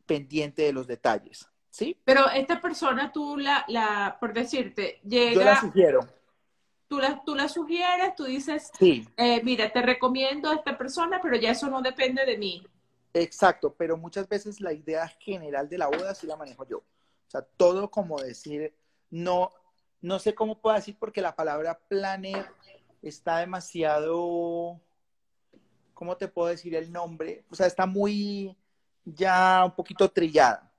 pendiente 0.05 0.64
de 0.64 0.74
los 0.74 0.86
detalles, 0.88 1.47
¿sí? 1.70 1.99
Pero 2.03 2.30
esta 2.30 2.62
persona 2.62 3.12
tú 3.12 3.38
la, 3.38 3.66
la 3.68 4.18
por 4.20 4.34
decirte, 4.34 4.99
llega... 5.03 5.34
Yo 5.34 5.43
la 5.43 5.62
sugiero 5.62 6.19
tú 6.90 6.98
la, 6.98 7.24
tú 7.24 7.36
la 7.36 7.48
sugieres, 7.48 8.16
tú 8.16 8.26
dices, 8.26 8.72
sí. 8.78 9.08
Eh, 9.16 9.42
mira, 9.44 9.72
te 9.72 9.82
recomiendo 9.82 10.50
a 10.50 10.56
esta 10.56 10.78
persona, 10.78 11.20
pero 11.22 11.38
ya 11.38 11.52
eso 11.52 11.70
no 11.70 11.82
depende 11.82 12.26
de 12.26 12.38
mí. 12.38 12.66
Exacto, 13.14 13.74
pero 13.78 13.96
muchas 13.96 14.28
veces 14.28 14.60
la 14.60 14.74
idea 14.74 15.08
general 15.20 15.70
de 15.70 15.78
la 15.78 15.88
boda 15.88 16.14
sí 16.14 16.28
la 16.28 16.36
manejo 16.36 16.68
yo. 16.68 16.80
O 16.80 17.30
sea, 17.32 17.42
todo 17.42 17.90
como 17.90 18.20
decir, 18.20 18.76
no, 19.12 19.52
no 20.02 20.20
sé 20.20 20.34
cómo 20.34 20.60
puedo 20.60 20.76
decir 20.76 20.98
porque 21.00 21.22
la 21.22 21.36
palabra 21.36 21.80
planner 21.88 22.48
está 23.04 23.38
demasiado, 23.38 24.82
¿cómo 25.94 26.18
te 26.18 26.28
puedo 26.28 26.48
decir 26.50 26.76
el 26.76 26.92
nombre? 26.92 27.46
O 27.52 27.56
sea, 27.56 27.68
está 27.68 27.86
muy 27.86 28.58
ya 29.06 29.64
un 29.64 29.76
poquito 29.76 30.10
trillada. 30.10 30.72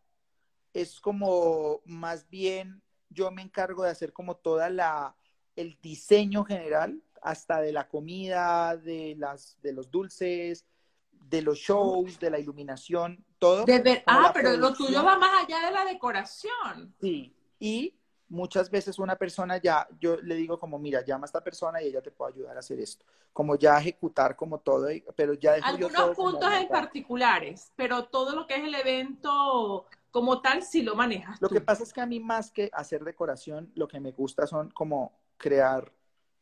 Es 0.72 1.00
como 1.00 1.80
más 1.84 2.28
bien 2.28 2.82
yo 3.08 3.30
me 3.30 3.42
encargo 3.42 3.84
de 3.84 3.90
hacer 3.90 4.12
como 4.12 4.36
toda 4.36 4.70
la, 4.70 5.16
el 5.56 5.78
diseño 5.82 6.44
general, 6.44 7.02
hasta 7.22 7.60
de 7.60 7.72
la 7.72 7.88
comida, 7.88 8.76
de, 8.76 9.14
las, 9.18 9.58
de 9.62 9.72
los 9.72 9.90
dulces, 9.90 10.64
de 11.10 11.42
los 11.42 11.58
shows, 11.58 12.18
de 12.18 12.30
la 12.30 12.38
iluminación, 12.38 13.24
todo. 13.38 13.64
ah, 14.06 14.30
pero 14.34 14.56
lo 14.56 14.72
tuyo 14.72 15.04
va 15.04 15.18
más 15.18 15.44
allá 15.44 15.66
de 15.66 15.72
la 15.72 15.84
decoración. 15.84 16.94
Sí, 17.00 17.34
y 17.58 17.94
muchas 18.28 18.70
veces 18.70 18.98
una 18.98 19.16
persona 19.16 19.58
ya, 19.58 19.86
yo 20.00 20.16
le 20.22 20.34
digo 20.36 20.58
como, 20.58 20.78
mira, 20.78 21.04
llama 21.04 21.24
a 21.24 21.26
esta 21.26 21.42
persona 21.42 21.82
y 21.82 21.88
ella 21.88 22.00
te 22.00 22.10
puede 22.10 22.32
ayudar 22.32 22.56
a 22.56 22.60
hacer 22.60 22.80
esto. 22.80 23.04
Como 23.32 23.56
ya 23.56 23.78
ejecutar 23.78 24.34
como 24.34 24.58
todo, 24.60 24.88
pero 25.14 25.34
ya 25.34 25.54
Algunos 25.62 26.16
puntos 26.16 26.52
en 26.52 26.68
particulares, 26.68 27.72
pero 27.76 28.04
todo 28.04 28.34
lo 28.34 28.46
que 28.46 28.56
es 28.56 28.64
el 28.64 28.74
evento 28.74 29.86
como 30.10 30.40
tal 30.40 30.62
sí 30.62 30.82
lo 30.82 30.96
manejas. 30.96 31.40
Lo 31.40 31.48
que 31.48 31.60
pasa 31.60 31.82
es 31.82 31.92
que 31.92 32.00
a 32.00 32.06
mí 32.06 32.18
más 32.18 32.50
que 32.50 32.70
hacer 32.72 33.04
decoración, 33.04 33.70
lo 33.74 33.86
que 33.86 34.00
me 34.00 34.10
gusta 34.10 34.46
son 34.46 34.70
como 34.70 35.12
crear 35.40 35.90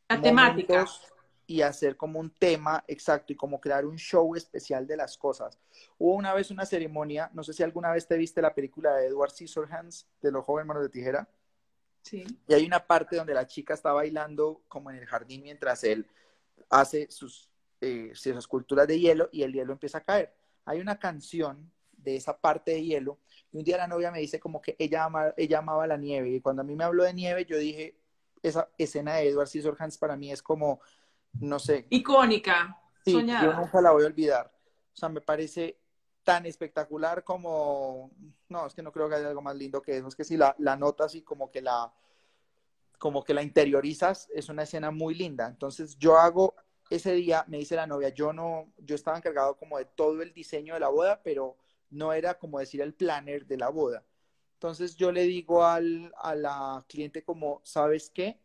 la 0.09 0.21
temática 0.21 0.85
y 1.47 1.63
hacer 1.63 1.97
como 1.97 2.21
un 2.21 2.29
tema 2.29 2.85
exacto 2.87 3.33
y 3.33 3.37
como 3.37 3.59
crear 3.61 3.87
un 3.87 3.97
show 3.97 4.35
especial 4.35 4.87
de 4.87 4.97
las 4.97 5.17
cosas. 5.17 5.59
Hubo 5.97 6.15
una 6.15 6.35
vez 6.35 6.51
una 6.51 6.67
ceremonia, 6.67 7.31
no 7.33 7.43
sé 7.43 7.55
si 7.55 7.63
alguna 7.63 7.91
vez 7.91 8.07
te 8.07 8.19
viste 8.19 8.43
la 8.43 8.55
película 8.55 8.95
de 8.95 9.07
Edward 9.07 9.31
Scissorhands 9.31 10.07
de 10.21 10.33
los 10.33 10.45
jóvenes 10.45 10.67
manos 10.67 10.83
de 10.83 10.91
tijera. 10.91 11.27
Sí. 12.03 12.27
Y 12.47 12.55
hay 12.55 12.67
una 12.67 12.87
parte 12.87 13.17
donde 13.17 13.33
la 13.33 13.47
chica 13.47 13.73
está 13.73 13.93
bailando 13.93 14.63
como 14.69 14.91
en 14.91 14.97
el 14.97 15.07
jardín 15.07 15.43
mientras 15.43 15.85
él 15.85 16.07
hace 16.69 17.11
sus, 17.11 17.51
eh, 17.81 18.11
sus 18.15 18.37
esculturas 18.37 18.87
de 18.87 18.99
hielo 18.99 19.29
y 19.33 19.43
el 19.43 19.53
hielo 19.53 19.73
empieza 19.73 19.99
a 19.99 20.05
caer. 20.05 20.35
Hay 20.65 20.81
una 20.81 20.99
canción 20.99 21.71
de 21.93 22.17
esa 22.17 22.39
parte 22.39 22.73
de 22.73 22.85
hielo 22.85 23.19
y 23.53 23.59
un 23.59 23.65
día 23.65 23.79
la 23.79 23.87
novia 23.87 24.11
me 24.11 24.21
dice 24.21 24.39
como 24.39 24.61
que 24.61 24.77
ella, 24.79 25.09
ella 25.37 25.59
amaba 25.59 25.87
la 25.87 25.97
nieve 25.97 26.31
y 26.31 26.41
cuando 26.41 26.63
a 26.63 26.65
mí 26.65 26.75
me 26.75 26.85
habló 26.85 27.05
de 27.05 27.15
nieve 27.15 27.47
yo 27.47 27.57
dije, 27.57 27.98
esa 28.43 28.69
escena 28.79 29.15
de 29.15 29.29
Edward 29.29 29.49
Scissorhands 29.49 29.99
para 29.99 30.17
mí 30.17 30.31
es 30.31 30.43
como, 30.43 30.81
no 31.41 31.59
sé. 31.59 31.87
Icónica. 31.91 32.81
Sí, 33.05 33.13
yo 33.13 33.53
nunca 33.55 33.81
la 33.81 33.93
voy 33.93 34.05
a 34.05 34.07
olvidar. 34.07 34.53
O 34.93 34.97
sea, 34.97 35.09
me 35.09 35.21
parece 35.21 35.79
tan 36.25 36.45
espectacular 36.45 37.25
como, 37.25 38.11
no, 38.49 38.67
es 38.67 38.75
que 38.75 38.83
no 38.83 38.93
creo 38.93 39.09
que 39.09 39.15
haya 39.15 39.29
algo 39.29 39.41
más 39.41 39.57
lindo 39.57 39.81
que 39.81 39.97
eso, 39.97 40.09
es 40.09 40.15
que 40.15 40.25
si 40.25 40.37
la, 40.37 40.55
la 40.59 40.77
notas 40.77 41.15
y 41.15 41.23
como 41.23 41.51
que 41.51 41.63
la, 41.63 41.91
como 42.99 43.25
que 43.25 43.33
la 43.33 43.43
interiorizas, 43.43 44.29
es 44.35 44.49
una 44.49 44.65
escena 44.65 44.91
muy 44.91 45.15
linda. 45.15 45.47
Entonces 45.47 45.97
yo 45.99 46.19
hago, 46.19 46.55
ese 46.91 47.13
día 47.15 47.45
me 47.49 47.59
dice 47.59 47.77
la 47.77 47.87
novia, 47.87 48.11
yo 48.11 48.33
no, 48.33 48.73
yo 48.77 48.95
estaba 48.95 49.17
encargado 49.17 49.57
como 49.57 49.79
de 49.79 49.87
todo 49.87 50.21
el 50.21 50.35
diseño 50.35 50.75
de 50.75 50.81
la 50.81 50.89
boda, 50.89 51.23
pero 51.23 51.57
no 51.91 52.13
era 52.13 52.35
como 52.35 52.59
decir 52.59 52.83
el 52.83 52.93
planner 52.93 53.47
de 53.47 53.57
la 53.57 53.71
boda. 53.71 54.05
Entonces 54.59 54.97
yo 54.97 55.13
le 55.13 55.23
digo 55.23 55.65
al, 55.65 56.13
a 56.19 56.35
la 56.35 56.85
cliente 56.89 57.23
como, 57.23 57.61
¿sabes 57.63 58.11
qué? 58.11 58.41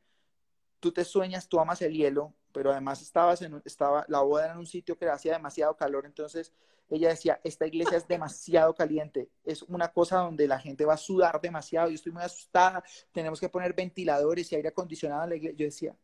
Tú 0.80 0.92
te 0.92 1.04
sueñas, 1.04 1.50
tú 1.50 1.60
amas 1.60 1.82
el 1.82 1.92
hielo, 1.92 2.36
pero 2.52 2.72
además 2.72 3.02
estabas 3.02 3.42
en, 3.42 3.60
estaba, 3.66 4.06
la 4.08 4.22
boda 4.22 4.46
era 4.46 4.54
en 4.54 4.60
un 4.60 4.68
sitio 4.68 4.96
que 4.96 5.10
hacía 5.10 5.34
demasiado 5.34 5.76
calor, 5.76 6.06
entonces 6.06 6.54
ella 6.92 7.10
decía, 7.10 7.42
esta 7.44 7.66
iglesia 7.66 7.98
es 7.98 8.08
demasiado 8.08 8.76
caliente, 8.76 9.32
es 9.44 9.64
una 9.64 9.92
cosa 9.92 10.20
donde 10.20 10.48
la 10.48 10.60
gente 10.60 10.86
va 10.86 10.94
a 10.94 10.98
sudar 10.98 11.42
demasiado, 11.42 11.90
yo 11.90 11.96
estoy 11.96 12.12
muy 12.12 12.22
asustada, 12.22 12.84
tenemos 13.12 13.40
que 13.40 13.50
poner 13.50 13.74
ventiladores 13.74 14.52
y 14.52 14.56
aire 14.56 14.70
acondicionado 14.70 15.24
en 15.24 15.30
la 15.32 15.36
iglesia. 15.38 15.58
Yo 15.58 15.66
decía, 15.66 15.96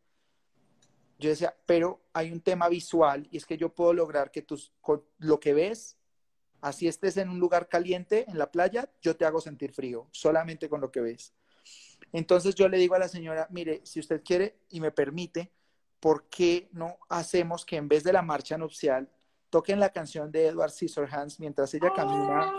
yo 1.20 1.30
decía, 1.30 1.56
pero 1.66 2.02
hay 2.12 2.32
un 2.32 2.40
tema 2.40 2.68
visual 2.68 3.28
y 3.30 3.36
es 3.36 3.46
que 3.46 3.56
yo 3.56 3.72
puedo 3.72 3.92
lograr 3.92 4.32
que 4.32 4.42
tus, 4.42 4.72
lo 5.18 5.38
que 5.38 5.54
ves 5.54 5.99
Así 6.60 6.88
estés 6.88 7.16
en 7.16 7.30
un 7.30 7.38
lugar 7.38 7.68
caliente, 7.68 8.26
en 8.28 8.38
la 8.38 8.50
playa, 8.50 8.90
yo 9.00 9.16
te 9.16 9.24
hago 9.24 9.40
sentir 9.40 9.72
frío, 9.72 10.08
solamente 10.10 10.68
con 10.68 10.80
lo 10.80 10.90
que 10.90 11.00
ves. 11.00 11.32
Entonces 12.12 12.54
yo 12.54 12.68
le 12.68 12.78
digo 12.78 12.94
a 12.94 12.98
la 12.98 13.08
señora, 13.08 13.46
mire, 13.50 13.80
si 13.84 14.00
usted 14.00 14.22
quiere 14.22 14.56
y 14.68 14.80
me 14.80 14.90
permite, 14.90 15.52
¿por 16.00 16.28
qué 16.28 16.68
no 16.72 16.98
hacemos 17.08 17.64
que 17.64 17.76
en 17.76 17.88
vez 17.88 18.04
de 18.04 18.12
la 18.12 18.22
marcha 18.22 18.58
nupcial 18.58 19.08
toquen 19.48 19.80
la 19.80 19.90
canción 19.90 20.30
de 20.30 20.46
Edward 20.46 20.70
Scissorhands 20.70 21.40
mientras 21.40 21.72
ella 21.74 21.92
camina 21.94 22.52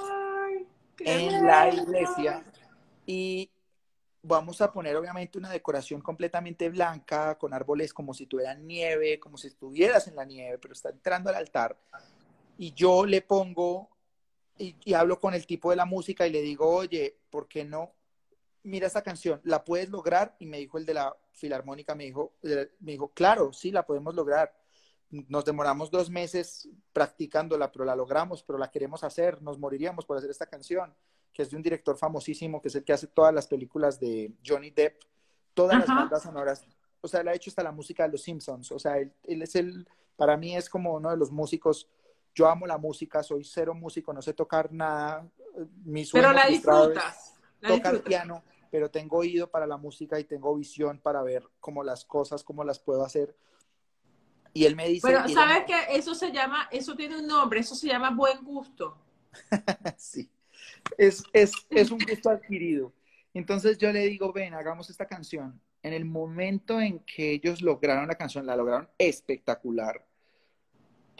en 0.99 1.45
la 1.45 1.69
iglesia 1.69 2.45
y 3.05 3.49
vamos 4.23 4.61
a 4.61 4.71
poner 4.71 4.95
obviamente 4.95 5.37
una 5.37 5.49
decoración 5.49 6.01
completamente 6.01 6.69
blanca 6.69 7.37
con 7.37 7.53
árboles 7.53 7.93
como 7.93 8.13
si 8.13 8.27
tuvieran 8.27 8.67
nieve, 8.67 9.19
como 9.19 9.37
si 9.37 9.47
estuvieras 9.47 10.07
en 10.07 10.15
la 10.15 10.25
nieve, 10.25 10.57
pero 10.59 10.73
está 10.73 10.89
entrando 10.89 11.29
al 11.29 11.35
altar 11.35 11.77
y 12.61 12.73
yo 12.73 13.07
le 13.07 13.23
pongo 13.23 13.89
y, 14.55 14.93
hablo 14.93 15.19
con 15.19 15.33
el 15.33 15.47
tipo 15.47 15.71
de 15.71 15.75
la 15.75 15.85
música 15.85 16.27
y 16.27 16.29
le 16.29 16.43
digo, 16.43 16.69
oye, 16.69 17.17
¿por 17.31 17.47
qué 17.47 17.65
no? 17.65 17.95
Mira 18.61 18.85
esta 18.85 19.01
canción, 19.01 19.41
¿la 19.45 19.63
puedes 19.63 19.89
lograr? 19.89 20.35
Y 20.37 20.45
me 20.45 20.59
dijo 20.59 20.77
el 20.77 20.85
de 20.85 20.93
la 20.93 21.17
filarmónica, 21.31 21.95
me 21.95 22.03
dijo, 22.03 22.33
me 22.79 22.91
dijo, 22.91 23.07
claro, 23.15 23.51
sí, 23.51 23.71
la 23.71 23.83
podemos 23.83 24.13
lograr. 24.13 24.55
Nos 25.09 25.43
demoramos 25.43 25.89
dos 25.89 26.11
meses 26.11 26.69
practicándola, 26.93 27.71
pero 27.71 27.83
la 27.83 27.95
logramos, 27.95 28.43
pero 28.43 28.59
la 28.59 28.69
queremos 28.69 29.03
hacer, 29.03 29.41
nos 29.41 29.57
moriríamos 29.57 30.05
por 30.05 30.17
hacer 30.17 30.29
esta 30.29 30.45
canción, 30.45 30.93
que 31.33 31.41
es 31.41 31.49
de 31.49 31.57
un 31.57 31.63
director 31.63 31.97
famosísimo, 31.97 32.61
que 32.61 32.67
es 32.67 32.75
el 32.75 32.83
que 32.83 32.93
hace 32.93 33.07
todas 33.07 33.33
las 33.33 33.47
películas 33.47 33.99
de 33.99 34.35
Johnny 34.45 34.69
Depp, 34.69 35.01
todas 35.55 35.79
las 35.79 35.87
bandas 35.87 36.21
sonoras. 36.21 36.63
O 37.01 37.07
sea, 37.07 37.21
él 37.21 37.27
ha 37.29 37.33
hecho 37.33 37.49
hasta 37.49 37.63
la 37.63 37.71
música 37.71 38.03
de 38.03 38.09
los 38.09 38.21
Simpsons. 38.21 38.71
O 38.71 38.77
sea, 38.77 38.99
él, 38.99 39.11
él 39.23 39.41
es 39.41 39.55
el, 39.55 39.87
para 40.15 40.37
mí 40.37 40.55
es 40.55 40.69
como 40.69 40.93
uno 40.93 41.09
de 41.09 41.17
los 41.17 41.31
músicos 41.31 41.89
yo 42.33 42.47
amo 42.47 42.65
la 42.65 42.77
música, 42.77 43.23
soy 43.23 43.43
cero 43.43 43.73
músico, 43.73 44.13
no 44.13 44.21
sé 44.21 44.33
tocar 44.33 44.71
nada. 44.71 45.27
Mi 45.83 46.05
Pero 46.05 46.31
la 46.31 46.47
disfrutas. 46.47 47.35
tocar 47.59 48.01
piano. 48.01 48.43
pero 48.71 48.89
tengo 48.89 49.17
oído 49.17 49.49
para 49.49 49.67
la 49.67 49.75
música 49.75 50.17
y 50.19 50.23
tengo 50.23 50.55
visión 50.55 50.99
para 50.99 51.21
ver 51.21 51.43
cómo 51.59 51.83
las 51.83 52.05
cosas, 52.05 52.43
cómo 52.43 52.63
las 52.63 52.79
puedo 52.79 53.03
hacer. 53.03 53.35
Y 54.53 54.65
él 54.65 54.75
me 54.75 54.87
dice... 54.87 55.07
Bueno, 55.07 55.27
¿sabes 55.29 55.65
que 55.65 55.95
Eso 55.95 56.15
se 56.15 56.31
llama, 56.31 56.67
eso 56.71 56.95
tiene 56.95 57.19
un 57.19 57.27
nombre, 57.27 57.59
eso 57.59 57.75
se 57.75 57.87
llama 57.87 58.11
buen 58.11 58.43
gusto. 58.43 58.97
sí, 59.97 60.29
es, 60.97 61.23
es, 61.33 61.51
es 61.69 61.91
un 61.91 61.99
gusto 61.99 62.29
adquirido. 62.29 62.93
Entonces 63.33 63.77
yo 63.77 63.91
le 63.91 64.07
digo, 64.07 64.31
ven, 64.33 64.53
hagamos 64.53 64.89
esta 64.89 65.05
canción. 65.05 65.61
En 65.83 65.93
el 65.93 66.05
momento 66.05 66.79
en 66.79 66.99
que 66.99 67.31
ellos 67.31 67.61
lograron 67.61 68.07
la 68.07 68.15
canción, 68.15 68.45
la 68.45 68.55
lograron 68.55 68.89
espectacular. 68.97 70.05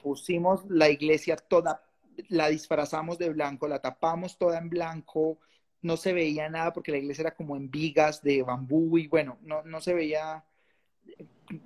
Pusimos 0.02 0.64
la 0.70 0.90
iglesia 0.90 1.36
toda, 1.36 1.84
la 2.30 2.50
disfrazamos 2.50 3.18
de 3.18 3.30
blanco, 3.30 3.68
la 3.68 3.80
tapamos 3.80 4.38
toda 4.38 4.58
en 4.58 4.70
blanco, 4.70 5.40
no 5.82 5.98
se 5.98 6.14
veía 6.14 6.50
nada 6.50 6.74
porque 6.74 6.92
la 6.92 6.98
iglesia 6.98 7.24
era 7.24 7.36
como 7.36 7.56
en 7.56 7.70
vigas 7.70 8.22
de 8.22 8.44
bambú 8.44 8.98
y 8.98 9.08
bueno, 9.08 9.38
no, 9.42 9.64
no 9.64 9.82
se 9.82 9.94
veía, 9.94 10.44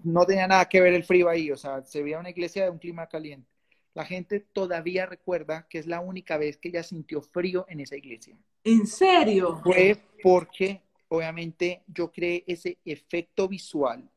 no 0.03 0.25
tenía 0.25 0.47
nada 0.47 0.67
que 0.69 0.81
ver 0.81 0.93
el 0.93 1.03
frío 1.03 1.29
ahí, 1.29 1.51
o 1.51 1.57
sea, 1.57 1.83
se 1.83 2.01
veía 2.01 2.19
una 2.19 2.29
iglesia 2.29 2.63
de 2.63 2.69
un 2.69 2.79
clima 2.79 3.07
caliente. 3.07 3.49
La 3.93 4.05
gente 4.05 4.41
todavía 4.41 5.05
recuerda 5.05 5.67
que 5.69 5.79
es 5.79 5.87
la 5.87 6.01
única 6.01 6.37
vez 6.37 6.57
que 6.57 6.67
ella 6.67 6.83
sintió 6.83 7.21
frío 7.21 7.65
en 7.69 7.79
esa 7.79 7.95
iglesia. 7.95 8.37
¿En 8.63 8.85
serio? 8.87 9.61
Fue 9.63 9.97
porque 10.21 10.81
obviamente 11.07 11.83
yo 11.87 12.11
creé 12.11 12.43
ese 12.45 12.77
efecto 12.83 13.47
visual 13.47 14.09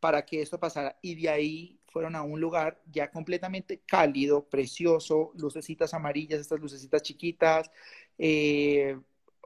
para 0.00 0.24
que 0.24 0.42
esto 0.42 0.58
pasara 0.58 0.98
y 1.02 1.14
de 1.14 1.28
ahí 1.28 1.79
fueron 1.90 2.16
a 2.16 2.22
un 2.22 2.40
lugar 2.40 2.80
ya 2.90 3.10
completamente 3.10 3.82
cálido, 3.86 4.44
precioso, 4.44 5.32
lucecitas 5.36 5.92
amarillas, 5.92 6.40
estas 6.40 6.60
lucecitas 6.60 7.02
chiquitas, 7.02 7.70
eh, 8.16 8.98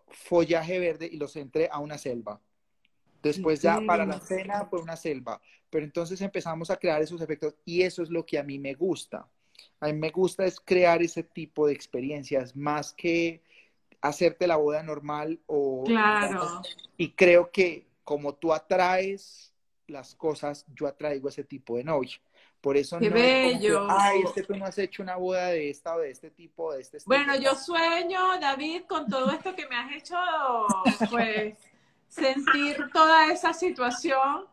follaje 0.09 0.79
verde 0.79 1.09
y 1.11 1.17
los 1.17 1.35
entré 1.37 1.69
a 1.71 1.79
una 1.79 1.99
selva. 1.99 2.41
Después 3.23 3.63
ya 3.63 3.81
para 3.87 4.05
la 4.05 4.21
cena 4.21 4.67
fue 4.67 4.83
una 4.83 4.97
selva, 4.97 5.41
pero 5.71 5.85
entonces 5.85 6.21
empezamos 6.21 6.71
a 6.71 6.77
crear 6.77 7.01
esos 7.01 7.21
efectos 7.23 7.57
y 7.65 7.83
eso 7.83 8.03
es 8.03 8.11
lo 8.11 8.27
que 8.27 8.39
a 8.39 8.43
mí 8.43 8.59
me 8.59 8.75
gusta. 8.75 9.27
A 9.81 9.87
mí 9.87 9.95
me 9.95 10.11
gusta 10.11 10.45
es 10.45 10.61
crear 10.61 11.03
ese 11.03 11.23
tipo 11.23 11.67
de 11.67 11.73
experiencias 11.73 12.55
más 12.55 12.93
que 12.93 13.43
hacerte 14.03 14.47
la 14.47 14.57
boda 14.57 14.83
normal 14.83 15.41
o... 15.47 15.85
Claro. 15.85 16.61
Y 16.99 17.13
creo 17.13 17.51
que 17.51 17.87
como 18.05 18.35
tú 18.35 18.53
atraes 18.53 19.55
las 19.87 20.15
cosas, 20.15 20.67
yo 20.75 20.87
atraigo 20.87 21.29
ese 21.29 21.45
tipo 21.45 21.77
de 21.77 21.85
novia. 21.85 22.21
Por 22.65 22.79
eso 22.79 22.99
Qué 22.99 23.11
no 23.11 23.15
bello. 23.15 23.87
ay, 23.91 24.23
es 24.23 24.31
que 24.33 24.43
tú 24.43 24.57
no 24.57 24.65
has 24.65 24.79
hecho 24.79 25.03
una 25.03 25.17
boda 25.17 25.49
de 25.49 25.69
esta 25.69 25.95
o 25.97 25.99
de 25.99 26.11
este 26.11 26.31
tipo, 26.31 26.73
de 26.73 26.81
este 26.81 26.97
estilo. 26.97 27.15
Bueno, 27.15 27.37
yo 27.37 27.55
sueño, 27.55 28.41
David, 28.41 28.85
con 28.89 29.07
todo 29.07 29.31
esto 29.31 29.55
que 29.55 29.67
me 29.69 29.77
has 29.77 29.93
hecho, 29.93 30.17
pues, 31.11 31.59
sentir 32.09 32.91
toda 32.91 33.31
esa 33.31 33.53
situación. 33.53 34.47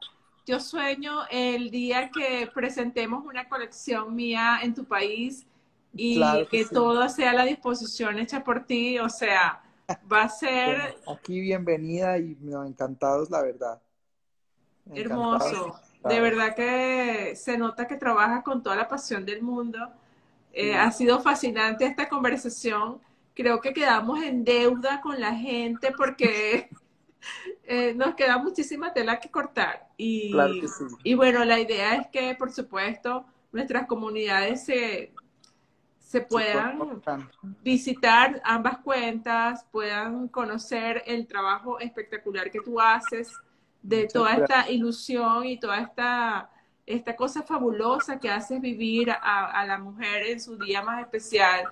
Yo 0.45 0.59
sueño 0.59 1.21
el 1.29 1.71
día 1.71 2.09
que 2.11 2.49
presentemos 2.53 3.23
una 3.25 3.47
colección 3.47 4.13
mía 4.13 4.59
en 4.61 4.73
tu 4.73 4.83
país 4.83 5.45
y 5.93 6.17
Claro 6.17 6.47
que 6.49 6.57
que 6.57 6.63
sí. 6.65 6.73
todo 6.73 7.07
sea 7.07 7.31
a 7.31 7.33
la 7.33 7.45
disposición 7.45 8.19
hecha 8.19 8.43
por 8.43 8.65
ti. 8.65 8.99
O 8.99 9.07
sea, 9.07 9.63
va 10.11 10.23
a 10.23 10.29
ser 10.29 10.95
Bueno, 11.05 11.13
aquí 11.17 11.39
bienvenida 11.39 12.17
y 12.17 12.35
no, 12.41 12.65
encantados, 12.65 13.29
la 13.29 13.41
verdad. 13.41 13.81
Encantados, 14.85 15.53
hermoso. 15.53 15.79
De 16.03 16.19
verdad 16.19 16.55
que 16.55 17.35
se 17.35 17.57
nota 17.57 17.87
que 17.87 17.95
trabajas 17.95 18.43
con 18.43 18.63
toda 18.63 18.75
la 18.75 18.87
pasión 18.87 19.25
del 19.25 19.41
mundo. 19.41 19.79
Eh, 20.53 20.75
ha 20.75 20.91
sido 20.91 21.19
fascinante 21.19 21.85
esta 21.85 22.09
conversación. 22.09 22.99
Creo 23.33 23.61
que 23.61 23.73
quedamos 23.73 24.21
en 24.23 24.43
deuda 24.43 24.99
con 25.01 25.19
la 25.19 25.33
gente 25.35 25.91
porque 25.95 26.69
eh, 27.63 27.93
nos 27.95 28.15
queda 28.15 28.37
muchísima 28.37 28.91
tela 28.93 29.19
que 29.19 29.29
cortar. 29.29 29.87
Y, 29.95 30.31
Claro 30.31 30.53
que 30.59 30.67
sí. 30.67 30.83
y 31.03 31.13
bueno, 31.13 31.45
la 31.45 31.59
idea 31.59 31.95
es 31.95 32.07
que, 32.07 32.35
por 32.35 32.51
supuesto, 32.51 33.25
nuestras 33.51 33.85
comunidades 33.85 34.65
se, 34.65 35.13
se 35.99 36.21
puedan 36.21 37.01
visitar 37.63 38.41
ambas 38.43 38.79
cuentas, 38.79 39.65
puedan 39.71 40.27
conocer 40.27 41.03
el 41.05 41.27
trabajo 41.27 41.79
espectacular 41.79 42.51
que 42.51 42.59
tú 42.59 42.81
haces, 42.81 43.31
de 43.81 43.97
Muchas 43.97 44.13
toda 44.13 44.35
gracias. 44.35 44.59
esta 44.59 44.71
ilusión 44.71 45.45
y 45.45 45.59
toda 45.59 45.79
esta, 45.81 46.49
esta 46.85 47.15
cosa 47.15 47.43
fabulosa 47.43 48.19
que 48.19 48.29
haces 48.29 48.61
vivir 48.61 49.11
a, 49.11 49.51
a 49.51 49.65
la 49.65 49.77
mujer 49.77 50.23
en 50.27 50.39
su 50.39 50.57
día 50.57 50.81
más 50.83 51.01
especial, 51.01 51.65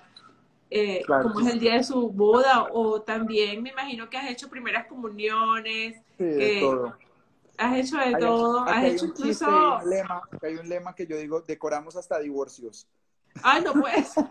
eh, 0.70 1.02
Claro 1.04 1.24
como 1.32 1.40
es 1.40 1.52
el 1.52 1.58
día 1.60 1.74
de 1.74 1.84
su 1.84 2.10
boda, 2.10 2.68
o 2.72 3.02
también 3.02 3.62
me 3.62 3.70
imagino 3.70 4.08
que 4.08 4.16
has 4.18 4.30
hecho 4.30 4.48
primeras 4.48 4.86
comuniones, 4.86 5.96
Sí, 6.18 6.24
de 6.24 6.58
eh, 6.58 6.60
todo. 6.60 6.96
has 7.58 7.76
hecho 7.76 7.96
de 7.96 8.02
Hay- 8.04 8.14
todo, 8.20 8.60
has 8.64 8.84
hecho 8.84 9.04
un 9.06 9.14
chiste, 9.14 9.44
incluso... 9.44 9.46
hay 9.50 9.84
un 9.84 9.90
lema, 9.90 10.22
hay 10.42 10.54
un 10.56 10.68
lema 10.68 10.94
que 10.94 11.06
yo 11.06 11.16
digo, 11.16 11.40
decoramos 11.42 11.96
hasta 11.96 12.18
divorcios. 12.20 12.86
Ay, 13.42 13.62
no 13.62 13.72
puedes. 13.74 14.14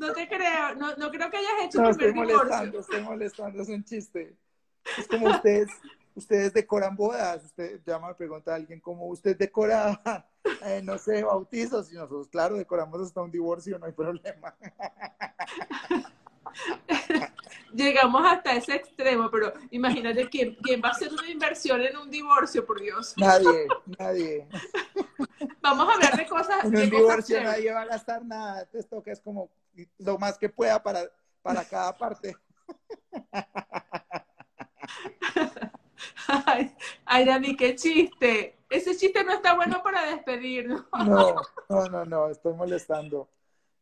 No 0.00 0.14
te 0.14 0.26
creo, 0.26 0.74
no, 0.76 0.96
no 0.96 1.10
creo 1.10 1.30
que 1.30 1.36
hayas 1.36 1.64
hecho 1.64 1.78
No, 1.78 1.84
tu 1.84 1.90
estoy 1.90 2.06
primer 2.12 2.26
divorcio. 2.28 2.48
molestando, 2.48 2.80
estoy 2.80 3.02
molestando, 3.02 3.62
es 3.62 3.68
un 3.68 3.84
chiste. 3.84 4.34
Es 4.96 5.06
como 5.06 5.26
ustedes, 5.26 5.68
ustedes 6.14 6.54
decoran 6.54 6.96
bodas. 6.96 7.44
Usted 7.44 7.82
llama, 7.84 8.08
me 8.08 8.14
pregunta 8.14 8.52
a 8.52 8.54
alguien 8.54 8.80
cómo 8.80 9.06
usted 9.08 9.36
decora, 9.36 10.00
eh, 10.64 10.80
no 10.82 10.96
sé, 10.96 11.22
bautizos. 11.22 11.92
Y 11.92 11.96
nosotros, 11.96 12.28
claro, 12.28 12.56
decoramos 12.56 12.98
hasta 13.02 13.20
un 13.20 13.30
divorcio, 13.30 13.78
no 13.78 13.84
hay 13.84 13.92
problema. 13.92 14.56
Llegamos 17.74 18.22
hasta 18.24 18.54
ese 18.54 18.76
extremo, 18.76 19.30
pero 19.30 19.52
imagínate 19.70 20.30
quién, 20.30 20.56
quién 20.62 20.80
va 20.82 20.88
a 20.88 20.92
hacer 20.92 21.12
una 21.12 21.28
inversión 21.30 21.82
en 21.82 21.94
un 21.98 22.10
divorcio, 22.10 22.64
por 22.64 22.80
Dios. 22.80 23.12
Nadie, 23.18 23.66
nadie. 23.98 24.48
Vamos 25.60 25.88
a 25.88 25.92
hablar 25.92 26.16
de 26.16 26.26
cosas. 26.26 26.64
En 26.64 26.74
un 26.74 26.88
divorcio 26.90 27.42
nadie 27.42 27.70
va 27.70 27.82
a 27.82 27.86
gastar 27.86 28.24
nada. 28.24 28.66
Esto 28.72 29.02
que 29.02 29.10
es 29.10 29.20
como 29.20 29.50
lo 29.98 30.18
más 30.18 30.38
que 30.38 30.48
pueda 30.48 30.82
para, 30.82 31.02
para 31.42 31.64
cada 31.64 31.96
parte. 31.96 32.36
Ay, 36.46 36.74
ay, 37.04 37.24
Dani, 37.24 37.56
qué 37.56 37.74
chiste. 37.74 38.58
Ese 38.68 38.96
chiste 38.96 39.24
no 39.24 39.32
está 39.32 39.54
bueno 39.54 39.82
para 39.82 40.04
despedirnos. 40.06 40.84
No, 41.06 41.34
no, 41.68 41.86
no, 41.88 42.04
no, 42.04 42.28
estoy 42.28 42.54
molestando. 42.54 43.28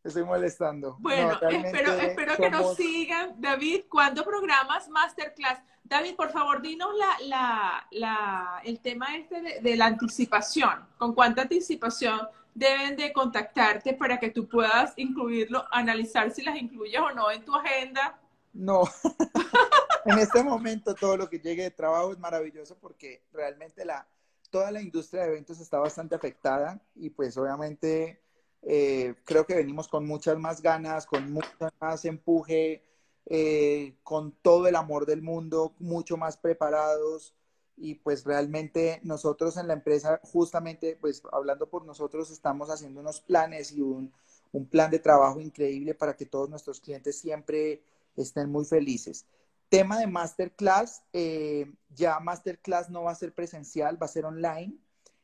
Estoy 0.05 0.25
molestando. 0.25 0.97
Bueno, 1.01 1.39
No, 1.41 1.49
espero, 1.49 1.93
espero 1.95 2.37
que 2.37 2.51
nos 2.51 2.77
sigan. 2.77 3.41
David, 3.41 3.83
¿cuándo 3.89 4.25
programas 4.25 4.89
Masterclass? 4.89 5.61
David, 5.85 6.17
por 6.17 6.31
favor, 6.31 6.61
dinos 6.63 6.91
la, 6.97 7.27
la, 7.27 7.87
la, 7.91 8.63
el 8.65 8.81
tema 8.81 9.17
este 9.17 9.41
de, 9.41 9.61
de 9.61 9.77
la 9.77 9.87
anticipación. 9.87 10.87
¿Con 10.99 11.15
cuánta 11.15 11.43
anticipación 11.43 12.29
deben 12.55 12.97
de 12.97 13.13
contactarte 13.13 13.95
para 13.95 14.19
que 14.19 14.31
tú 14.31 14.49
puedas 14.49 14.93
incluirlo, 14.97 15.65
analizar 15.71 16.31
si 16.31 16.43
las 16.43 16.57
incluyes 16.57 17.01
o 17.01 17.13
no 17.13 17.31
en 17.31 17.45
tu 17.45 17.55
agenda? 17.55 18.19
No, 18.53 18.83
en 20.05 20.19
este 20.19 20.43
momento 20.43 20.95
todo 20.95 21.17
lo 21.17 21.29
que 21.29 21.39
llegue 21.39 21.63
de 21.63 21.71
trabajo 21.71 22.13
es 22.13 22.19
maravilloso 22.19 22.77
porque 22.79 23.23
realmente 23.33 23.85
la, 23.85 24.07
toda 24.51 24.71
la 24.71 24.81
industria 24.81 25.23
de 25.23 25.29
eventos 25.29 25.61
está 25.61 25.79
bastante 25.79 26.15
afectada 26.15 26.81
y 26.95 27.11
pues 27.11 27.37
obviamente 27.37 28.21
eh, 28.63 29.15
creo 29.25 29.47
que 29.47 29.55
venimos 29.55 29.89
con 29.89 30.07
muchas 30.07 30.39
más 30.39 30.63
ganas, 30.63 31.07
con 31.07 31.33
mucho 31.33 31.49
más 31.81 32.05
empuje, 32.05 32.83
eh, 33.27 33.97
con 34.03 34.33
todo 34.43 34.67
el 34.67 34.77
amor 34.77 35.07
del 35.07 35.23
mundo, 35.23 35.75
mucho 35.79 36.17
más 36.17 36.37
preparados 36.37 37.35
y 37.77 37.95
pues 37.95 38.25
realmente 38.25 39.01
nosotros 39.05 39.57
en 39.57 39.69
la 39.69 39.75
empresa, 39.75 40.21
justamente 40.25 40.97
pues 41.01 41.23
hablando 41.33 41.69
por 41.69 41.85
nosotros, 41.85 42.31
estamos 42.31 42.71
haciendo 42.71 43.01
unos 43.01 43.21
planes 43.21 43.73
y 43.73 43.81
un, 43.81 44.13
un 44.53 44.67
plan 44.67 44.91
de 44.91 44.99
trabajo 44.99 45.41
increíble 45.41 45.95
para 45.95 46.17
que 46.17 46.27
todos 46.27 46.49
nuestros 46.49 46.81
clientes 46.81 47.19
siempre 47.19 47.83
estén 48.17 48.51
muy 48.51 48.65
felices. 48.65 49.27
Tema 49.69 49.99
de 49.99 50.07
masterclass, 50.07 51.03
eh, 51.13 51.71
ya 51.95 52.19
masterclass 52.21 52.89
no 52.89 53.05
va 53.05 53.13
a 53.13 53.17
ser 53.17 53.35
presencial, 53.35 54.01
va 54.01 54.07
a 54.07 54.11
ser 54.11 54.25
online 54.25 54.79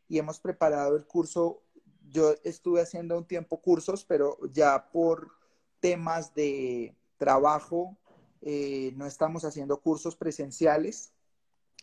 y 0.09 0.19
hemos 0.19 0.39
preparado 0.39 0.97
el 0.97 1.07
curso. 1.07 1.63
Yo 2.15 2.33
estuve 2.45 2.81
haciendo 2.81 3.19
un 3.19 3.25
tiempo 3.25 3.61
cursos, 3.61 4.05
pero 4.05 4.39
ya 4.53 4.93
por 4.93 5.33
temas 5.81 6.33
de 6.33 6.95
trabajo 7.17 7.99
eh, 8.41 8.93
no 8.95 9.05
estamos 9.05 9.45
haciendo 9.45 9.81
cursos 9.81 10.15
presenciales. 10.15 11.13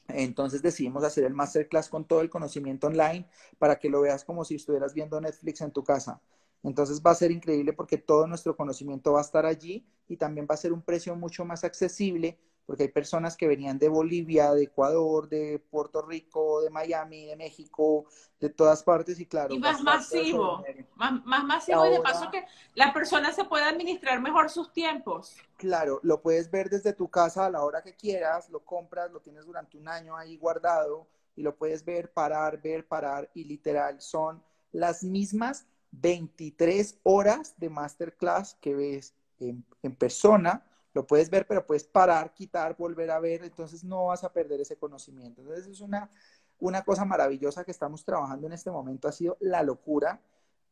Entonces 0.07 0.61
decidimos 0.61 1.03
hacer 1.03 1.25
el 1.25 1.34
masterclass 1.34 1.89
con 1.89 2.05
todo 2.05 2.21
el 2.21 2.29
conocimiento 2.29 2.88
online 2.88 3.27
para 3.59 3.77
que 3.77 3.89
lo 3.89 3.99
veas 3.99 4.23
como 4.23 4.45
si 4.45 4.55
estuvieras 4.55 4.93
viendo 4.93 5.19
Netflix 5.19 5.59
en 5.59 5.71
tu 5.71 5.84
casa. 5.84 6.21
Entonces 6.63 7.01
va 7.05 7.11
a 7.11 7.15
ser 7.15 7.32
increíble 7.32 7.73
porque 7.73 7.97
todo 7.97 8.25
nuestro 8.25 8.55
conocimiento 8.55 9.11
va 9.11 9.19
a 9.19 9.23
estar 9.23 9.45
allí 9.45 9.86
y 10.07 10.15
también 10.15 10.47
va 10.49 10.55
a 10.55 10.57
ser 10.57 10.71
un 10.71 10.82
precio 10.82 11.13
mucho 11.13 11.43
más 11.43 11.65
accesible 11.65 12.39
porque 12.66 12.84
hay 12.84 12.89
personas 12.89 13.36
que 13.36 13.47
venían 13.47 13.78
de 13.78 13.89
Bolivia, 13.89 14.53
de 14.53 14.64
Ecuador, 14.64 15.28
de 15.28 15.59
Puerto 15.70 16.01
Rico, 16.01 16.62
de 16.62 16.70
Miami, 16.70 17.26
de 17.26 17.36
México, 17.36 18.05
de 18.39 18.49
todas 18.49 18.84
partes 18.84 19.20
y 19.20 19.26
claro. 19.26 19.53
Y 19.53 19.59
más 19.59 19.82
masivo, 19.82 20.64
más, 20.95 21.26
más, 21.26 21.43
masivo 21.43 21.86
y 21.86 21.91
de 21.91 21.99
paso 21.99 22.30
que 22.32 22.45
la 22.76 22.93
persona 22.93 23.34
se 23.34 23.43
pueda 23.45 23.68
administrar 23.70 24.22
mejor 24.22 24.49
sus 24.49 24.72
tiempos. 24.72 25.36
Claro, 25.57 25.99
lo 26.03 26.22
puedes 26.22 26.49
ver 26.49 26.70
desde 26.70 26.93
tu 26.93 27.09
casa 27.09 27.45
a 27.45 27.49
la 27.49 27.64
hora 27.64 27.82
que 27.82 27.95
quieras, 27.95 28.49
lo 28.49 28.64
compras, 28.64 29.12
lo 29.12 29.20
tienes 29.20 29.45
durante 29.45 29.78
un 29.78 29.88
año 29.88 30.16
ahí 30.16 30.38
guardado 30.38 31.07
y 31.36 31.41
lo 31.41 31.55
puedes 31.55 31.84
ver, 31.84 32.12
parar, 32.12 32.62
ver, 32.62 32.88
parar 32.88 33.30
y 33.34 33.43
literal 33.43 34.01
son 34.01 34.41
las 34.72 35.03
mismas 35.03 35.66
23 35.91 36.99
horas 37.03 37.53
de 37.57 37.70
masterclass 37.70 38.55
que 38.62 38.76
ves 38.76 39.14
en, 39.39 39.66
en 39.84 39.95
persona 39.95 40.66
lo 40.93 41.05
puedes 41.07 41.29
ver, 41.29 41.47
pero 41.47 41.65
puedes 41.65 41.83
parar, 41.83 42.33
quitar, 42.33 42.75
volver 42.75 43.11
a 43.11 43.19
ver, 43.19 43.43
entonces 43.43 43.83
no 43.83 44.07
vas 44.07 44.23
a 44.23 44.31
perder 44.31 44.61
ese 44.61 44.77
conocimiento. 44.77 45.41
Entonces 45.41 45.67
es 45.67 45.81
una, 45.81 46.09
una 46.59 46.83
cosa 46.83 47.05
maravillosa 47.05 47.63
que 47.63 47.71
estamos 47.71 48.03
trabajando 48.03 48.47
en 48.47 48.53
este 48.53 48.71
momento, 48.71 49.07
ha 49.07 49.11
sido 49.11 49.37
la 49.39 49.63
locura 49.63 50.19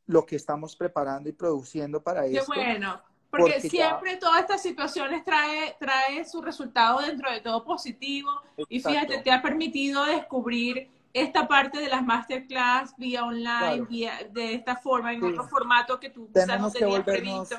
lo 0.07 0.25
que 0.25 0.35
estamos 0.35 0.75
preparando 0.75 1.29
y 1.29 1.33
produciendo 1.33 2.01
para 2.01 2.23
Qué 2.23 2.37
esto. 2.37 2.51
Qué 2.51 2.59
bueno, 2.59 3.01
porque, 3.29 3.61
siempre 3.61 4.17
todas 4.17 4.41
estas 4.41 4.61
situaciones 4.61 5.23
trae, 5.23 5.75
trae 5.79 6.25
su 6.25 6.41
resultado 6.41 6.99
dentro 7.01 7.31
de 7.31 7.41
todo 7.41 7.63
positivo 7.63 8.29
y 8.67 8.79
fíjate, 8.79 9.19
te 9.19 9.31
ha 9.31 9.41
permitido 9.41 10.03
descubrir 10.05 10.89
esta 11.13 11.47
parte 11.47 11.79
de 11.79 11.89
las 11.89 12.03
masterclass 12.03 12.95
vía 12.97 13.23
online, 13.23 13.85
vía, 13.87 14.13
de 14.31 14.55
esta 14.55 14.75
forma, 14.75 15.13
en 15.13 15.23
otro 15.23 15.47
formato 15.47 15.99
que 15.99 16.09
tú 16.09 16.27
Tenemos 16.33 16.73
que 16.73 16.85
volvernos 16.85 17.49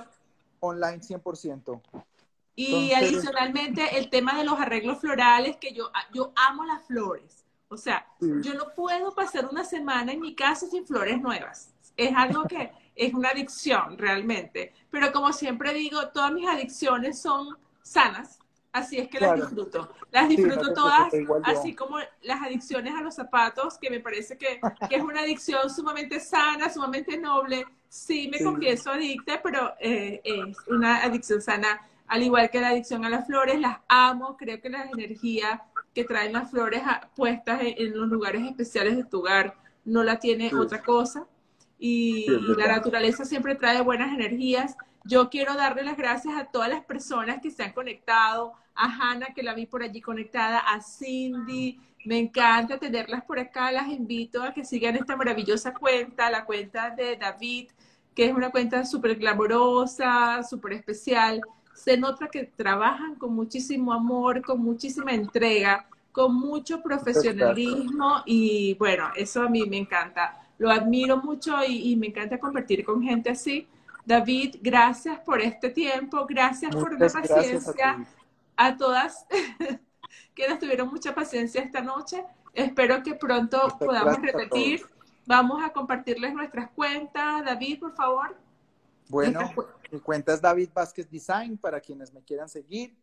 online 0.61 0.99
100%. 0.99 1.81
Y 2.69 2.93
adicionalmente 2.93 3.99
el 3.99 4.11
tema 4.11 4.37
de 4.37 4.45
los 4.45 4.59
arreglos 4.61 4.99
florales, 4.99 5.57
que 5.57 5.73
yo, 5.73 5.91
yo 6.13 6.33
amo 6.37 6.65
las 6.65 6.85
flores. 6.87 7.45
O 7.69 7.77
sea, 7.77 8.05
yo 8.21 8.55
no 8.55 8.75
puedo 8.75 9.15
pasar 9.15 9.49
una 9.51 9.65
semana 9.65 10.13
en 10.13 10.21
mi 10.21 10.35
casa 10.35 10.67
sin 10.67 10.85
flores 10.85 11.21
nuevas. 11.21 11.73
Es 11.97 12.15
algo 12.15 12.45
que 12.45 12.71
es 12.97 13.15
una 13.15 13.31
adicción 13.31 13.97
realmente. 13.97 14.75
Pero 14.91 15.13
como 15.13 15.33
siempre 15.33 15.73
digo, 15.73 16.09
todas 16.09 16.33
mis 16.33 16.49
adicciones 16.49 17.21
son 17.21 17.57
sanas. 17.83 18.39
Así 18.73 18.99
es 18.99 19.09
que 19.09 19.19
las 19.21 19.37
disfruto. 19.37 19.93
Las 20.13 20.29
disfruto 20.29 20.73
todas, 20.75 21.13
así 21.45 21.75
como 21.75 21.99
las 22.23 22.43
adicciones 22.43 22.95
a 22.95 23.01
los 23.01 23.15
zapatos, 23.15 23.79
que 23.79 23.91
me 23.91 24.01
parece 24.01 24.37
que, 24.37 24.61
que, 24.89 24.97
es 24.97 25.03
una 25.03 25.23
adicción 25.23 25.69
sumamente 25.71 26.21
sana, 26.21 26.71
sumamente 26.71 27.17
noble. 27.17 27.67
Sí, 27.89 28.29
me 28.31 28.43
confieso 28.43 28.91
adicta, 28.91 29.41
pero 29.43 29.75
eh, 29.81 30.21
es 30.23 30.57
una 30.69 31.03
adicción 31.03 31.41
sana 31.43 31.81
al 32.11 32.25
igual 32.25 32.51
que 32.51 32.61
la 32.61 32.71
adicción 32.71 33.05
a 33.05 33.09
las 33.09 33.25
flores, 33.25 33.61
las 33.61 33.79
amo, 33.87 34.37
creo 34.37 34.61
que 34.61 34.69
la 34.69 34.83
energía 34.83 35.63
que 35.95 36.03
traen 36.03 36.33
las 36.33 36.51
flores 36.51 36.83
puestas 37.15 37.61
en, 37.63 37.97
los 37.97 38.09
lugares 38.09 38.43
especiales 38.43 38.97
de 38.97 39.05
tu 39.05 39.21
hogar 39.21 39.55
no 39.85 40.03
la 40.03 40.19
tiene 40.19 40.53
otra 40.53 40.83
cosa. 40.83 41.29
Y, 41.79 42.27
la 42.29 42.67
naturaleza 42.67 43.25
siempre 43.25 43.55
trae 43.55 43.81
buenas 43.81 44.13
energías. 44.13 44.77
Yo 45.05 45.31
quiero 45.31 45.55
darle 45.55 45.85
las 45.85 45.97
gracias 45.97 46.35
a 46.35 46.47
todas 46.47 46.69
las 46.69 46.85
personas 46.85 47.41
que 47.41 47.53
se 47.53 47.63
han 47.63 47.73
conectado, 47.73 48.55
a 48.75 48.87
Hannah, 48.87 49.33
que 49.33 49.45
la 49.45 49.55
vi 49.55 49.67
por 49.67 49.85
allí 49.85 50.01
conectada, 50.01 50.59
a 50.59 50.81
Cindy. 50.81 51.79
Me 52.05 52.19
encanta 52.19 52.79
tenerlas 52.79 53.23
por 53.23 53.39
acá. 53.39 53.71
Las 53.71 53.87
invito 53.87 54.43
a 54.43 54.53
que 54.53 54.65
sigan 54.65 54.97
esta 54.97 55.15
maravillosa 55.15 55.73
cuenta, 55.73 56.29
la 56.29 56.45
cuenta 56.45 56.91
de 56.91 57.15
David, 57.15 57.69
que 58.17 58.25
es 58.25 58.35
una 58.35 58.51
cuenta 58.51 58.85
súper 58.85 59.15
glamorosa, 59.15 60.43
súper 60.43 60.73
especial 60.73 61.41
se 61.75 61.97
nota 61.97 62.29
que 62.29 62.45
trabajan 62.45 63.15
con 63.15 63.35
muchísimo 63.35 63.93
amor, 63.93 64.43
con 64.43 64.61
muchísima 64.61 65.13
entrega, 65.13 65.87
con 66.13 66.35
mucho 66.35 66.83
profesionalismo 66.83 68.23
y 68.27 68.75
bueno, 68.75 69.11
eso 69.17 69.43
a 69.43 69.49
mí 69.49 69.65
me 69.67 69.79
encanta. 69.79 70.41
Lo 70.59 70.71
admiro 70.71 71.17
mucho 71.17 71.57
y, 71.67 71.97
me 71.97 72.09
encanta 72.09 72.39
compartir 72.39 72.85
con 72.85 73.03
gente 73.03 73.31
así. 73.31 73.67
David, 74.05 74.57
gracias 74.61 75.19
por 75.21 75.41
este 75.41 75.71
tiempo, 75.71 76.27
gracias 76.29 76.75
por 76.75 76.99
la 77.01 77.09
paciencia 77.09 78.05
a, 78.57 78.77
todas 78.77 79.27
que 80.35 80.49
nos 80.49 80.59
tuvieron 80.59 80.89
mucha 80.89 81.15
paciencia 81.15 81.63
esta 81.63 81.81
noche. 81.81 82.25
Espero 82.53 83.03
que 83.03 83.15
pronto 83.15 83.75
podamos 83.79 84.21
repetir. 84.21 84.85
Vamos 85.25 85.63
a 85.63 85.71
compartirles 85.71 86.35
nuestras 86.35 86.71
cuentas. 86.71 87.45
David, 87.45 87.79
por 87.79 87.95
favor. 87.95 88.37
Bueno, 89.11 89.41
mi 89.91 89.99
cuenta 89.99 90.33
es 90.33 90.41
David 90.41 90.71
Vázquez 90.73 91.11
Design 91.11 91.59
para 91.59 91.81
quienes 91.81 92.15
me 92.15 92.23
quieran 92.23 92.49
seguir. 92.49 92.97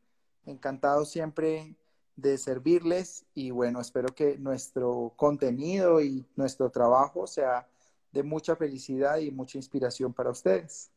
Encantado 0.46 1.04
siempre 1.04 1.76
de 2.16 2.38
servirles 2.38 3.26
y 3.36 3.52
bueno, 3.52 3.82
espero 3.82 4.08
que 4.16 4.38
nuestro 4.38 5.14
contenido 5.18 6.02
y 6.02 6.26
nuestro 6.38 6.70
trabajo 6.70 7.28
sea 7.28 7.68
de 8.14 8.24
mucha 8.24 8.56
felicidad 8.56 9.18
y 9.18 9.32
mucha 9.32 9.58
inspiración 9.58 10.14
para 10.14 10.32
ustedes. 10.32 10.90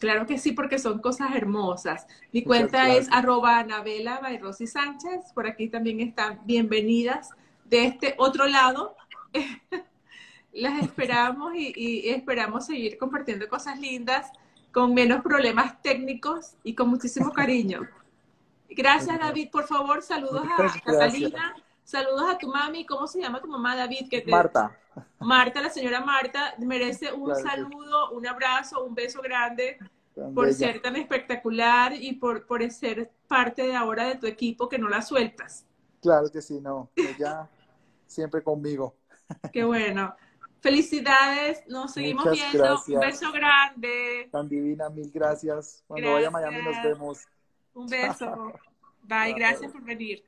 Claro 0.00 0.26
que 0.26 0.38
sí, 0.38 0.52
porque 0.52 0.78
son 0.78 1.00
cosas 1.00 1.34
hermosas. 1.34 2.06
Mi 2.32 2.42
cuenta 2.42 2.88
es 2.94 3.06
arroba 3.12 3.58
Anabela 3.58 4.18
by 4.20 4.38
Rosy 4.38 4.66
Sánchez. 4.66 5.32
Por 5.34 5.46
aquí 5.46 5.68
también 5.68 6.00
están 6.00 6.40
bienvenidas 6.46 7.28
de 7.66 7.84
este 7.84 8.14
otro 8.16 8.46
lado. 8.46 8.96
Las 10.58 10.82
esperamos 10.82 11.52
y 11.54 12.08
esperamos 12.10 12.66
seguir 12.66 12.98
compartiendo 12.98 13.48
cosas 13.48 13.78
lindas 13.78 14.30
con 14.72 14.94
menos 14.94 15.22
problemas 15.22 15.80
técnicos 15.82 16.54
y 16.62 16.74
con 16.74 16.88
muchísimo 16.88 17.32
cariño. 17.32 17.88
Gracias, 18.68 19.18
David. 19.18 19.50
Por 19.50 19.66
favor, 19.66 20.02
saludos 20.02 20.46
a 20.46 20.80
Catalina. 20.84 21.56
Saludos 21.84 22.24
a 22.28 22.38
tu 22.38 22.48
mami. 22.48 22.84
¿Cómo 22.84 23.06
se 23.06 23.20
llama 23.20 23.40
tu 23.40 23.48
mamá, 23.48 23.74
David? 23.74 24.08
Que 24.10 24.24
Marta. 24.26 24.76
Marta, 25.20 25.60
la 25.60 25.70
señora 25.70 26.00
Marta, 26.00 26.54
merece 26.58 27.12
un 27.12 27.34
saludo, 27.34 28.10
un 28.10 28.26
abrazo, 28.26 28.84
un 28.84 28.94
beso 28.94 29.22
grande 29.22 29.78
por 30.34 30.52
ser 30.52 30.82
tan 30.82 30.96
espectacular 30.96 31.92
y 31.94 32.14
por, 32.14 32.46
por 32.46 32.68
ser 32.70 33.10
parte 33.28 33.62
de 33.62 33.76
ahora 33.76 34.06
de 34.06 34.16
tu 34.16 34.26
equipo 34.26 34.68
que 34.68 34.78
no 34.78 34.88
la 34.88 35.00
sueltas. 35.00 35.64
Claro 36.02 36.30
que 36.30 36.42
sí, 36.42 36.60
no. 36.60 36.90
Ella 36.96 37.48
siempre 38.06 38.42
conmigo. 38.42 38.96
Qué 39.52 39.64
bueno. 39.64 40.14
Felicidades, 40.60 41.62
nos 41.68 41.92
seguimos 41.92 42.30
viendo. 42.30 42.82
Un 42.88 43.00
beso 43.00 43.32
grande. 43.32 44.28
Tan 44.32 44.48
divina, 44.48 44.90
mil 44.90 45.10
gracias. 45.12 45.84
Cuando 45.86 46.12
vaya 46.12 46.28
a 46.28 46.30
Miami 46.30 46.62
nos 46.62 46.82
vemos. 46.82 47.26
Un 47.74 47.86
beso. 47.86 48.52
Bye, 49.02 49.32
gracias 49.34 49.72
por 49.72 49.82
venir. 49.82 50.22